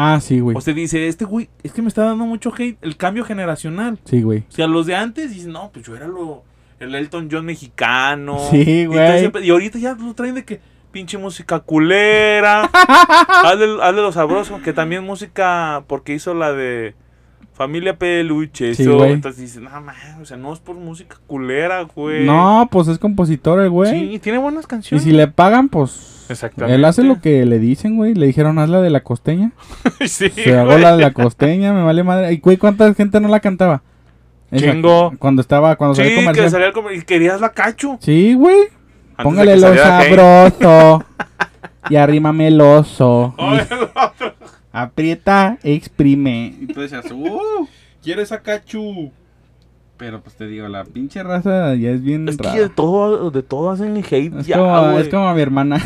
Ah, 0.00 0.20
sí, 0.20 0.38
güey. 0.38 0.56
O 0.56 0.60
sea, 0.60 0.74
dice, 0.74 1.08
este 1.08 1.24
güey, 1.24 1.48
es 1.64 1.72
que 1.72 1.82
me 1.82 1.88
está 1.88 2.04
dando 2.04 2.24
mucho 2.24 2.52
hate 2.56 2.78
el 2.82 2.96
cambio 2.96 3.24
generacional. 3.24 3.98
Sí, 4.04 4.22
güey. 4.22 4.44
O 4.48 4.52
sea, 4.52 4.68
los 4.68 4.86
de 4.86 4.94
antes 4.94 5.34
dicen, 5.34 5.50
no, 5.50 5.70
pues 5.72 5.84
yo 5.84 5.96
era 5.96 6.06
lo 6.06 6.44
el 6.78 6.94
Elton 6.94 7.28
John 7.30 7.44
mexicano. 7.44 8.38
Sí, 8.50 8.86
güey. 8.86 9.30
Y, 9.42 9.50
ahorita 9.50 9.80
ya 9.80 9.94
lo 9.94 10.14
traen 10.14 10.36
de 10.36 10.44
que 10.44 10.60
pinche 10.92 11.18
música 11.18 11.58
culera. 11.58 12.62
hazle, 13.44 13.82
hazle 13.82 14.02
lo 14.02 14.12
sabroso, 14.12 14.62
que 14.62 14.72
también 14.72 15.02
música 15.02 15.82
porque 15.88 16.14
hizo 16.14 16.32
la 16.32 16.52
de 16.52 16.94
Familia 17.58 17.98
Peluche. 17.98 18.74
Sí, 18.74 18.82
eso. 18.84 18.96
güey. 18.96 19.12
Entonces 19.12 19.40
dicen, 19.42 19.64
no, 19.64 19.70
man, 19.82 19.96
o 20.22 20.24
sea, 20.24 20.36
no 20.36 20.52
es 20.52 20.60
por 20.60 20.76
música 20.76 21.16
culera, 21.26 21.82
güey. 21.82 22.24
No, 22.24 22.68
pues 22.70 22.86
es 22.88 22.98
compositor 22.98 23.60
el 23.60 23.68
güey. 23.68 23.90
Sí, 24.12 24.18
tiene 24.20 24.38
buenas 24.38 24.64
y 24.64 24.68
canciones. 24.68 25.02
si 25.04 25.10
le 25.10 25.26
pagan, 25.28 25.68
pues. 25.68 26.26
Exactamente. 26.30 26.74
Él 26.76 26.84
hace 26.84 27.02
lo 27.02 27.20
que 27.20 27.44
le 27.46 27.58
dicen, 27.58 27.96
güey. 27.96 28.14
Le 28.14 28.26
dijeron, 28.26 28.58
haz 28.58 28.68
la 28.68 28.80
de 28.80 28.90
la 28.90 29.00
costeña. 29.00 29.50
sí, 30.06 30.28
Se 30.30 30.56
hago 30.56 30.78
la 30.78 30.96
de 30.96 31.02
la 31.02 31.12
costeña, 31.12 31.72
me 31.72 31.82
vale 31.82 32.02
madre. 32.04 32.32
Y, 32.32 32.38
güey, 32.38 32.56
¿cuánta 32.58 32.94
gente 32.94 33.18
no 33.20 33.28
la 33.28 33.40
cantaba? 33.40 33.82
Esa- 34.50 34.70
Chingo. 34.72 35.12
Cuando 35.18 35.42
estaba, 35.42 35.74
cuando 35.76 35.94
Sí, 35.96 36.02
salía 36.02 36.14
que 36.16 36.20
comercial. 36.22 36.50
salía 36.50 36.66
el 36.68 36.72
comer- 36.72 36.94
y 36.96 37.02
querías 37.02 37.40
la 37.40 37.48
cacho. 37.50 37.98
Sí, 38.00 38.34
güey. 38.34 38.56
Póngale 39.22 39.54
que 39.54 39.60
lo 39.60 39.74
sabroso. 39.76 41.04
y 41.90 41.96
arrímame 41.96 42.48
el 42.48 42.60
oso. 42.60 43.34
Ay, 43.36 43.66
el 43.68 43.78
otro. 43.82 44.34
Aprieta, 44.82 45.58
exprime. 45.62 46.54
Y 46.60 46.66
tú 46.68 46.80
decías, 46.80 47.10
uh, 47.10 47.66
¿quieres 48.02 48.32
a 48.32 48.40
Cachu? 48.42 49.10
Pero 49.96 50.20
pues 50.20 50.36
te 50.36 50.46
digo, 50.46 50.68
la 50.68 50.84
pinche 50.84 51.22
raza 51.24 51.74
ya 51.74 51.90
es 51.90 52.02
bien 52.02 52.28
Es 52.28 52.36
que 52.36 52.44
rara. 52.44 52.60
de 52.60 52.68
todo, 52.68 53.30
de 53.32 53.42
todo 53.42 53.70
hacen 53.70 53.96
hate 53.96 54.32
Es, 54.38 54.46
ya, 54.46 54.56
como, 54.58 54.98
es 54.98 55.08
como 55.08 55.34
mi 55.34 55.40
hermana. 55.40 55.82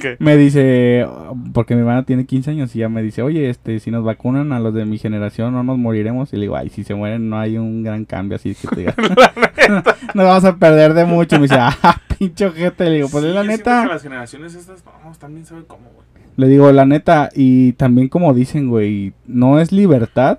¿Qué? 0.00 0.16
Me 0.18 0.36
dice, 0.36 1.06
porque 1.54 1.74
mi 1.74 1.80
hermana 1.80 2.02
tiene 2.02 2.26
15 2.26 2.50
años 2.50 2.74
y 2.76 2.80
ya 2.80 2.88
me 2.88 3.02
dice, 3.02 3.22
oye, 3.22 3.48
este, 3.48 3.80
si 3.80 3.90
nos 3.90 4.04
vacunan 4.04 4.52
a 4.52 4.60
los 4.60 4.74
de 4.74 4.84
mi 4.84 4.98
generación 4.98 5.54
no 5.54 5.62
nos 5.62 5.78
moriremos. 5.78 6.32
Y 6.32 6.36
le 6.36 6.42
digo, 6.42 6.56
ay, 6.56 6.68
si 6.68 6.84
se 6.84 6.94
mueren 6.94 7.28
no 7.30 7.38
hay 7.38 7.56
un 7.58 7.82
gran 7.82 8.04
cambio, 8.04 8.36
así 8.36 8.54
que 8.54 8.68
te 8.68 8.76
diga. 8.76 8.94
nos 10.14 10.24
vamos 10.26 10.44
a 10.44 10.56
perder 10.56 10.94
de 10.94 11.04
mucho. 11.04 11.36
Me 11.36 11.42
dice, 11.42 11.56
ah, 11.58 12.00
pinche 12.18 12.46
ojete. 12.46 12.84
Le 12.90 12.96
digo, 12.96 13.08
pues 13.08 13.22
Sí, 13.24 13.28
es 13.30 13.34
la 13.34 13.44
neta. 13.44 13.82
que 13.84 13.88
las 13.88 14.02
generaciones 14.02 14.54
estas, 14.54 14.84
no, 14.84 15.12
también 15.12 15.46
saben 15.46 15.64
cómo, 15.64 15.90
güey. 15.94 16.06
Le 16.36 16.48
digo, 16.48 16.70
la 16.72 16.84
neta, 16.84 17.30
y 17.34 17.72
también 17.72 18.08
como 18.08 18.34
dicen, 18.34 18.68
güey, 18.68 19.14
no 19.26 19.58
es 19.58 19.72
libertad 19.72 20.38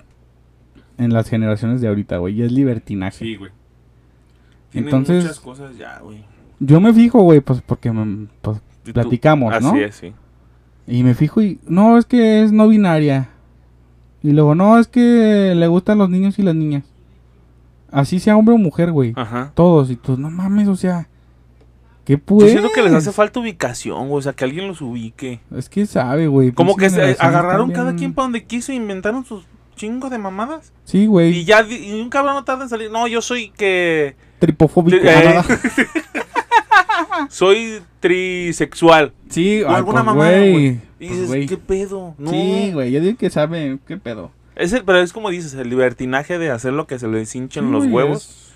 en 0.96 1.12
las 1.12 1.28
generaciones 1.28 1.80
de 1.80 1.88
ahorita, 1.88 2.18
güey, 2.18 2.40
es 2.42 2.52
libertinaje. 2.52 3.24
Sí, 3.24 3.36
güey. 3.36 3.50
Tienen 4.70 4.88
Entonces- 4.88 5.24
muchas 5.24 5.40
cosas 5.40 5.76
ya, 5.76 5.98
güey. 6.00 6.24
Yo 6.60 6.80
me 6.80 6.92
fijo, 6.92 7.20
güey, 7.22 7.40
pues 7.40 7.62
porque 7.62 7.92
me, 7.92 8.26
pues, 8.42 8.60
Y 8.86 8.92
platicamos, 8.92 9.52
Así 9.54 9.64
¿no? 9.64 9.76
es, 9.76 9.94
sí. 9.94 10.12
Y 10.86 11.02
me 11.02 11.14
fijo 11.14 11.42
y, 11.42 11.60
no, 11.66 11.98
es 11.98 12.06
que 12.06 12.42
es 12.42 12.52
no 12.52 12.68
binaria. 12.68 13.28
Y 14.22 14.32
luego, 14.32 14.54
no, 14.54 14.78
es 14.78 14.88
que 14.88 15.52
le 15.54 15.66
gustan 15.68 15.98
los 15.98 16.10
niños 16.10 16.38
y 16.38 16.42
las 16.42 16.54
niñas. 16.54 16.84
Así 17.90 18.18
sea 18.18 18.36
hombre 18.36 18.54
o 18.54 18.58
mujer, 18.58 18.90
güey. 18.90 19.12
Ajá. 19.16 19.52
Todos, 19.54 19.90
y 19.90 19.96
tú, 19.96 20.16
no 20.16 20.30
mames, 20.30 20.68
o 20.68 20.76
sea, 20.76 21.08
¿qué 22.08 22.14
Yo 22.14 22.20
pues? 22.24 22.50
siento 22.50 22.70
que 22.70 22.82
les 22.82 22.94
hace 22.94 23.12
falta 23.12 23.38
ubicación, 23.40 24.08
güey. 24.08 24.18
O 24.18 24.22
sea, 24.22 24.32
que 24.32 24.44
alguien 24.44 24.66
los 24.66 24.80
ubique. 24.80 25.40
Es 25.54 25.68
que 25.68 25.84
sabe, 25.86 26.26
güey. 26.26 26.52
Como 26.52 26.74
pinche 26.74 26.96
que 26.96 27.14
se 27.14 27.16
agarraron 27.22 27.70
cada 27.70 27.94
quien 27.94 28.14
para 28.14 28.24
donde 28.24 28.44
quiso 28.44 28.72
e 28.72 28.76
inventaron 28.76 29.24
sus 29.24 29.44
chingo 29.76 30.08
de 30.10 30.18
mamadas. 30.18 30.72
Sí, 30.84 31.02
Y 31.02 31.06
güey. 31.06 31.44
ya 31.44 31.62
di- 31.62 31.76
y 31.90 32.00
un 32.00 32.08
cabrón 32.10 32.34
no 32.34 32.44
tarda 32.44 32.62
en 32.64 32.68
salir. 32.70 32.90
No, 32.90 33.06
yo 33.06 33.20
soy 33.22 33.50
que. 33.50 34.16
Tripofóbico. 34.38 34.96
Eh. 35.02 35.40
Soy 37.28 37.80
trisexual. 38.00 39.12
Sí, 39.28 39.62
O 39.62 39.68
alguna 39.70 40.04
pues, 40.04 40.16
mamada, 40.16 40.38
güey. 40.38 40.66
Y 40.66 40.72
Pues, 40.98 41.10
dices, 41.10 41.26
güey. 41.28 41.46
¿qué 41.46 41.56
pedo? 41.56 42.14
No. 42.18 42.30
Sí, 42.30 42.70
güey. 42.72 42.90
Yo 42.90 43.00
digo 43.00 43.16
que 43.16 43.30
sabe 43.30 43.78
qué 43.86 43.96
pedo. 43.96 44.30
Es 44.56 44.72
el- 44.72 44.84
pero 44.84 44.98
es 45.00 45.12
como 45.12 45.30
dices, 45.30 45.54
el 45.54 45.68
libertinaje 45.70 46.38
de 46.38 46.50
hacer 46.50 46.72
lo 46.72 46.86
que 46.86 46.98
se 46.98 47.06
les 47.08 47.34
hinchen 47.34 47.66
Sí, 47.66 47.70
los 47.70 47.86
huevos. 47.86 48.28
Es, 48.28 48.47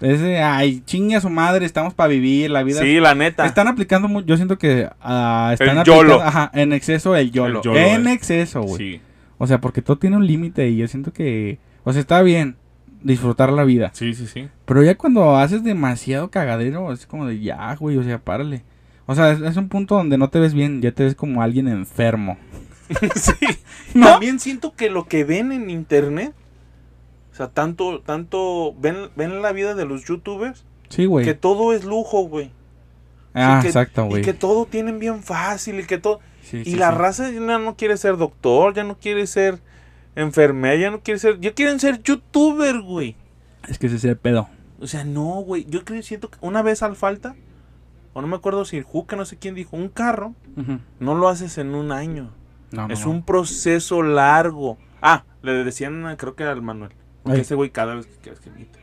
es 0.00 0.20
de, 0.20 0.38
ay, 0.40 0.82
chingue 0.86 1.16
a 1.16 1.20
su 1.20 1.30
madre, 1.30 1.64
estamos 1.66 1.94
para 1.94 2.08
vivir, 2.08 2.50
la 2.50 2.62
vida. 2.62 2.80
Sí, 2.80 3.00
la 3.00 3.14
neta. 3.14 3.46
Están 3.46 3.68
aplicando, 3.68 4.08
mu- 4.08 4.22
yo 4.22 4.36
siento 4.36 4.58
que 4.58 4.88
ah, 5.00 5.50
están 5.52 5.70
El 5.70 5.78
aplicando, 5.78 6.02
YOLO. 6.14 6.22
ajá, 6.22 6.50
en 6.54 6.72
exceso 6.72 7.14
el 7.16 7.30
YOLO. 7.30 7.62
YOLO, 7.62 7.78
en 7.78 8.06
eh. 8.08 8.12
exceso, 8.12 8.62
güey. 8.62 8.76
Sí, 8.76 9.00
O 9.38 9.46
sea, 9.46 9.60
porque 9.60 9.82
todo 9.82 9.98
tiene 9.98 10.16
un 10.16 10.26
límite 10.26 10.68
y 10.68 10.76
yo 10.76 10.88
siento 10.88 11.12
que, 11.12 11.58
o 11.84 11.92
sea, 11.92 12.00
está 12.00 12.22
bien 12.22 12.56
disfrutar 13.02 13.52
la 13.52 13.64
vida. 13.64 13.90
sí, 13.92 14.14
sí, 14.14 14.26
sí. 14.26 14.48
Pero 14.64 14.82
ya 14.82 14.96
cuando 14.96 15.36
haces 15.36 15.62
demasiado 15.62 16.30
cagadero, 16.30 16.92
es 16.92 17.06
como 17.06 17.26
de 17.26 17.40
ya, 17.40 17.74
güey, 17.76 17.96
o 17.98 18.02
sea, 18.02 18.18
párale. 18.18 18.62
O 19.06 19.14
sea, 19.14 19.32
es, 19.32 19.40
es 19.42 19.56
un 19.58 19.68
punto 19.68 19.96
donde 19.96 20.16
no 20.16 20.30
te 20.30 20.40
ves 20.40 20.54
bien, 20.54 20.80
ya 20.80 20.92
te 20.92 21.04
ves 21.04 21.14
como 21.14 21.42
alguien 21.42 21.68
enfermo. 21.68 22.38
sí. 23.14 23.32
¿No? 23.94 24.06
También 24.12 24.40
siento 24.40 24.74
que 24.74 24.88
lo 24.90 25.06
que 25.06 25.24
ven 25.24 25.52
en 25.52 25.68
internet, 25.70 26.32
o 27.34 27.36
sea, 27.36 27.48
tanto, 27.48 28.00
tanto, 28.00 28.76
ven, 28.78 29.10
ven 29.16 29.42
la 29.42 29.50
vida 29.50 29.74
de 29.74 29.84
los 29.84 30.04
youtubers, 30.04 30.64
Sí, 30.88 31.06
güey. 31.06 31.24
que 31.24 31.34
todo 31.34 31.72
es 31.72 31.84
lujo, 31.84 32.22
güey. 32.28 32.52
Ah, 33.34 33.58
que- 33.60 33.66
exacto, 33.66 34.04
Y 34.06 34.08
güey. 34.10 34.22
que 34.22 34.34
todo 34.34 34.66
tienen 34.66 35.00
bien 35.00 35.20
fácil 35.24 35.80
y 35.80 35.84
que 35.84 35.98
todo... 35.98 36.20
Sí, 36.42 36.58
y 36.58 36.64
sí, 36.64 36.76
la 36.76 36.92
sí. 36.92 36.96
raza 36.98 37.30
ya 37.32 37.40
no 37.58 37.74
quiere 37.74 37.96
ser 37.96 38.16
doctor, 38.18 38.72
ya 38.72 38.84
no 38.84 38.96
quiere 39.00 39.26
ser 39.26 39.58
enfermera, 40.14 40.76
ya 40.76 40.90
no 40.92 41.00
quiere 41.00 41.18
ser... 41.18 41.40
Ya 41.40 41.52
quieren 41.54 41.80
ser 41.80 42.00
youtuber, 42.04 42.80
güey. 42.82 43.16
Es 43.68 43.80
que 43.80 43.88
ese 43.88 43.96
es 43.96 44.04
el 44.04 44.16
pedo. 44.16 44.48
O 44.78 44.86
sea, 44.86 45.02
no, 45.02 45.40
güey. 45.40 45.66
Yo 45.68 45.84
creo, 45.84 46.00
siento 46.04 46.30
que 46.30 46.38
una 46.40 46.62
vez 46.62 46.84
al 46.84 46.94
falta, 46.94 47.34
o 48.12 48.20
no 48.20 48.28
me 48.28 48.36
acuerdo 48.36 48.64
si 48.64 48.76
el 48.76 48.84
Juca, 48.84 49.16
no 49.16 49.24
sé 49.24 49.36
quién 49.38 49.56
dijo, 49.56 49.76
un 49.76 49.88
carro 49.88 50.34
no 51.00 51.16
lo 51.16 51.28
haces 51.28 51.58
en 51.58 51.74
un 51.74 51.90
año. 51.90 52.30
No, 52.70 52.86
es 52.88 53.04
no. 53.04 53.10
un 53.10 53.24
proceso 53.24 54.02
largo. 54.04 54.78
Ah, 55.02 55.24
le 55.42 55.52
decían, 55.64 56.14
creo 56.16 56.36
que 56.36 56.44
al 56.44 56.62
Manuel. 56.62 56.92
Porque 57.24 57.38
Ay. 57.38 57.42
ese 57.42 57.56
güey 57.56 57.70
cada 57.70 57.96
vez 57.96 58.06
que 58.06 58.14
quieres 58.22 58.40
que 58.40 58.50
grita. 58.50 58.78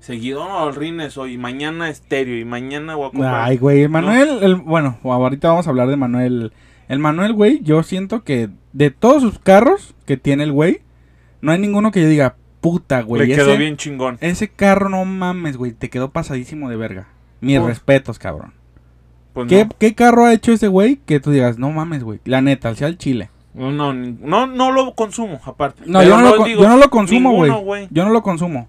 Seguido, 0.00 0.46
no, 0.46 0.68
el 0.68 0.74
rines 0.74 1.16
hoy, 1.16 1.38
mañana 1.38 1.88
estéreo 1.88 2.38
y 2.38 2.44
mañana 2.44 2.94
voy 2.94 3.08
a 3.08 3.10
comprar. 3.10 3.44
Ay, 3.44 3.56
güey, 3.56 3.82
el 3.82 3.88
Manuel, 3.88 4.38
el, 4.42 4.56
bueno, 4.56 4.98
ahorita 5.02 5.48
vamos 5.48 5.66
a 5.66 5.70
hablar 5.70 5.88
de 5.88 5.96
Manuel. 5.96 6.52
El 6.88 6.98
Manuel, 6.98 7.32
güey, 7.32 7.60
yo 7.62 7.82
siento 7.82 8.22
que 8.22 8.50
de 8.72 8.90
todos 8.90 9.22
sus 9.22 9.38
carros 9.38 9.94
que 10.04 10.16
tiene 10.16 10.44
el 10.44 10.52
güey, 10.52 10.82
no 11.40 11.50
hay 11.50 11.58
ninguno 11.58 11.90
que 11.90 12.02
yo 12.02 12.08
diga, 12.08 12.36
puta, 12.60 13.02
güey. 13.02 13.26
Le 13.26 13.34
quedó 13.34 13.50
ese, 13.50 13.58
bien 13.58 13.76
chingón. 13.76 14.18
ese 14.20 14.48
carro 14.48 14.88
no 14.88 15.04
mames, 15.04 15.56
güey, 15.56 15.72
te 15.72 15.90
quedó 15.90 16.10
pasadísimo 16.10 16.68
de 16.68 16.76
verga. 16.76 17.08
Mis 17.40 17.58
Uf. 17.58 17.66
respetos, 17.66 18.18
cabrón. 18.18 18.52
Pues 19.32 19.48
¿Qué, 19.48 19.64
no. 19.64 19.70
¿Qué 19.78 19.94
carro 19.94 20.24
ha 20.24 20.32
hecho 20.32 20.52
ese 20.52 20.68
güey 20.68 20.96
que 21.04 21.20
tú 21.20 21.30
digas, 21.30 21.58
no 21.58 21.70
mames, 21.70 22.04
güey? 22.04 22.20
La 22.24 22.42
neta, 22.42 22.68
al 22.68 22.76
sea 22.76 22.88
el 22.88 22.98
chile. 22.98 23.30
No, 23.56 23.72
no, 23.72 23.92
no, 23.92 24.46
no 24.46 24.70
lo 24.72 24.94
consumo, 24.94 25.40
aparte. 25.44 25.82
No, 25.86 26.02
yo 26.02 26.20
no, 26.20 26.36
lo, 26.36 26.44
digo, 26.44 26.62
yo 26.62 26.68
no 26.68 26.76
lo 26.76 26.90
consumo, 26.90 27.32
güey. 27.32 27.88
Yo 27.90 28.04
no 28.04 28.10
lo 28.10 28.22
consumo. 28.22 28.68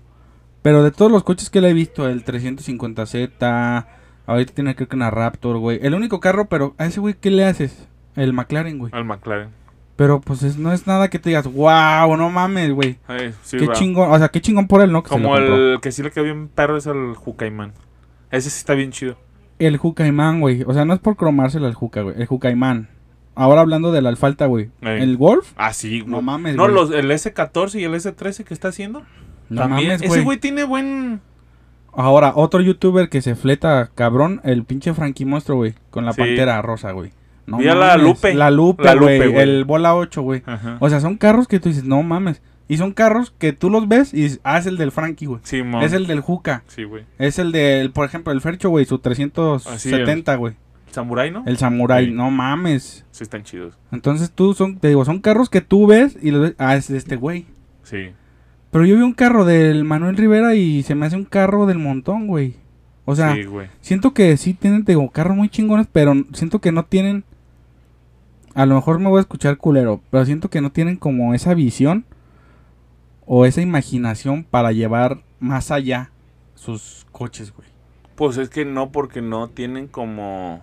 Pero 0.62 0.84
de 0.84 0.92
todos 0.92 1.12
los 1.12 1.24
coches 1.24 1.50
que 1.50 1.62
le 1.62 1.70
he 1.70 1.74
visto, 1.74 2.08
el 2.08 2.24
350Z, 2.26 3.86
ahorita 4.26 4.54
tiene 4.54 4.76
creo 4.76 4.88
que 4.88 4.96
una 4.96 5.12
Raptor, 5.12 5.58
güey. 5.58 5.80
El 5.82 5.94
único 5.94 6.20
carro, 6.20 6.46
pero 6.50 6.74
a 6.78 6.86
ese 6.86 7.00
güey, 7.00 7.16
¿qué 7.20 7.32
le 7.32 7.46
haces? 7.46 7.88
El 8.16 8.34
McLaren, 8.34 8.80
güey. 8.80 8.92
Al 8.96 9.06
McLaren. 9.06 9.50
Pero 9.96 10.22
pues 10.22 10.44
es- 10.44 10.58
no 10.58 10.72
es 10.74 10.86
nada 10.88 11.10
que 11.10 11.20
te 11.20 11.30
digas, 11.30 11.52
wow, 11.52 12.16
no 12.18 12.30
mames, 12.30 12.72
güey. 12.72 12.98
Sí, 13.42 13.58
qué 13.58 13.68
va. 13.68 13.74
chingón, 13.74 14.12
o 14.12 14.18
sea, 14.18 14.30
qué 14.30 14.42
chingón 14.42 14.68
por 14.68 14.82
él, 14.82 14.92
¿no? 14.92 15.04
Que 15.04 15.10
Como 15.10 15.38
el 15.38 15.80
que 15.82 15.92
sí 15.92 16.04
le 16.04 16.12
quedó 16.12 16.24
bien 16.24 16.48
perro 16.50 16.78
es 16.78 16.86
el 16.86 17.16
Jucaimán. 17.16 17.74
Ese 18.32 18.50
sí 18.50 18.58
está 18.60 18.74
bien 18.74 18.92
chido. 18.92 19.18
El 19.60 19.78
Jucaimán, 19.78 20.40
güey. 20.40 20.64
O 20.68 20.74
sea, 20.74 20.86
no 20.86 20.94
es 20.94 21.00
por 21.00 21.16
cromárselo 21.16 21.66
al 21.66 21.74
Juca, 21.74 22.02
güey. 22.02 22.16
El 22.20 22.28
Jucaimán. 22.28 22.90
Ahora 23.38 23.62
hablando 23.62 23.92
del 23.92 24.08
Alfalta, 24.08 24.46
güey. 24.48 24.70
Ey. 24.82 25.02
El 25.04 25.16
Golf. 25.18 25.52
Ah, 25.56 25.74
sí, 25.74 26.04
No 26.06 26.14
güey. 26.18 26.24
mames, 26.24 26.56
No, 26.56 26.64
güey. 26.64 26.74
los, 26.76 26.92
el 26.92 27.12
S14 27.12 27.80
y 27.80 27.84
el 27.84 27.94
S13 27.94 28.44
que 28.44 28.54
está 28.54 28.70
haciendo. 28.70 29.04
No 29.50 29.62
también. 29.62 29.88
mames, 29.90 30.02
Ese 30.02 30.08
güey. 30.10 30.24
güey 30.24 30.38
tiene 30.40 30.64
buen. 30.64 31.22
Ahora, 31.94 32.34
otro 32.36 32.62
youtuber 32.62 33.10
que 33.10 33.22
se 33.22 33.36
fleta, 33.36 33.90
cabrón, 33.96 34.42
el 34.44 34.64
pinche 34.66 34.94
Frankie 34.94 35.26
Monstruo, 35.26 35.58
güey. 35.58 35.74
Con 35.90 36.06
la 36.06 36.14
Sí. 36.14 36.22
pantera 36.22 36.62
rosa, 36.62 36.92
güey. 36.92 37.12
No 37.46 37.58
Vi 37.58 37.68
a 37.70 37.76
la 37.76 37.96
Lupe. 37.98 38.34
La 38.36 38.52
Lupe, 38.52 38.84
La 38.84 38.94
Lupe, 38.94 39.18
güey. 39.20 39.32
güey. 39.32 39.42
El 39.44 39.64
Bola 39.66 39.96
8, 39.96 40.22
güey. 40.22 40.44
Ajá. 40.46 40.78
O 40.82 40.90
sea, 40.90 41.00
son 41.00 41.16
carros 41.18 41.48
que 41.48 41.60
tú 41.60 41.70
dices, 41.70 41.86
no 41.86 42.04
mames. 42.04 42.42
Y 42.68 42.76
son 42.76 42.92
carros 42.92 43.34
que 43.38 43.54
tú 43.54 43.70
los 43.70 43.88
ves 43.88 44.14
y 44.14 44.24
dices, 44.24 44.42
ah, 44.44 44.58
es 44.58 44.66
el 44.66 44.76
del 44.78 44.92
Frankie, 44.92 45.26
güey. 45.28 45.40
Sí. 45.44 45.64
Es 45.82 45.94
el 45.94 46.06
del 46.08 46.20
Juca. 46.20 46.64
Sí, 46.68 46.84
güey. 46.84 47.06
Es 47.18 47.40
el 47.40 47.54
del, 47.54 47.92
por 47.92 48.06
ejemplo, 48.06 48.34
el 48.34 48.42
Fercho, 48.42 48.70
güey, 48.70 48.84
su 48.84 49.00
370, 49.00 50.36
güey. 50.36 50.56
Samurai, 50.98 51.30
¿no? 51.32 51.44
El 51.46 51.58
Samurai, 51.58 52.06
Sí. 52.08 52.12
no 52.12 52.32
mames. 52.32 53.06
Sí, 53.12 53.24
están 53.24 53.44
chidos. 53.44 53.78
Entonces 53.92 54.32
tú 54.32 54.54
son, 54.56 54.78
te 54.80 54.88
digo, 54.88 55.06
son 55.06 55.20
carros 55.20 55.50
que 55.50 55.62
tú 55.62 55.86
ves 55.88 56.18
y 56.22 56.32
los 56.32 56.42
ves, 56.42 56.56
ah, 56.58 56.76
es 56.76 56.88
de 56.88 56.98
este 56.98 57.16
güey. 57.16 57.46
Sí. 57.84 58.10
Pero 58.72 58.86
yo 58.86 58.96
vi 58.96 59.02
un 59.04 59.14
carro 59.14 59.46
del 59.46 59.84
Manuel 59.84 60.18
Rivera 60.18 60.56
y 60.56 60.82
se 60.84 60.96
me 60.96 61.06
hace 61.06 61.16
un 61.16 61.26
carro 61.26 61.66
del 61.68 61.78
montón, 61.78 62.26
güey. 62.28 62.56
O 63.06 63.16
sea, 63.16 63.34
sí, 63.36 63.44
güey. 63.44 63.68
siento 63.80 64.14
que 64.14 64.36
sí 64.38 64.54
tienen, 64.54 64.84
te 64.84 64.92
digo, 64.94 65.10
carros 65.12 65.38
muy 65.38 65.50
chingones, 65.50 65.88
pero 65.92 66.14
siento 66.34 66.60
que 66.60 66.72
no 66.72 66.84
tienen. 66.86 67.24
A 68.56 68.66
lo 68.66 68.74
mejor 68.76 69.00
me 69.00 69.08
voy 69.08 69.20
a 69.20 69.22
escuchar 69.22 69.58
culero, 69.58 70.02
pero 70.10 70.26
siento 70.26 70.50
que 70.50 70.62
no 70.62 70.72
tienen 70.72 70.98
como 70.98 71.34
esa 71.36 71.54
visión 71.54 72.06
o 73.26 73.46
esa 73.46 73.62
imaginación 73.62 74.44
para 74.44 74.72
llevar 74.72 75.20
más 75.40 75.70
allá 75.72 76.10
sus 76.56 77.06
coches, 77.12 77.54
güey. 77.56 77.68
Pues 78.16 78.38
es 78.38 78.50
que 78.50 78.66
no, 78.66 78.92
porque 78.92 79.22
no 79.22 79.48
tienen 79.50 79.88
como 79.88 80.62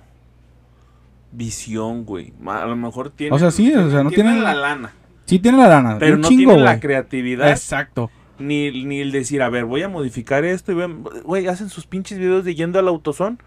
visión, 1.35 2.05
güey. 2.05 2.33
A 2.47 2.65
lo 2.67 2.77
mejor 2.77 3.11
tienen. 3.11 3.35
O 3.35 3.39
sea, 3.39 3.51
sí, 3.51 3.73
o 3.75 3.91
sea, 3.91 4.03
no 4.03 4.11
tienen- 4.11 4.43
la 4.43 4.55
lana. 4.55 4.93
Sí 5.27 5.39
tienen 5.39 5.61
la 5.61 5.69
lana, 5.69 5.97
Pero 5.99 6.19
no 6.19 6.29
chingo, 6.29 6.51
tienen 6.51 6.65
la 6.65 6.81
creatividad. 6.81 7.49
Exacto. 7.51 8.11
Ni, 8.39 8.85
ni 8.85 9.01
el 9.01 9.11
decir, 9.13 9.43
a 9.43 9.49
ver, 9.49 9.65
voy 9.65 9.83
a 9.83 9.89
modificar 9.89 10.45
esto 10.45 10.73
y 10.73 10.75
ven, 10.75 11.03
güey, 11.25 11.47
hacen 11.47 11.69
sus 11.71 11.87
pinches 11.87 12.19
videos 12.19 12.45
de 12.45 12.55
yendo 12.55 12.79
al 12.79 12.89
autosón 12.89 13.39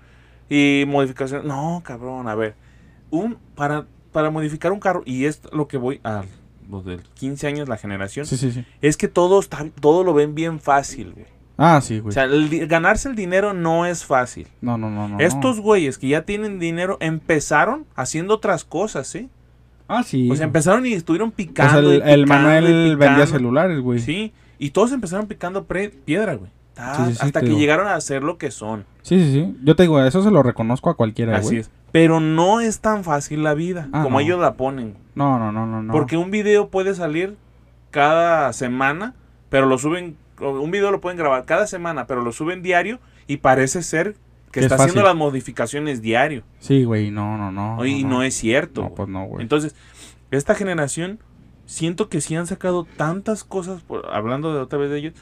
y 0.50 0.86
modificación. 0.88 1.48
No, 1.48 1.82
cabrón, 1.86 2.28
a 2.28 2.36
ver. 2.36 2.56
Un, 3.12 3.38
para, 3.56 3.86
para 4.12 4.30
modificar 4.32 4.72
un 4.72 4.80
carro, 4.80 5.04
y 5.06 5.26
es 5.26 5.42
lo 5.52 5.68
que 5.68 5.78
voy 5.78 6.00
a 6.04 6.24
los 6.70 6.84
del 6.84 7.02
15 7.14 7.48
años, 7.48 7.70
la 7.70 7.78
generación, 7.78 8.26
Sí, 8.26 8.36
sí, 8.38 8.52
sí. 8.52 8.66
es 8.82 8.98
que 8.98 9.08
todo, 9.08 9.40
está, 9.40 9.66
todo 9.80 10.04
lo 10.04 10.14
ven 10.14 10.36
bien 10.36 10.60
fácil, 10.60 11.14
güey. 11.14 11.26
Ah, 11.58 11.82
sí, 11.82 12.00
güey. 12.00 12.10
O 12.10 12.12
sea, 12.12 12.26
el 12.26 12.68
ganarse 12.68 13.10
el 13.10 13.16
dinero 13.16 13.54
no 13.54 13.86
es 13.86 14.06
fácil. 14.06 14.48
no, 14.62 14.78
no, 14.78 14.90
no, 14.92 15.10
no. 15.10 15.20
Estos 15.20 15.60
güeyes 15.60 15.98
que 15.98 16.08
ya 16.10 16.22
tienen 16.24 16.60
dinero 16.60 16.98
empezaron 17.00 17.86
haciendo 17.96 18.36
otras 18.36 18.64
cosas, 18.64 19.08
¿sí? 19.08 19.30
Ah, 19.88 20.04
sí. 20.04 20.30
O 20.30 20.36
sea, 20.36 20.46
empezaron 20.46 20.86
y 20.86 20.94
estuvieron 20.94 21.32
picando. 21.32 21.92
el, 21.92 22.04
y 22.06 22.12
el 22.12 22.28
Manuel 22.28 22.70
y 22.92 22.96
vendía 22.96 23.26
celulares, 23.26 23.80
güey. 23.80 24.00
Sí, 24.00 24.34
y 24.60 24.70
todos 24.72 24.92
empezaron 24.92 25.28
picando 25.28 25.64
pre- 25.66 25.90
piedra, 25.90 26.36
güey. 26.36 26.52
Sí, 26.76 26.84
sí, 27.08 27.14
sí, 27.14 27.20
hasta 27.22 27.40
que 27.40 27.48
digo. 27.48 27.58
llegaron 27.60 27.88
a 27.88 28.00
ser 28.02 28.22
lo 28.22 28.38
que 28.38 28.52
son. 28.52 28.86
Sí, 29.02 29.20
sí, 29.20 29.32
sí. 29.34 29.58
Yo 29.64 29.76
te 29.76 29.82
digo, 29.84 30.00
eso 30.04 30.22
se 30.22 30.30
lo 30.30 30.44
reconozco 30.44 30.92
a 30.92 30.96
cualquiera, 30.96 31.38
Así 31.38 31.46
güey. 31.48 31.58
es. 31.60 31.72
Pero 31.92 32.20
no 32.20 32.60
es 32.60 32.82
tan 32.82 33.04
fácil 33.04 33.42
la 33.44 33.56
vida 33.56 33.88
Ah, 33.94 34.04
como 34.04 34.18
no. 34.18 34.20
ellos 34.20 34.40
la 34.40 34.54
ponen. 34.54 34.94
No, 35.16 35.40
no, 35.40 35.52
no, 35.52 35.66
no, 35.66 35.82
no. 35.82 35.92
Porque 35.92 36.18
un 36.18 36.30
video 36.30 36.68
puede 36.70 36.94
salir 36.94 37.36
cada 37.90 38.54
semana, 38.54 39.16
pero 39.50 39.66
lo 39.66 39.78
suben. 39.80 40.18
Un 40.40 40.72
video 40.72 40.92
lo 40.92 41.02
pueden 41.02 41.18
grabar 41.18 41.46
cada 41.46 41.68
semana, 41.68 42.06
pero 42.08 42.22
lo 42.22 42.32
suben 42.32 42.62
diario 42.62 43.00
y 43.28 43.38
parece 43.38 43.82
ser 43.84 44.14
que 44.52 44.52
Que 44.52 44.60
es 44.62 44.66
está 44.72 44.76
haciendo 44.76 45.04
las 45.04 45.16
modificaciones 45.16 46.02
diario. 46.02 46.44
Sí, 46.60 46.84
güey, 46.84 47.12
no, 47.12 47.38
no, 47.38 47.52
no. 47.52 47.86
y 47.86 48.04
no, 48.04 48.24
es 48.24 48.36
cierto. 48.36 48.84
No, 48.84 48.94
pues 48.96 49.10
no, 49.10 49.26
güey. 49.26 49.42
Entonces, 49.42 49.76
esta 50.32 50.56
generación, 50.56 51.20
siento 51.66 52.08
que 52.10 52.22
sí 52.22 52.36
han 52.36 52.48
sacado 52.48 52.86
tantas 52.98 53.44
cosas, 53.44 53.82
por- 53.82 54.08
hablando 54.14 54.54
de 54.54 54.62
otra 54.62 54.80
vez 54.80 54.90
de 54.90 54.98
ellos, 55.00 55.14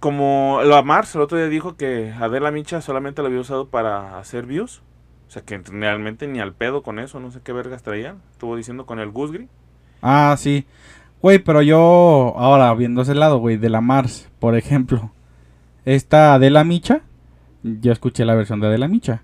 como 0.00 0.60
la 0.64 0.82
Mars 0.82 1.14
el 1.14 1.22
otro 1.22 1.38
día 1.38 1.48
dijo 1.48 1.76
que 1.76 2.12
Adela 2.12 2.50
Micha 2.50 2.80
solamente 2.82 3.22
la 3.22 3.28
había 3.28 3.40
usado 3.40 3.68
para 3.68 4.18
hacer 4.18 4.46
views. 4.46 4.82
O 5.28 5.30
sea, 5.30 5.42
que 5.42 5.58
realmente 5.58 6.26
ni 6.28 6.38
al 6.40 6.52
pedo 6.52 6.82
con 6.82 6.98
eso, 6.98 7.18
no 7.20 7.30
sé 7.30 7.40
qué 7.42 7.52
vergas 7.52 7.82
traían. 7.82 8.18
Estuvo 8.32 8.56
diciendo 8.56 8.84
con 8.86 8.98
el 9.00 9.10
Gusgri. 9.10 9.48
Ah, 10.02 10.36
sí. 10.38 10.66
Güey, 11.24 11.38
pero 11.38 11.62
yo, 11.62 12.34
ahora, 12.36 12.74
viendo 12.74 13.00
ese 13.00 13.14
lado, 13.14 13.38
güey, 13.38 13.56
de 13.56 13.70
la 13.70 13.80
Mars, 13.80 14.28
por 14.40 14.58
ejemplo. 14.58 15.10
Esta 15.86 16.34
Adela 16.34 16.64
Micha, 16.64 17.00
yo 17.62 17.92
escuché 17.92 18.26
la 18.26 18.34
versión 18.34 18.60
de 18.60 18.66
Adela 18.66 18.88
Micha. 18.88 19.22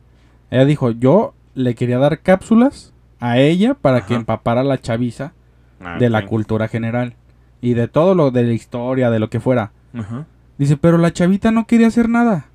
Ella 0.50 0.64
dijo, 0.64 0.92
yo 0.92 1.34
le 1.52 1.74
quería 1.74 1.98
dar 1.98 2.20
cápsulas 2.20 2.94
a 3.18 3.36
ella 3.38 3.74
para 3.74 4.06
que 4.06 4.14
empapara 4.14 4.64
la 4.64 4.78
chaviza 4.80 5.34
Ah, 5.78 5.98
de 5.98 6.08
la 6.08 6.24
cultura 6.24 6.68
general. 6.68 7.16
Y 7.60 7.74
de 7.74 7.86
todo 7.86 8.14
lo 8.14 8.30
de 8.30 8.44
la 8.44 8.54
historia, 8.54 9.10
de 9.10 9.18
lo 9.18 9.28
que 9.28 9.38
fuera. 9.40 9.72
Ajá. 9.92 10.24
Dice, 10.56 10.78
pero 10.78 10.96
la 10.96 11.12
chavita 11.12 11.50
no 11.50 11.66
quería 11.66 11.88
hacer 11.88 12.08
nada. 12.08 12.46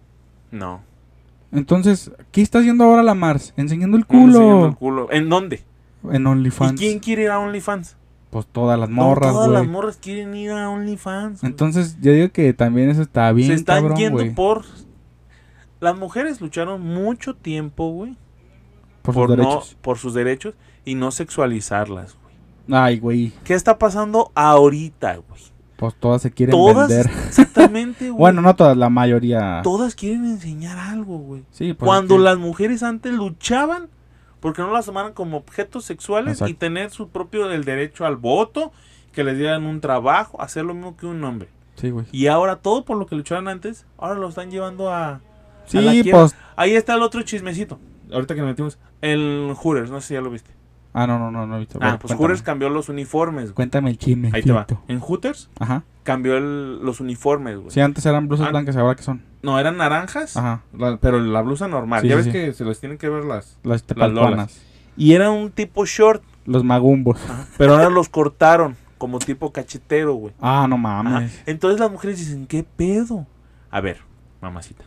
No. 0.50 0.82
Entonces, 1.52 2.12
¿qué 2.32 2.41
está 2.41 2.58
haciendo 2.60 2.84
ahora 2.86 3.04
la 3.04 3.14
Mars? 3.14 3.54
Enseñando 3.58 3.96
el 3.98 4.06
No, 4.10 4.18
enseñando 4.24 4.50
culo. 4.56 4.66
el 4.70 4.76
culo. 4.76 5.08
¿En 5.12 5.30
dónde? 5.30 5.62
En 6.12 6.24
¿Y 6.24 6.26
OnlyFans. 6.26 6.80
quién 6.80 6.98
quiere 6.98 7.26
ir 7.26 7.30
a 7.30 7.38
OnlyFans? 7.38 7.96
Pues 8.36 8.47
todas 8.47 8.77
las 8.77 8.89
No, 8.89 8.95
morras, 8.97 9.31
todas 9.31 9.47
güey. 9.47 9.59
las 9.61 9.67
morras 9.71 9.95
quieren 9.95 10.36
ir 10.36 10.51
a 10.51 10.69
OnlyFans. 10.69 11.39
güey. 11.39 11.49
Entonces, 11.49 11.95
yo 12.01 12.11
digo 12.11 12.33
que 12.33 12.51
también 12.53 12.89
eso 12.89 13.01
está 13.01 13.31
bien, 13.31 13.47
se 13.47 13.53
están 13.53 13.83
cabrón, 13.83 13.97
yendo 13.97 14.17
güey. 14.17 14.36
por. 14.36 14.65
Las 15.79 15.97
mujeres 15.97 16.41
lucharon 16.41 16.81
mucho 16.81 17.33
tiempo, 17.33 17.91
güey, 17.91 18.17
Por, 19.03 19.15
por, 19.15 19.27
sus 19.29 19.38
no, 19.38 19.43
derechos. 19.43 19.77
por 19.81 19.97
sus 19.97 20.13
derechos 20.13 20.53
y 20.83 20.95
no 20.95 21.11
sexualizarlas, 21.11 22.17
güey. 22.21 22.77
Ay, 22.77 22.99
güey. 22.99 23.31
¿Qué 23.45 23.53
está 23.53 23.77
pasando 23.79 24.33
ahorita, 24.36 25.15
güey? 25.15 25.41
Pues 25.77 25.95
todas 25.97 26.21
se 26.21 26.29
quieren 26.31 26.51
Todas, 26.51 26.89
vender. 26.89 27.09
exactamente, 27.27 28.05
güey. 28.09 28.19
Bueno, 28.19 28.41
no 28.41 28.53
todas, 28.57 28.75
la 28.75 28.89
mayoría. 28.89 29.61
Todas 29.63 29.95
quieren 29.95 30.25
enseñar 30.25 30.77
algo, 30.77 31.19
güey. 31.19 31.43
Sí, 31.51 31.71
pues 31.73 31.88
Cuando 31.88 32.15
es 32.15 32.19
que- 32.19 32.23
las 32.25 32.38
mujeres 32.38 32.83
antes 32.83 33.13
luchaban 33.13 33.88
porque 34.39 34.61
no 34.61 34.71
las 34.71 34.86
tomaran 34.86 35.13
como 35.13 35.38
objetos 35.38 35.86
sexuales 35.86 36.41
y 36.45 36.53
tener 36.53 36.91
su 36.91 37.09
propio 37.09 37.51
el 37.51 37.63
derecho 37.63 38.05
al 38.05 38.15
voto, 38.17 38.71
que 39.11 39.23
les 39.23 39.38
dieran 39.38 39.65
un 39.65 39.81
trabajo, 39.81 40.41
hacer 40.41 40.65
lo 40.65 40.73
mismo 40.73 40.97
que 40.97 41.05
un 41.05 41.23
hombre. 41.23 41.49
Sí, 41.75 41.89
güey. 41.89 42.05
Y 42.11 42.27
ahora 42.27 42.57
todo 42.57 42.86
por 42.86 42.97
lo 42.97 43.05
que 43.05 43.15
lucharon 43.15 43.47
antes, 43.47 43.86
ahora 43.97 44.15
lo 44.15 44.29
están 44.29 44.51
llevando 44.51 44.89
a... 44.91 45.07
a 45.09 45.19
la 45.81 45.91
Sí, 45.91 46.01
quiebra. 46.03 46.21
pues. 46.21 46.36
Ahí 46.55 46.75
está 46.75 46.93
el 46.95 47.01
otro 47.01 47.21
chismecito. 47.23 47.79
Ahorita 48.11 48.36
que 48.36 48.41
nos 48.41 48.49
metimos. 48.49 48.77
El 49.01 49.53
Hooters, 49.57 49.89
no 49.89 49.99
sé 50.01 50.07
si 50.09 50.13
ya 50.13 50.21
lo 50.21 50.29
viste. 50.29 50.51
Ah, 50.98 51.06
no, 51.06 51.20
no, 51.20 51.30
no, 51.30 51.46
no 51.46 51.58
he 51.58 51.60
visto. 51.60 51.78
Ah, 51.82 51.86
Bueno, 51.88 52.00
pues 52.00 52.08
cuéntame. 52.14 52.24
Hooters 52.30 52.41
cambió 52.41 52.70
los 52.70 52.88
uniformes. 52.88 53.43
güey. 53.46 53.54
Cuéntame 53.56 53.89
el 53.89 53.98
chisme. 53.98 54.30
Ahí 54.34 54.41
te 54.43 54.54
va. 54.54 54.66
En 54.88 55.00
Hooters 55.02 55.50
Ajá. 55.60 55.84
cambió 56.04 56.38
el- 56.38 56.80
los 56.86 57.02
uniformes, 57.02 57.58
güey. 57.58 57.72
Sí, 57.72 57.82
antes 57.82 58.06
eran 58.06 58.30
blusas 58.30 58.48
Ah. 58.48 58.52
blancas, 58.52 58.78
ahora 58.78 58.96
que 58.96 59.04
son. 59.04 59.22
No, 59.43 59.60
eran 59.60 59.76
naranjas, 59.76 60.38
Ajá. 60.38 60.62
la- 60.76 60.96
pero 60.98 61.20
la 61.20 61.41
blusa 61.41 61.68
normal. 61.68 62.02
Sí, 62.02 62.08
ya 62.08 62.14
sí, 62.14 62.18
ves 62.18 62.26
sí. 62.26 62.32
que 62.32 62.54
se 62.54 62.64
les 62.64 62.80
tienen 62.80 62.98
que 62.98 63.10
ver 63.10 63.26
las... 63.26 63.60
Las 63.64 63.84
lolas. 64.12 64.62
Y 64.96 65.12
era 65.14 65.30
un 65.32 65.52
tipo 65.52 65.86
short, 65.86 66.24
Los 66.46 66.64
magumbos. 66.64 67.20
pero 67.58 67.74
ahora 67.74 67.89
los 67.89 68.08
cortaron 68.08 68.78
como 68.98 69.20
tipo 69.20 69.52
cachetero, 69.52 70.14
güey. 70.14 70.34
Ah, 70.39 70.66
no 70.70 70.76
Ajá. 70.76 71.04
mames. 71.04 71.43
Entonces 71.46 71.80
las 71.82 71.91
mujeres 71.91 72.18
dicen, 72.20 72.48
¿qué 72.48 72.64
pedo? 72.64 73.28
A 73.70 73.82
ver, 73.82 73.98
mamacita, 74.41 74.86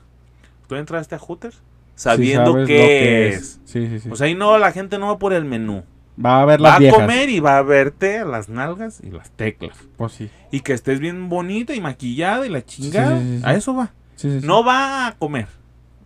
¿tú 0.66 0.74
entraste 0.76 1.14
a 1.14 1.18
Hooters 1.18 1.60
sabiendo 1.94 2.54
qué 2.54 2.64
que 2.64 3.28
es? 3.28 3.60
Sí, 3.66 3.86
sí, 3.88 3.98
sí. 4.00 4.08
Pues 4.08 4.22
ahí 4.22 4.34
no, 4.34 4.56
la 4.56 4.72
gente 4.72 4.98
no 4.98 5.08
va 5.08 5.18
por 5.18 5.34
el 5.34 5.44
menú. 5.44 5.84
Va 6.24 6.42
a 6.42 6.44
ver 6.44 6.60
Va 6.60 6.68
las 6.68 6.76
a 6.76 6.78
viejas. 6.78 7.00
comer 7.00 7.28
y 7.30 7.40
va 7.40 7.58
a 7.58 7.62
verte 7.62 8.24
las 8.24 8.48
nalgas 8.48 9.00
y 9.02 9.10
las 9.10 9.30
teclas. 9.30 9.76
Pues 9.96 10.12
sí. 10.12 10.30
Y 10.50 10.60
que 10.60 10.72
estés 10.72 11.00
bien 11.00 11.28
bonita 11.28 11.74
y 11.74 11.80
maquillada 11.80 12.46
y 12.46 12.50
la 12.50 12.64
chingada. 12.64 13.18
sí, 13.18 13.24
sí, 13.24 13.38
sí. 13.38 13.42
A 13.44 13.54
eso 13.54 13.74
va. 13.74 13.90
No 14.42 14.64
va 14.64 15.06
a 15.08 15.12
comer. 15.16 15.46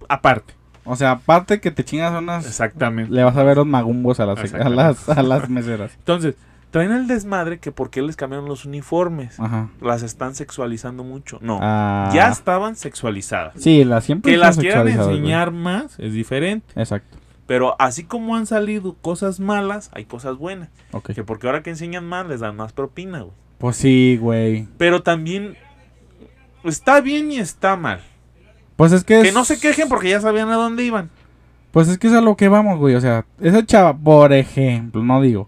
Aparte. 0.09 0.55
O 0.85 0.97
sea, 0.97 1.13
aparte 1.13 1.61
que 1.61 1.71
te 1.71 1.85
chingas 1.85 2.13
unas. 2.21 2.45
Exactamente. 2.47 3.13
Le 3.13 3.23
vas 3.25 3.37
a 3.37 3.43
ver 3.45 3.57
los 3.57 3.67
magumbos 3.67 4.21
a 4.21 4.27
las, 4.27 4.53
a 4.53 4.69
las, 4.69 5.09
a 5.09 5.23
las 5.23 5.49
meseras. 5.49 5.93
Entonces, 5.99 6.35
traen 6.73 6.91
el 6.93 7.07
desmadre 7.07 7.59
que 7.61 7.71
por 7.71 7.89
qué 7.91 8.03
les 8.03 8.17
cambiaron 8.17 8.49
los 8.49 8.65
uniformes. 8.65 9.39
Ajá. 9.39 9.69
Las 9.81 10.03
están 10.03 10.35
sexualizando 10.35 11.05
mucho. 11.05 11.39
No. 11.41 11.59
Ah. 11.63 12.11
Ya 12.13 12.29
estaban 12.29 12.75
sexualizadas. 12.77 13.55
Sí, 13.57 13.85
las 13.85 14.05
siempre 14.05 14.33
Que 14.33 14.39
las 14.39 14.59
quieran 14.59 14.83
güey. 14.83 14.95
enseñar 14.99 15.53
más 15.53 15.99
es 16.01 16.13
diferente. 16.13 16.67
Exacto. 16.75 17.17
Pero 17.53 17.77
así 17.79 18.05
como 18.05 18.35
han 18.35 18.47
salido 18.47 18.95
cosas 19.03 19.39
malas, 19.39 19.91
hay 19.93 20.07
cosas 20.07 20.39
buenas. 20.39 20.71
Ok. 20.93 21.13
Que 21.13 21.23
porque 21.23 21.47
ahora 21.47 21.63
que 21.63 21.69
enseñan 21.69 22.07
más, 22.07 22.27
les 22.27 22.41
dan 22.41 22.57
más 22.57 22.73
propina, 22.73 23.19
güey. 23.21 23.35
Pues 23.59 23.77
sí, 23.77 24.17
güey. 24.19 24.67
Pero 24.79 25.03
también 25.03 25.59
está 26.65 27.03
bien 27.03 27.31
y 27.31 27.37
está 27.37 27.77
mal. 27.77 28.01
Pues 28.77 28.93
es 28.93 29.05
que. 29.05 29.21
Que 29.21 29.29
es- 29.29 29.35
no 29.35 29.45
se 29.45 29.61
quejen 29.61 29.91
porque 29.91 30.09
ya 30.09 30.19
sabían 30.23 30.49
a 30.49 30.55
dónde 30.55 30.83
iban. 30.83 31.11
Pues 31.73 31.89
es 31.89 31.99
que 31.99 32.07
es 32.07 32.15
a 32.15 32.23
lo 32.23 32.39
que 32.39 32.49
vamos, 32.49 32.79
güey. 32.79 32.95
O 32.95 33.03
sea, 33.03 33.27
esa 33.39 33.67
chava, 33.67 33.95
por 33.95 34.33
ejemplo, 34.33 35.03
no 35.03 35.21
digo. 35.21 35.47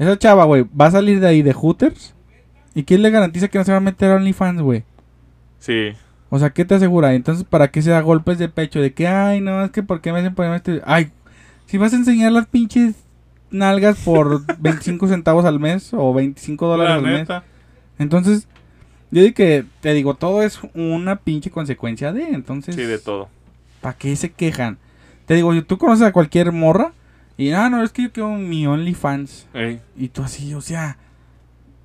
Esa 0.00 0.18
chava, 0.18 0.46
güey, 0.46 0.66
va 0.78 0.86
a 0.86 0.90
salir 0.90 1.20
de 1.20 1.28
ahí 1.28 1.42
de 1.42 1.52
Hooters. 1.52 2.12
¿Y 2.74 2.82
quién 2.82 3.02
le 3.02 3.10
garantiza 3.10 3.46
que 3.46 3.58
no 3.58 3.64
se 3.64 3.70
va 3.70 3.78
a 3.78 3.80
meter 3.80 4.10
a 4.10 4.16
OnlyFans, 4.16 4.62
güey? 4.62 4.82
Sí. 5.60 5.92
O 6.28 6.40
sea, 6.40 6.50
¿qué 6.50 6.64
te 6.64 6.74
asegura? 6.74 7.14
Entonces, 7.14 7.44
¿para 7.48 7.70
qué 7.70 7.82
se 7.82 7.90
da 7.90 8.00
golpes 8.00 8.36
de 8.38 8.48
pecho? 8.48 8.80
De 8.80 8.92
que, 8.94 9.06
ay, 9.06 9.40
no, 9.40 9.64
es 9.64 9.70
que 9.70 9.84
¿por 9.84 10.00
qué 10.00 10.12
me 10.12 10.18
hacen 10.18 10.34
ponerme 10.34 10.56
este...? 10.56 10.82
Ay, 10.84 11.12
si 11.66 11.78
vas 11.78 11.92
a 11.92 11.96
enseñar 11.96 12.32
las 12.32 12.46
pinches 12.46 12.94
nalgas 13.50 13.98
por 14.04 14.44
25 14.58 15.08
centavos 15.08 15.44
al 15.44 15.60
mes 15.60 15.92
o 15.92 16.12
25 16.14 16.66
dólares 16.66 16.90
La 16.90 16.94
al 16.96 17.02
mes. 17.02 17.42
Entonces, 17.98 18.48
yo 19.10 19.22
digo 19.22 19.34
que, 19.34 19.64
te 19.80 19.92
digo, 19.94 20.14
todo 20.14 20.42
es 20.42 20.60
una 20.74 21.16
pinche 21.16 21.50
consecuencia 21.50 22.12
de, 22.12 22.28
entonces... 22.28 22.74
Sí, 22.74 22.82
de 22.82 22.98
todo. 22.98 23.28
¿Para 23.80 23.96
qué 23.96 24.14
se 24.16 24.32
quejan? 24.32 24.78
Te 25.26 25.34
digo, 25.34 25.52
tú 25.64 25.78
conoces 25.78 26.06
a 26.06 26.12
cualquier 26.12 26.52
morra 26.52 26.92
y, 27.36 27.52
ah, 27.52 27.68
no, 27.70 27.82
es 27.82 27.92
que 27.92 28.02
yo 28.02 28.12
quiero 28.12 28.30
mi 28.34 28.66
OnlyFans. 28.66 29.46
Ey. 29.54 29.80
Y 29.96 30.08
tú 30.08 30.22
así, 30.22 30.54
o 30.54 30.60
sea... 30.60 30.98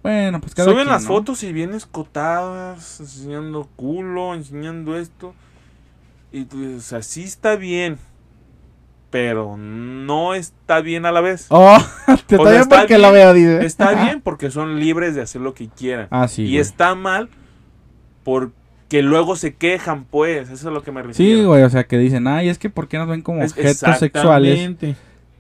Bueno, 0.04 0.42
pues 0.42 0.56
cada 0.56 0.66
Suben 0.66 0.86
quien, 0.86 0.94
las 0.94 1.04
¿no? 1.04 1.10
fotos 1.10 1.44
y 1.44 1.54
bien 1.54 1.76
escotadas, 1.76 3.00
enseñando 3.00 3.70
culo, 3.76 4.34
enseñando 4.34 4.98
esto. 4.98 5.36
Y 6.32 6.46
tú 6.46 6.60
dices, 6.60 6.94
así 6.94 7.24
está 7.24 7.56
bien. 7.56 8.00
Pero 9.12 9.58
no 9.58 10.34
está 10.34 10.80
bien 10.82 11.06
a 11.06 11.12
la 11.12 11.22
vez. 11.22 11.46
Oh, 11.50 11.78
te 12.28 12.38
O 12.38 12.44
sea, 12.44 12.52
bien 12.52 12.62
está 12.64 12.80
porque 12.80 12.98
bien, 12.98 13.14
veo, 13.14 13.34
dice. 13.34 13.66
Está 13.66 14.04
bien 14.06 14.22
porque 14.22 14.50
son 14.50 14.80
libres 14.80 15.14
de 15.16 15.22
hacer 15.22 15.42
lo 15.42 15.54
que 15.54 15.68
quieran. 15.68 16.08
Ah, 16.10 16.28
sí, 16.28 16.44
y 16.44 16.46
güey. 16.52 16.58
está 16.58 16.96
mal 16.96 17.30
porque 18.24 19.02
luego 19.02 19.36
se 19.36 19.54
quejan, 19.54 20.06
pues. 20.06 20.50
Eso 20.50 20.70
es 20.70 20.74
lo 20.74 20.82
que 20.82 20.92
me 20.92 21.04
refiero. 21.04 21.40
Sí, 21.42 21.46
güey, 21.46 21.64
o 21.64 21.70
sea, 21.70 21.84
que 21.84 21.98
dicen, 21.98 22.28
ay, 22.28 22.50
es 22.50 22.58
que 22.58 22.70
¿por 22.70 22.88
qué 22.88 22.98
nos 22.98 23.08
ven 23.08 23.22
como 23.22 23.44
Es- 23.44 23.52
objetos 23.52 24.00
sexuales? 24.00 24.76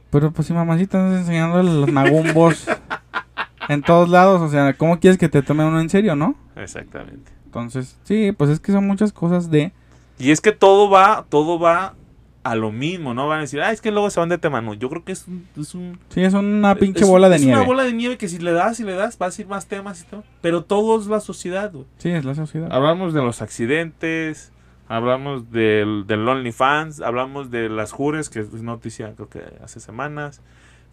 Pero 0.10 0.32
pues 0.32 0.46
si 0.48 0.54
mamacita 0.54 0.98
estás 1.08 1.22
enseñando 1.22 1.64
los 1.64 1.90
magumbos 1.90 2.68
en 3.70 3.82
todos 3.82 4.10
lados, 4.10 4.42
o 4.42 4.50
sea, 4.50 4.74
¿cómo 4.74 5.00
quieres 5.00 5.18
que 5.18 5.30
te 5.30 5.42
tome 5.42 5.64
uno 5.64 5.80
en 5.80 5.90
serio, 5.90 6.18
no? 6.18 6.36
Exactamente. 6.58 7.32
Entonces, 7.46 7.98
sí, 8.04 8.34
pues 8.34 8.50
es 8.50 8.60
que 8.60 8.74
son 8.74 8.86
muchas 8.86 9.14
cosas 9.14 9.50
de... 9.50 9.72
Y 10.20 10.32
es 10.32 10.42
que 10.42 10.52
todo 10.52 10.90
va, 10.90 11.26
todo 11.30 11.58
va 11.58 11.96
a 12.44 12.56
lo 12.56 12.72
mismo, 12.72 13.14
¿no? 13.14 13.28
Van 13.28 13.38
a 13.38 13.42
decir, 13.42 13.62
ah, 13.62 13.72
es 13.72 13.82
que 13.82 13.92
luego 13.92 14.10
se 14.10 14.20
van 14.20 14.30
de 14.30 14.38
tema. 14.39 14.62
No, 14.62 14.74
yo 14.74 14.89
creo 14.89 15.04
que 15.04 15.12
es 15.12 15.28
un, 15.28 15.48
es 15.60 15.76
un 15.76 16.00
Sí, 16.10 16.22
es 16.24 16.34
una 16.34 16.74
pinche 16.76 17.02
es- 17.04 17.08
bola 17.08 17.30
de 17.30 17.36
es 17.36 17.42
nieve. 17.44 17.58
una 17.60 17.66
bola 17.68 17.84
de 17.84 17.94
nieve 17.94 18.18
que 18.18 18.28
si 18.28 18.39
le 18.39 18.52
das 18.52 18.80
y 18.80 18.84
le 18.84 18.94
das, 18.94 19.18
vas 19.18 19.38
a 19.38 19.42
ir 19.42 19.48
más 19.48 19.68
temas 19.68 20.02
y 20.02 20.06
todo. 20.06 20.24
Pero 20.42 20.64
todo 20.64 21.00
es 21.00 21.08
la 21.08 21.20
sociedad, 21.20 21.72
güey. 21.72 21.86
Sí, 21.98 22.10
es 22.10 22.26
la 22.26 22.34
sociedad. 22.36 22.68
Hablamos 22.72 23.14
de 23.14 23.22
los 23.22 23.42
accidentes, 23.42 24.52
hablamos 24.88 25.52
del, 25.52 26.06
del 26.08 26.28
OnlyFans, 26.28 27.02
hablamos 27.02 27.52
de 27.52 27.70
las 27.70 27.92
jures, 27.92 28.30
que 28.30 28.39
es 28.39 28.52
noticia 28.62 29.14
creo 29.16 29.30
que 29.30 29.42
hace 29.64 29.80
semanas, 29.80 30.42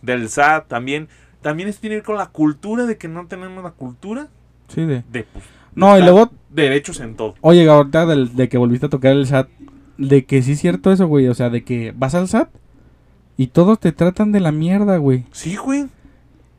del 0.02 0.28
SAT 0.28 0.68
también. 0.68 1.08
También 1.40 1.68
esto 1.68 1.80
tiene 1.82 1.94
que 1.94 1.98
ver 2.00 2.06
con 2.06 2.16
la 2.16 2.26
cultura 2.26 2.84
de 2.86 2.98
que 2.98 3.08
no 3.08 3.26
tenemos 3.26 3.62
la 3.62 3.70
cultura 3.70 4.28
Sí, 4.68 4.82
de... 4.84 5.02
de 5.10 5.22
pues, 5.24 5.44
No, 5.74 5.96
y 5.96 6.02
luego, 6.02 6.30
derechos 6.50 7.00
en 7.00 7.14
todo. 7.14 7.36
oye, 7.40 7.68
ahorita 7.68 8.06
del- 8.06 8.34
de 8.36 8.48
que 8.48 8.58
volviste 8.58 8.86
a 8.86 8.88
tocar 8.88 9.12
el 9.12 9.24
SAT, 9.26 9.48
de 9.98 10.24
que 10.24 10.42
sí 10.42 10.52
es 10.52 10.60
cierto 10.60 10.90
eso, 10.92 11.06
güey, 11.06 11.28
o 11.28 11.34
sea, 11.34 11.50
de 11.50 11.62
que 11.64 11.92
vas 11.96 12.14
al 12.14 12.28
SAT 12.28 12.48
y 13.36 13.48
todos 13.48 13.78
te 13.78 13.92
tratan 13.92 14.32
de 14.32 14.40
la 14.40 14.52
mierda, 14.52 14.96
güey. 14.96 15.24
Sí, 15.32 15.56
güey. 15.56 15.86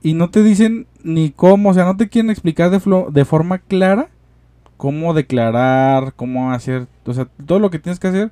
Y 0.02 0.14
no 0.14 0.30
te 0.30 0.44
dicen 0.44 0.88
ni 1.04 1.32
cómo, 1.32 1.70
o 1.70 1.74
sea, 1.74 1.86
no 1.86 1.98
te 1.98 2.08
quieren 2.10 2.30
explicar 2.32 2.70
de, 2.70 2.80
flo- 2.80 3.10
de 3.12 3.26
forma 3.26 3.58
clara 3.60 4.10
cómo 4.78 5.14
declarar, 5.14 6.14
cómo 6.16 6.52
hacer, 6.54 6.88
o 7.06 7.14
sea, 7.14 7.28
todo 7.46 7.60
lo 7.60 7.70
que 7.70 7.80
tienes 7.80 8.00
que 8.00 8.08
hacer 8.08 8.32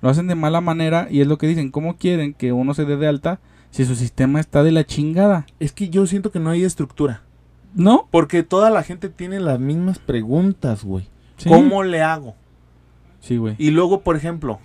lo 0.00 0.08
hacen 0.08 0.28
de 0.28 0.36
mala 0.36 0.60
manera 0.60 1.08
y 1.10 1.20
es 1.22 1.26
lo 1.26 1.38
que 1.38 1.48
dicen, 1.48 1.72
¿cómo 1.72 1.96
quieren 1.96 2.34
que 2.34 2.52
uno 2.52 2.72
se 2.74 2.84
dé 2.84 2.96
de 2.96 3.08
alta 3.08 3.40
si 3.70 3.84
su 3.84 3.96
sistema 3.96 4.38
está 4.38 4.62
de 4.62 4.70
la 4.70 4.84
chingada? 4.86 5.44
Es 5.58 5.72
que 5.72 5.88
yo 5.88 6.06
siento 6.06 6.30
que 6.30 6.38
no 6.38 6.50
hay 6.50 6.62
estructura. 6.62 7.22
¿No? 7.74 8.06
Porque 8.10 8.42
toda 8.44 8.70
la 8.70 8.82
gente 8.82 9.08
tiene 9.08 9.40
las 9.40 9.58
mismas 9.60 9.98
preguntas, 9.98 10.84
güey. 10.84 11.06
Sí. 11.36 11.48
¿Cómo 11.48 11.82
le 11.82 12.00
hago? 12.00 12.34
Sí, 13.20 13.36
güey. 13.36 13.54
Y 13.58 13.70
luego, 13.70 14.00
por 14.00 14.16
ejemplo, 14.16 14.60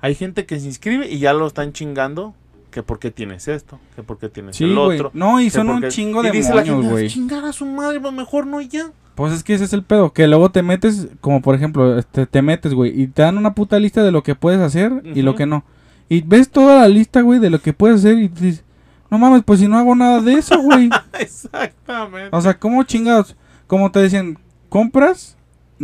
hay 0.00 0.14
gente 0.14 0.46
que 0.46 0.58
se 0.60 0.66
inscribe 0.66 1.10
y 1.10 1.18
ya 1.18 1.32
lo 1.32 1.46
están 1.46 1.72
chingando. 1.72 2.34
Que 2.70 2.82
por 2.82 2.98
qué 2.98 3.12
tienes 3.12 3.46
esto, 3.46 3.78
que 3.94 4.02
por 4.02 4.18
qué 4.18 4.28
tienes 4.28 4.56
Sí, 4.56 4.64
el 4.64 4.76
otro. 4.76 5.12
No, 5.14 5.40
y 5.40 5.48
son 5.48 5.68
un 5.70 5.88
chingo 5.90 6.24
de 6.24 6.32
moños, 6.32 6.66
gente, 6.66 6.88
güey. 6.88 7.08
chingar 7.08 7.44
a 7.44 7.52
su 7.52 7.66
madre, 7.66 8.00
pues 8.00 8.12
mejor 8.12 8.48
no 8.48 8.60
ya. 8.60 8.90
Pues 9.14 9.32
es 9.32 9.44
que 9.44 9.54
ese 9.54 9.62
es 9.62 9.72
el 9.72 9.84
pedo, 9.84 10.12
que 10.12 10.26
luego 10.26 10.50
te 10.50 10.60
metes, 10.64 11.06
como 11.20 11.40
por 11.40 11.54
ejemplo, 11.54 11.96
este, 11.96 12.26
te 12.26 12.42
metes, 12.42 12.74
güey, 12.74 13.00
y 13.00 13.06
te 13.06 13.22
dan 13.22 13.38
una 13.38 13.54
puta 13.54 13.78
lista 13.78 14.02
de 14.02 14.10
lo 14.10 14.24
que 14.24 14.34
puedes 14.34 14.60
hacer 14.60 15.02
y 15.04 15.22
lo 15.22 15.36
que 15.36 15.46
no. 15.46 15.62
Y 16.08 16.22
ves 16.22 16.50
toda 16.50 16.80
la 16.80 16.88
lista, 16.88 17.20
güey, 17.20 17.38
de 17.38 17.48
lo 17.48 17.60
que 17.60 17.72
puedes 17.72 18.00
hacer 18.00 18.18
y 18.18 18.26
dices, 18.26 18.64
no 19.08 19.18
mames, 19.18 19.44
pues 19.44 19.60
si 19.60 19.68
no 19.68 19.78
hago 19.78 19.94
nada 19.94 20.20
de 20.20 20.34
eso, 20.34 20.60
güey. 20.60 20.90
Exactamente. 21.20 22.36
o 22.36 22.40
sea, 22.40 22.58
¿cómo 22.58 22.82
chingados? 22.82 23.36
Como 23.68 23.92
te 23.92 24.00
decían, 24.00 24.36
compras, 24.68 25.36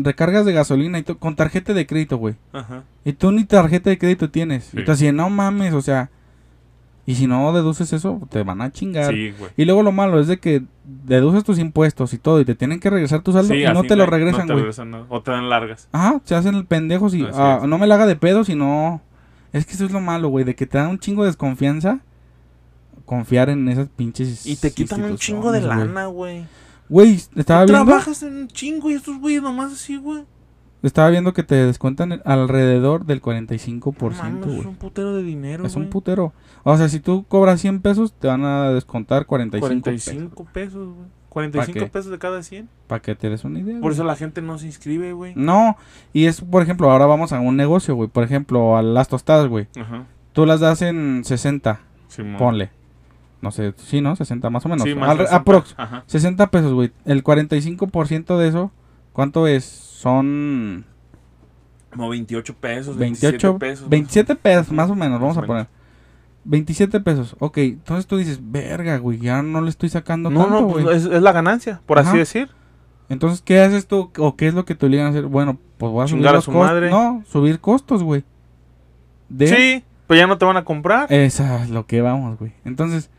recargas 0.04 0.44
de 0.46 0.52
gasolina 0.52 0.98
y 0.98 1.02
con 1.04 1.36
tarjeta 1.36 1.74
de 1.74 1.86
crédito, 1.86 2.16
güey. 2.18 2.34
Ajá. 2.52 2.84
Y 3.04 3.12
tú 3.12 3.32
ni 3.32 3.44
tarjeta 3.44 3.90
de 3.90 3.98
crédito 3.98 4.30
tienes. 4.30 4.64
Sí. 4.64 4.80
Y 4.80 4.84
tú 4.84 4.92
así, 4.92 5.10
no 5.12 5.30
mames, 5.30 5.74
o 5.74 5.82
sea, 5.82 6.10
y 7.06 7.14
si 7.14 7.26
no 7.26 7.52
deduces 7.52 7.92
eso, 7.92 8.20
te 8.30 8.42
van 8.42 8.60
a 8.62 8.70
chingar. 8.70 9.12
Sí, 9.12 9.32
güey. 9.38 9.50
Y 9.56 9.64
luego 9.64 9.82
lo 9.82 9.90
malo 9.92 10.20
es 10.20 10.26
de 10.28 10.38
que 10.38 10.62
deduces 10.84 11.44
tus 11.44 11.58
impuestos 11.58 12.12
y 12.14 12.18
todo 12.18 12.40
y 12.40 12.44
te 12.44 12.54
tienen 12.54 12.78
que 12.78 12.90
regresar 12.90 13.22
tu 13.22 13.32
saldo 13.32 13.52
Sí, 13.54 13.62
y 13.64 13.72
no 13.72 13.82
te 13.82 13.96
lo 13.96 14.06
regresan, 14.06 14.42
no 14.42 14.46
te 14.46 14.52
güey. 14.52 14.62
regresan. 14.64 14.94
O 15.08 15.22
te 15.22 15.30
dan 15.30 15.48
largas. 15.48 15.88
Ajá, 15.92 16.20
se 16.24 16.34
hacen 16.34 16.54
el 16.54 16.66
pendejo 16.66 17.08
si 17.10 17.26
ah, 17.32 17.62
no 17.66 17.78
me 17.78 17.86
la 17.86 17.96
haga 17.96 18.06
de 18.06 18.16
pedo, 18.16 18.44
si 18.44 18.54
no 18.54 19.00
es 19.52 19.66
que 19.66 19.72
eso 19.72 19.84
es 19.84 19.90
lo 19.90 20.00
malo, 20.00 20.28
güey, 20.28 20.44
de 20.44 20.54
que 20.54 20.66
te 20.66 20.78
dan 20.78 20.90
un 20.90 20.98
chingo 20.98 21.22
de 21.24 21.28
desconfianza 21.30 22.00
confiar 23.04 23.48
en 23.50 23.68
esas 23.68 23.88
pinches 23.88 24.46
Y 24.46 24.54
te 24.56 24.70
quitan 24.70 25.02
un 25.02 25.16
chingo 25.16 25.50
de 25.50 25.58
güey. 25.60 25.68
lana, 25.68 26.06
güey. 26.06 26.44
Güey, 26.90 27.14
estaba 27.36 27.64
viendo, 27.64 27.84
Trabajas 27.86 28.22
en 28.24 28.36
un 28.36 28.48
chingo 28.48 28.90
y 28.90 28.94
estos 28.94 29.18
güeyes 29.18 29.42
nomás 29.42 29.72
así, 29.72 29.96
güey. 29.96 30.24
estaba 30.82 31.08
viendo 31.08 31.32
que 31.32 31.42
te 31.44 31.54
descuentan 31.54 32.20
alrededor 32.24 33.06
del 33.06 33.22
45%, 33.22 33.94
No 34.00 34.40
mames, 34.40 34.58
es 34.60 34.66
un 34.66 34.74
putero 34.74 35.14
de 35.14 35.22
dinero, 35.22 35.64
Es 35.64 35.76
un 35.76 35.88
putero. 35.88 36.32
O 36.64 36.76
sea, 36.76 36.88
si 36.88 37.00
tú 37.00 37.24
cobras 37.28 37.60
100 37.60 37.80
pesos, 37.80 38.12
te 38.12 38.26
van 38.26 38.44
a 38.44 38.70
descontar 38.70 39.24
45, 39.26 39.66
45 39.66 40.44
pesos, 40.52 40.94
güey. 40.94 41.08
45 41.28 41.78
qué? 41.78 41.86
pesos 41.86 42.10
de 42.10 42.18
cada 42.18 42.42
100. 42.42 42.68
Para 42.88 43.00
que 43.00 43.14
te 43.14 43.30
des 43.30 43.44
una 43.44 43.60
idea. 43.60 43.80
Por 43.80 43.92
eso 43.92 44.02
la 44.02 44.16
gente 44.16 44.42
no 44.42 44.58
se 44.58 44.66
inscribe, 44.66 45.12
güey. 45.12 45.32
No, 45.36 45.76
y 46.12 46.26
es, 46.26 46.40
por 46.40 46.60
ejemplo, 46.60 46.90
ahora 46.90 47.06
vamos 47.06 47.32
a 47.32 47.38
un 47.38 47.56
negocio, 47.56 47.94
güey. 47.94 48.08
Por 48.08 48.24
ejemplo, 48.24 48.76
a 48.76 48.82
las 48.82 49.06
tostadas, 49.06 49.46
güey. 49.46 49.68
Ajá. 49.80 50.06
Tú 50.32 50.44
las 50.44 50.58
das 50.58 50.82
en 50.82 51.22
60, 51.24 51.80
Simón. 52.08 52.36
ponle. 52.36 52.70
No 53.42 53.50
sé, 53.50 53.72
sí, 53.76 54.00
¿no? 54.00 54.16
60 54.16 54.50
más 54.50 54.64
o 54.66 54.68
menos. 54.68 54.82
Sí, 54.84 54.94
más 54.94 55.10
Al- 55.10 55.18
de 55.18 55.24
60. 55.24 55.36
aprox. 55.40 55.74
Ajá. 55.78 56.04
60 56.06 56.50
pesos, 56.50 56.72
güey. 56.74 56.92
El 57.06 57.24
45% 57.24 58.36
de 58.38 58.48
eso, 58.48 58.70
¿cuánto 59.12 59.46
es? 59.46 59.64
Son 59.64 60.84
Como 61.90 62.08
28 62.10 62.54
pesos, 62.56 62.96
28 62.96 63.58
27 63.58 63.58
pesos. 63.58 63.88
27 63.88 64.34
pesos, 64.36 64.72
más 64.72 64.90
o 64.90 64.94
menos, 64.94 65.20
vamos 65.20 65.36
a 65.38 65.42
poner. 65.42 65.68
27 66.44 67.00
pesos. 67.00 67.36
Ok, 67.38 67.58
entonces 67.58 68.06
tú 68.06 68.16
dices, 68.16 68.40
verga, 68.42 68.96
güey, 68.98 69.18
ya 69.18 69.42
no 69.42 69.60
le 69.60 69.68
estoy 69.70 69.88
sacando 69.88 70.30
No, 70.30 70.40
tanto, 70.44 70.60
no, 70.60 70.68
pues 70.68 70.86
es, 70.86 71.04
es 71.06 71.22
la 71.22 71.32
ganancia, 71.32 71.80
por 71.86 71.98
Ajá. 71.98 72.10
así 72.10 72.18
decir. 72.18 72.50
Entonces, 73.08 73.42
¿qué 73.42 73.60
haces 73.60 73.86
tú 73.86 74.10
o 74.18 74.36
qué 74.36 74.46
es 74.48 74.54
lo 74.54 74.64
que 74.64 74.74
te 74.74 74.86
obligan 74.86 75.06
a 75.06 75.10
hacer? 75.10 75.26
Bueno, 75.26 75.58
pues 75.78 75.90
voy 75.92 76.04
a 76.04 76.06
subir 76.06 76.20
Chingar 76.20 76.34
a 76.34 76.36
los 76.36 76.44
su 76.44 76.52
costos. 76.52 76.68
madre. 76.70 76.90
No, 76.90 77.24
subir 77.28 77.58
costos, 77.60 78.02
güey. 78.04 78.24
De 79.28 79.48
Sí, 79.48 79.84
pero 80.06 80.18
ya 80.20 80.26
no 80.28 80.38
te 80.38 80.44
van 80.44 80.56
a 80.56 80.64
comprar. 80.64 81.12
Esa 81.12 81.62
es 81.64 81.70
lo 81.70 81.86
que 81.86 82.00
vamos, 82.02 82.38
güey. 82.38 82.52
Entonces, 82.64 83.10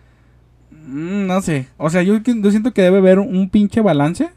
no 0.88 1.42
sé. 1.42 1.68
O 1.78 1.90
sea, 1.90 2.02
yo, 2.04 2.22
que- 2.24 2.42
yo 2.42 2.52
siento 2.52 2.74
que 2.74 2.82
debe 2.82 2.98
haber 3.00 3.20
un 3.20 3.50
pinche 3.50 3.82
balance. 3.82 4.30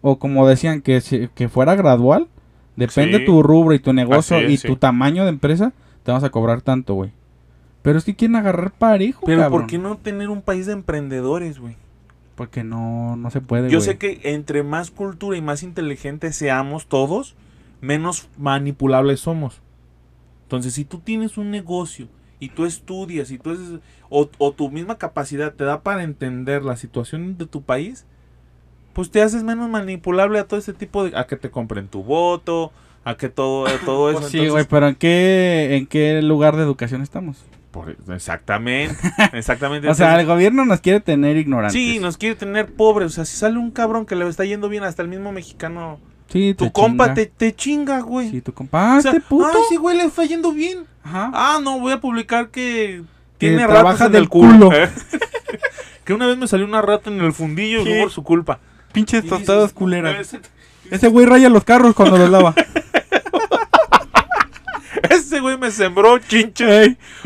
O 0.00 0.18
como 0.18 0.46
decían, 0.46 0.80
que, 0.80 1.02
que 1.34 1.48
fuera 1.48 1.74
gradual. 1.74 2.28
Depende 2.76 3.18
Sí. 3.18 3.24
tu 3.24 3.42
rubro 3.42 3.74
y 3.74 3.80
tu 3.80 3.92
negocio 3.92 4.36
es, 4.38 4.50
y 4.50 4.56
sí. 4.58 4.68
tu 4.68 4.76
tamaño 4.76 5.24
de 5.24 5.30
empresa. 5.30 5.72
Te 6.04 6.12
vas 6.12 6.22
a 6.22 6.30
cobrar 6.30 6.62
tanto, 6.62 6.94
güey. 6.94 7.10
Pero 7.82 7.98
es 7.98 8.04
que 8.04 8.14
quieren 8.14 8.36
agarrar 8.36 8.70
parejo, 8.72 9.22
pero 9.26 9.42
cabrón. 9.42 9.60
¿por 9.62 9.68
qué 9.68 9.78
no 9.78 9.96
tener 9.96 10.28
un 10.30 10.42
país 10.42 10.66
de 10.66 10.72
emprendedores, 10.74 11.58
güey? 11.58 11.76
Porque 12.36 12.62
no, 12.62 13.16
no 13.16 13.30
se 13.30 13.40
puede, 13.40 13.68
Yo 13.70 13.80
sé 13.80 13.98
que 13.98 14.20
entre 14.22 14.62
más 14.62 14.90
cultura 14.92 15.36
y 15.36 15.42
más 15.42 15.64
inteligentes 15.64 16.36
seamos 16.36 16.86
todos, 16.86 17.34
menos 17.80 18.28
Manipulables 18.38 19.20
somos. 19.20 19.60
Entonces, 20.44 20.74
si 20.74 20.84
tú 20.84 20.98
tienes 21.00 21.36
un 21.38 21.50
negocio 21.50 22.06
y 22.40 22.50
tú 22.50 22.64
estudias 22.66 23.30
y 23.30 23.38
tú 23.38 23.50
es, 23.52 23.58
o, 24.10 24.28
o 24.38 24.52
tu 24.52 24.70
misma 24.70 24.96
capacidad 24.98 25.52
te 25.52 25.64
da 25.64 25.82
para 25.82 26.02
entender 26.04 26.62
la 26.64 26.76
situación 26.76 27.36
de 27.38 27.46
tu 27.46 27.62
país, 27.62 28.04
pues 28.92 29.10
te 29.10 29.22
haces 29.22 29.42
menos 29.44 29.68
manipulable 29.68 30.38
a 30.38 30.44
todo 30.44 30.58
ese 30.58 30.72
tipo 30.72 31.04
de... 31.04 31.16
a 31.16 31.26
que 31.26 31.36
te 31.36 31.50
compren 31.50 31.88
tu 31.88 32.02
voto, 32.02 32.72
a 33.04 33.16
que 33.16 33.28
todo, 33.28 33.66
a 33.66 33.72
todo 33.84 34.10
eso. 34.10 34.20
Pues 34.20 34.32
sí, 34.32 34.48
güey, 34.48 34.64
pero 34.68 34.88
¿en 34.88 34.94
qué, 34.94 35.76
¿en 35.76 35.86
qué 35.86 36.20
lugar 36.22 36.56
de 36.56 36.62
educación 36.62 37.02
estamos? 37.02 37.44
por- 37.70 37.96
exactamente, 38.12 38.96
exactamente. 39.34 39.88
O 39.88 39.94
sea, 39.94 40.18
el 40.18 40.26
gobierno 40.26 40.64
nos 40.64 40.80
quiere 40.80 41.00
tener 41.00 41.36
ignorantes. 41.36 41.74
sí, 41.74 41.98
nos 41.98 42.16
quiere 42.16 42.34
tener 42.34 42.72
pobres. 42.74 43.06
O 43.08 43.10
sea, 43.10 43.24
si 43.26 43.36
sale 43.36 43.58
un 43.58 43.70
cabrón 43.70 44.06
que 44.06 44.16
le 44.16 44.26
está 44.26 44.44
yendo 44.46 44.68
bien 44.70 44.84
hasta 44.84 45.02
el 45.02 45.08
mismo 45.08 45.32
mexicano, 45.32 46.00
Sí, 46.28 46.54
tu 46.54 46.64
te 46.64 46.72
compa 46.72 47.04
chinga. 47.06 47.14
te, 47.14 47.26
te 47.26 47.54
chinga, 47.54 48.00
güey. 48.00 48.30
Sí, 48.30 48.40
tu 48.40 48.52
compa. 48.52 48.94
Ah, 48.94 48.98
O 48.98 49.02
sea, 49.02 49.12
este 49.12 49.22
puto. 49.22 49.46
Ay, 49.48 49.62
sí, 49.68 49.76
güey, 49.76 49.96
le 49.98 50.04
está 50.04 50.24
yendo 50.24 50.52
bien. 50.52 50.84
Ajá. 51.08 51.30
Ah, 51.34 51.60
no, 51.62 51.80
voy 51.80 51.92
a 51.92 52.00
publicar 52.00 52.50
que 52.50 53.02
Que 53.38 53.48
tiene 53.48 53.66
ratas 53.66 54.00
en 54.02 54.12
del 54.12 54.22
el 54.24 54.28
culo. 54.28 54.68
culo. 54.68 54.70
que 56.04 56.12
una 56.14 56.26
vez 56.26 56.36
me 56.36 56.46
salió 56.46 56.66
una 56.66 56.82
rata 56.82 57.10
en 57.10 57.20
el 57.20 57.32
fundillo 57.32 57.80
y 57.80 57.84
¿Qué? 57.84 57.90
fue 57.92 58.00
por 58.02 58.10
su 58.10 58.22
culpa. 58.22 58.60
Pinches 58.92 59.24
Y 59.24 59.28
tostadas 59.28 59.62
dices, 59.64 59.74
culeras. 59.74 60.18
Ese, 60.20 60.40
Ese 60.90 61.08
güey 61.08 61.26
raya 61.26 61.48
los 61.48 61.64
carros 61.64 61.94
cuando 61.94 62.16
los 62.18 62.30
lava. 62.30 62.54
ese 65.10 65.40
güey 65.40 65.58
me 65.58 65.70
sembró 65.70 66.16
en 66.16 66.52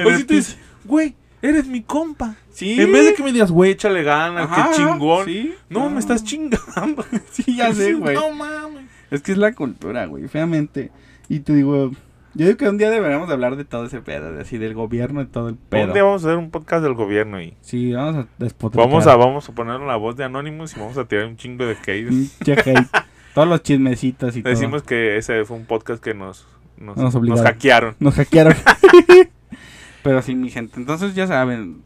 Oye, 0.05 0.16
si 0.18 0.24
tú 0.24 0.35
dices, 0.35 0.59
güey, 0.85 1.14
eres 1.41 1.66
mi 1.66 1.83
compa. 1.83 2.35
Sí. 2.53 2.80
En 2.80 2.93
vez 2.93 3.07
de 3.07 3.14
que 3.14 3.22
me 3.22 3.33
digas, 3.33 3.51
güey, 3.51 3.72
échale 3.72 4.03
ganas, 4.03 4.51
Ajá, 4.51 4.70
qué 4.70 4.76
chingón. 4.76 5.24
sí. 5.24 5.55
No, 5.68 5.89
me 5.89 6.01
estás 6.01 6.24
chingando. 6.24 7.05
Sí, 7.33 7.57
ya 7.57 7.72
sé, 7.74 7.95
güey. 7.95 8.14
No 8.14 8.30
mames. 8.30 8.85
Es 9.11 9.22
que 9.22 9.33
es 9.33 9.39
la 9.39 9.53
cultura, 9.53 10.07
güey, 10.07 10.28
feamente. 10.28 10.91
Y 11.28 11.41
te 11.41 11.55
digo, 11.55 11.93
yo 12.35 12.47
digo 12.47 12.57
que 12.57 12.68
un 12.68 12.78
día 12.78 12.91
deberíamos 12.91 13.28
de 13.28 13.35
hablar 13.35 13.57
de 13.57 13.64
todo 13.64 13.85
ese 13.87 14.01
pedo, 14.01 14.33
de 14.33 14.43
así 14.43 14.59
del 14.59 14.74
gobierno 14.74 15.20
y 15.22 15.26
todo 15.26 15.49
el 15.49 15.57
pedo. 15.57 15.87
Un 15.89 15.93
día 15.93 16.03
vamos 16.03 16.24
a 16.24 16.28
hacer 16.28 16.39
un 16.39 16.51
podcast 16.51 16.83
del 16.83 16.95
gobierno 16.95 17.41
y 17.41 17.55
Sí, 17.61 17.93
vamos 17.93 18.24
a 18.24 18.26
despotricar. 18.39 18.87
vamos 18.89 19.07
a, 19.07 19.16
vamos 19.16 19.49
a 19.49 19.53
poner 19.53 19.80
la 19.80 19.97
voz 19.97 20.16
de 20.16 20.24
Anonymous 20.24 20.76
y 20.76 20.80
vamos 20.80 20.97
a 20.99 21.05
tirar 21.05 21.26
un 21.26 21.37
chingo 21.37 21.64
de 21.66 21.76
hate. 21.87 22.78
Todos 23.35 23.49
los 23.49 23.62
chismecitos 23.62 24.37
y 24.37 24.43
Decimos 24.43 24.83
que 24.83 25.16
ese 25.16 25.45
fue 25.45 25.57
un 25.57 25.64
podcast 25.64 26.03
que 26.03 26.12
nos, 26.14 26.47
nos, 26.76 26.97
Nos 26.97 27.14
nos 27.14 27.41
hackearon. 27.43 27.95
todo. 27.95 28.05
Nos 28.05 28.14
hackearon. 28.14 28.55
Pero 30.03 30.20
sí, 30.20 30.35
mi 30.35 30.51
gente. 30.51 30.78
Entonces, 30.78 31.14
ya 31.14 31.26
saben. 31.26 31.83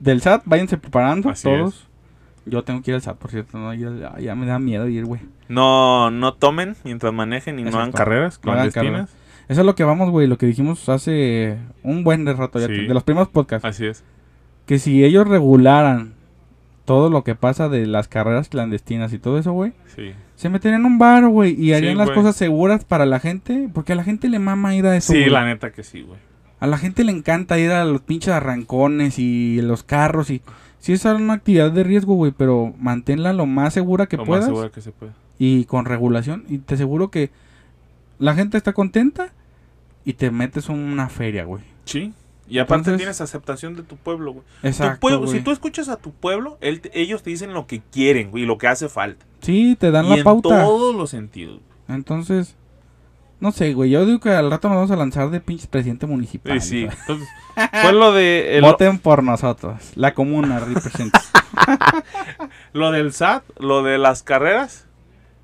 Del 0.00 0.20
SAT, 0.20 0.42
váyanse 0.46 0.78
preparando 0.78 1.30
Así 1.30 1.44
todos. 1.44 1.86
Yo 2.44 2.64
tengo 2.64 2.82
que 2.82 2.90
ir 2.90 2.96
al 2.96 3.02
SAT, 3.02 3.18
por 3.18 3.30
cierto. 3.30 3.56
No, 3.58 3.72
ya, 3.72 4.18
ya 4.18 4.34
me 4.34 4.46
da 4.46 4.58
miedo 4.58 4.88
ir, 4.88 5.04
güey. 5.04 5.20
No, 5.48 6.10
no 6.10 6.34
tomen 6.34 6.74
mientras 6.82 7.12
manejen 7.12 7.58
y 7.60 7.62
no 7.62 7.68
hagan 7.68 7.90
Exacto. 7.90 7.98
carreras 7.98 8.40
No 8.42 8.52
hagan 8.52 8.70
clandestinas. 8.70 9.10
Eso 9.48 9.60
es 9.60 9.66
lo 9.66 9.74
que 9.74 9.84
vamos, 9.84 10.10
güey. 10.10 10.26
Lo 10.26 10.38
que 10.38 10.46
dijimos 10.46 10.88
hace 10.88 11.58
un 11.82 12.04
buen 12.04 12.26
rato 12.26 12.58
ya. 12.58 12.66
Sí. 12.66 12.86
De 12.86 12.94
los 12.94 13.02
primeros 13.02 13.28
podcasts. 13.28 13.66
Así 13.66 13.86
es. 13.86 14.04
Que 14.66 14.78
si 14.78 15.04
ellos 15.04 15.26
regularan 15.28 16.14
todo 16.84 17.10
lo 17.10 17.22
que 17.24 17.34
pasa 17.34 17.68
de 17.68 17.86
las 17.86 18.08
carreras 18.08 18.48
clandestinas 18.48 19.12
y 19.12 19.18
todo 19.18 19.38
eso, 19.38 19.52
güey. 19.52 19.72
Sí. 19.94 20.12
Se 20.36 20.48
meterían 20.48 20.80
en 20.80 20.86
un 20.86 20.98
bar, 20.98 21.26
güey. 21.28 21.52
Y 21.60 21.72
harían 21.72 21.92
Sí, 21.94 21.98
las 21.98 22.10
cosas 22.10 22.34
seguras 22.36 22.84
para 22.84 23.06
la 23.06 23.20
gente. 23.20 23.68
Porque 23.72 23.92
a 23.92 23.96
la 23.96 24.04
gente 24.04 24.28
le 24.28 24.38
mama 24.38 24.74
ir 24.74 24.86
a 24.86 24.96
eso, 24.96 25.12
Sí, 25.12 25.26
la 25.26 25.44
neta 25.44 25.70
que 25.72 25.82
sí, 25.82 26.02
güey. 26.02 26.18
A 26.60 26.66
la 26.66 26.78
gente 26.78 27.02
le 27.04 27.12
encanta 27.12 27.58
ir 27.58 27.70
a 27.72 27.84
los 27.84 28.02
pinches 28.02 28.32
arrancones 28.32 29.18
y 29.18 29.60
los 29.62 29.82
carros 29.82 30.30
y... 30.30 30.42
Sí 30.78 30.92
es 30.92 31.04
una 31.04 31.34
actividad 31.34 31.70
de 31.70 31.84
riesgo, 31.84 32.14
güey, 32.14 32.32
pero 32.36 32.74
manténla 32.78 33.32
lo 33.32 33.46
más 33.46 33.72
segura 33.72 34.06
que 34.06 34.16
Lo 34.16 34.22
más 34.24 34.28
puedas 34.28 34.44
seguro 34.46 34.72
que 34.72 34.80
se 34.80 34.90
puede. 34.90 35.12
y 35.38 35.64
con 35.66 35.84
regulación. 35.84 36.44
Y 36.48 36.58
te 36.58 36.74
aseguro 36.74 37.08
que 37.08 37.30
la 38.18 38.34
gente 38.34 38.56
está 38.56 38.72
contenta 38.72 39.32
y 40.04 40.14
te 40.14 40.30
metes 40.30 40.68
una 40.68 41.08
feria, 41.08 41.44
güey. 41.44 41.62
Sí. 41.84 42.12
Y 42.48 42.58
aparte 42.58 42.80
Entonces- 42.90 42.98
tienes 42.98 43.20
aceptación 43.20 43.76
de 43.76 43.82
tu 43.82 43.96
pueblo, 43.96 44.32
güey. 44.32 44.44
Tu 44.62 44.68
Exacto, 44.68 45.00
pueblo, 45.00 45.26
si 45.26 45.32
güey. 45.34 45.44
tú 45.44 45.50
escuchas 45.52 45.88
a 45.88 45.96
tu 45.96 46.12
pueblo, 46.12 46.58
él 46.60 46.82
ellos 46.92 47.22
te 47.22 47.30
dicen 47.30 47.54
lo 47.54 47.66
que 47.66 47.80
quieren, 47.92 48.30
güey, 48.30 48.42
y 48.42 48.46
lo 48.46 48.58
que 48.58 48.66
hace 48.68 48.88
falta. 48.88 49.24
Sí, 49.40 49.76
te 49.78 49.90
dan 49.90 50.06
y 50.06 50.10
la 50.10 50.14
en 50.16 50.24
pauta. 50.24 50.62
todos 50.64 50.94
los 50.94 51.10
sentidos. 51.10 51.60
Entonces, 51.88 52.56
no 53.40 53.52
sé, 53.52 53.72
güey. 53.74 53.90
Yo 53.90 54.04
digo 54.06 54.20
que 54.20 54.30
al 54.30 54.50
rato 54.50 54.68
nos 54.68 54.76
vamos 54.76 54.90
a 54.90 54.96
lanzar 54.96 55.30
de 55.30 55.40
pinches 55.40 55.66
presidente 55.66 56.06
municipal. 56.06 56.60
Sí, 56.60 56.68
sí. 56.68 56.96
Entonces, 57.00 57.28
fue 57.82 57.92
lo 57.92 58.12
de 58.12 58.56
el- 58.58 58.62
Voten 58.62 58.98
por 58.98 59.22
nosotros. 59.22 59.92
La 59.94 60.12
comuna 60.14 60.58
representa. 60.60 61.22
lo 62.72 62.90
del 62.90 63.12
SAT, 63.12 63.44
lo 63.58 63.82
de 63.82 63.98
las 63.98 64.22
carreras, 64.22 64.86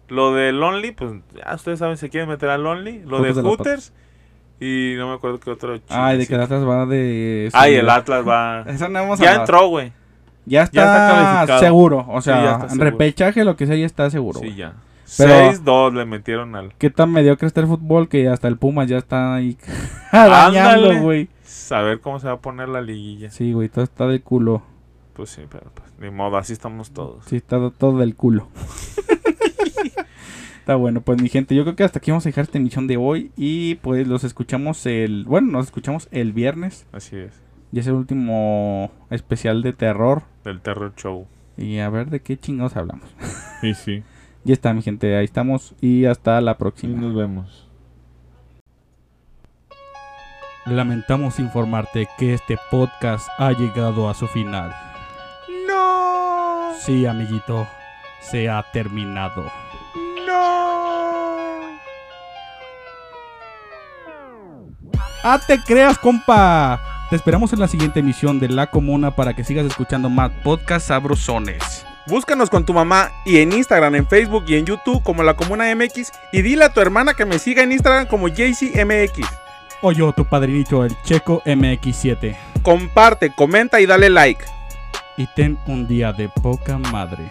lo 0.09 0.33
del 0.35 0.63
Only, 0.63 0.93
pues 0.93 1.13
ya 1.37 1.55
ustedes 1.55 1.79
saben 1.79 1.97
se 1.97 2.09
quieren 2.11 2.29
meter 2.29 2.49
al 2.51 2.67
Only, 2.67 3.03
lo 3.05 3.21
de 3.23 3.33
de 3.33 3.43
Hooters 3.43 3.93
y 4.61 4.95
no 4.97 5.09
me 5.09 5.15
acuerdo 5.15 5.39
qué 5.39 5.51
otro. 5.51 5.79
Ay, 5.89 6.19
de 6.19 6.27
que 6.27 6.35
el 6.35 6.41
Atlas 6.41 6.67
va 6.67 6.85
de... 6.87 7.49
Ay, 7.53 7.75
el 7.77 7.89
Atlas 7.89 8.27
va. 8.27 8.63
Eso 8.67 8.89
no 8.89 8.99
hemos 9.01 9.19
ya 9.19 9.29
hablado. 9.31 9.41
entró, 9.45 9.69
güey. 9.69 9.93
Ya 10.47 10.63
está, 10.63 10.81
está 10.83 11.25
calificado. 11.37 11.61
seguro. 11.61 12.07
O 12.09 12.21
Sí, 12.23 12.31
ya 12.31 12.41
sea, 12.59 12.69
seguro. 12.71 12.85
repechaje, 12.91 13.45
lo 13.45 13.57
que 13.57 13.67
sea, 13.67 13.77
ya 13.77 13.87
está 13.87 14.09
seguro. 14.11 14.41
Sí, 14.41 14.55
ya. 14.57 14.73
Pero- 15.17 15.53
6-2 15.53 15.95
le 15.95 16.05
metieron 16.07 16.57
al. 16.57 16.75
Qué 16.77 16.91
tan 16.91 17.13
mediocre 17.13 17.47
está 17.47 17.61
el 17.61 17.67
fútbol 17.67 18.09
que 18.09 18.29
hasta 18.29 18.49
el 18.49 18.57
Pumas 18.57 18.89
ya 18.89 18.99
está 18.99 19.35
ahí 19.35 19.57
Ándale. 20.13 21.01
güey. 21.01 21.29
Saber 21.45 22.01
cómo 22.01 22.19
se 22.19 22.27
va 22.27 22.35
a 22.35 22.39
poner 22.41 22.69
la 22.69 22.81
liguilla. 22.81 23.31
Sí, 23.31 23.53
güey, 23.53 23.69
todo 23.69 23.85
está 23.85 24.07
del 24.07 24.23
culo. 24.23 24.63
Pues 25.15 25.31
sí, 25.31 25.43
pero 25.51 25.71
pues, 25.75 25.89
ni 26.01 26.11
modo, 26.11 26.37
así 26.37 26.53
estamos 26.53 26.91
todos. 26.93 27.25
Sí, 27.27 27.37
está 27.37 27.59
todo 27.71 27.99
del 27.99 28.15
culo. 28.17 28.49
está 30.59 30.77
bueno, 30.77 31.01
pues 31.01 31.21
mi 31.21 31.29
gente, 31.29 31.55
yo 31.55 31.65
creo 31.65 31.77
que 31.77 31.85
hasta 31.85 31.99
aquí 31.99 32.11
vamos 32.11 32.27
a 32.27 32.29
dejar 32.29 32.45
esta 32.45 32.59
emisión 32.59 32.87
de 32.87 32.97
hoy. 32.97 33.31
Y 33.37 33.77
pues 33.77 34.07
los 34.07 34.25
escuchamos 34.25 34.85
el. 34.87 35.25
Bueno, 35.25 35.51
nos 35.53 35.67
escuchamos 35.67 36.09
el 36.11 36.33
viernes. 36.33 36.87
Así 36.93 37.17
es. 37.17 37.33
Y 37.73 37.79
es 37.81 37.87
el 37.87 37.95
último 37.95 38.91
especial 39.11 39.63
de 39.63 39.73
terror. 39.73 40.23
Del 40.45 40.61
Terror 40.61 40.95
Show. 40.97 41.27
Y 41.57 41.79
a 41.79 41.91
ver 41.91 42.09
de 42.11 42.21
qué 42.21 42.39
chingados 42.39 42.77
hablamos. 42.77 43.09
Sí, 43.61 43.75
sí. 43.75 44.03
Ya 44.45 44.53
está, 44.55 44.73
mi 44.73 44.83
gente, 44.83 45.17
ahí 45.17 45.25
estamos. 45.25 45.75
Y 45.81 46.05
hasta 46.05 46.41
la 46.41 46.53
Y 46.53 46.55
próxima. 46.55 47.01
nos 47.01 47.15
vemos. 47.15 47.69
Lamentamos 50.65 51.39
informarte 51.41 52.07
que 52.19 52.35
este 52.35 52.57
podcast 52.71 53.29
ha 53.39 53.53
llegado 53.53 54.09
a 54.09 54.15
su 54.15 54.27
final. 54.29 54.73
¡No! 55.67 56.73
Sí, 56.79 57.05
amiguito, 57.07 57.67
se 58.21 58.49
ha 58.49 58.63
terminado. 58.73 59.51
¡No! 60.29 61.79
¡Ah, 65.25 65.41
te 65.47 65.59
creas, 65.63 65.99
compa! 65.99 66.81
Te 67.09 67.17
esperamos 67.17 67.55
en 67.55 67.61
la 67.61 67.69
siguiente 67.69 68.01
emisión 68.01 68.39
de 68.39 68.51
La 68.51 68.67
Comuna 68.67 69.17
para 69.17 69.35
que 69.35 69.43
sigas 69.43 69.65
escuchando 69.65 70.11
más 70.11 70.31
podcasts 70.45 70.89
sabrosones. 70.89 71.87
Búscanos 72.07 72.51
con 72.51 72.67
tu 72.67 72.75
mamá 72.75 73.11
y 73.25 73.39
en 73.39 73.53
Instagram, 73.53 73.95
en 73.95 74.07
Facebook 74.07 74.45
y 74.47 74.57
en 74.57 74.67
YouTube 74.67 75.03
como 75.03 75.23
La 75.23 75.35
Comuna 75.35 75.75
MX 75.75 76.13
y 76.33 76.43
dile 76.43 76.65
a 76.65 76.73
tu 76.73 76.81
hermana 76.81 77.15
que 77.15 77.25
me 77.25 77.39
siga 77.39 77.63
en 77.63 77.73
Instagram 77.73 78.07
como 78.07 78.29
JCMX. 78.29 79.27
O 79.81 79.93
yo, 79.93 80.13
tu 80.13 80.27
padrinito, 80.27 80.85
el 80.85 80.95
Checo 81.05 81.43
MX7. 81.47 82.37
Comparte, 82.63 83.33
comenta 83.35 83.81
y 83.81 83.87
dale 83.87 84.11
like. 84.11 84.45
Y 85.17 85.27
ten 85.35 85.59
un 85.67 85.89
día 85.89 86.13
de 86.13 86.29
poca 86.29 86.77
madre. 86.77 87.31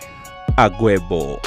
A 0.55 0.67
huevo. 0.67 1.39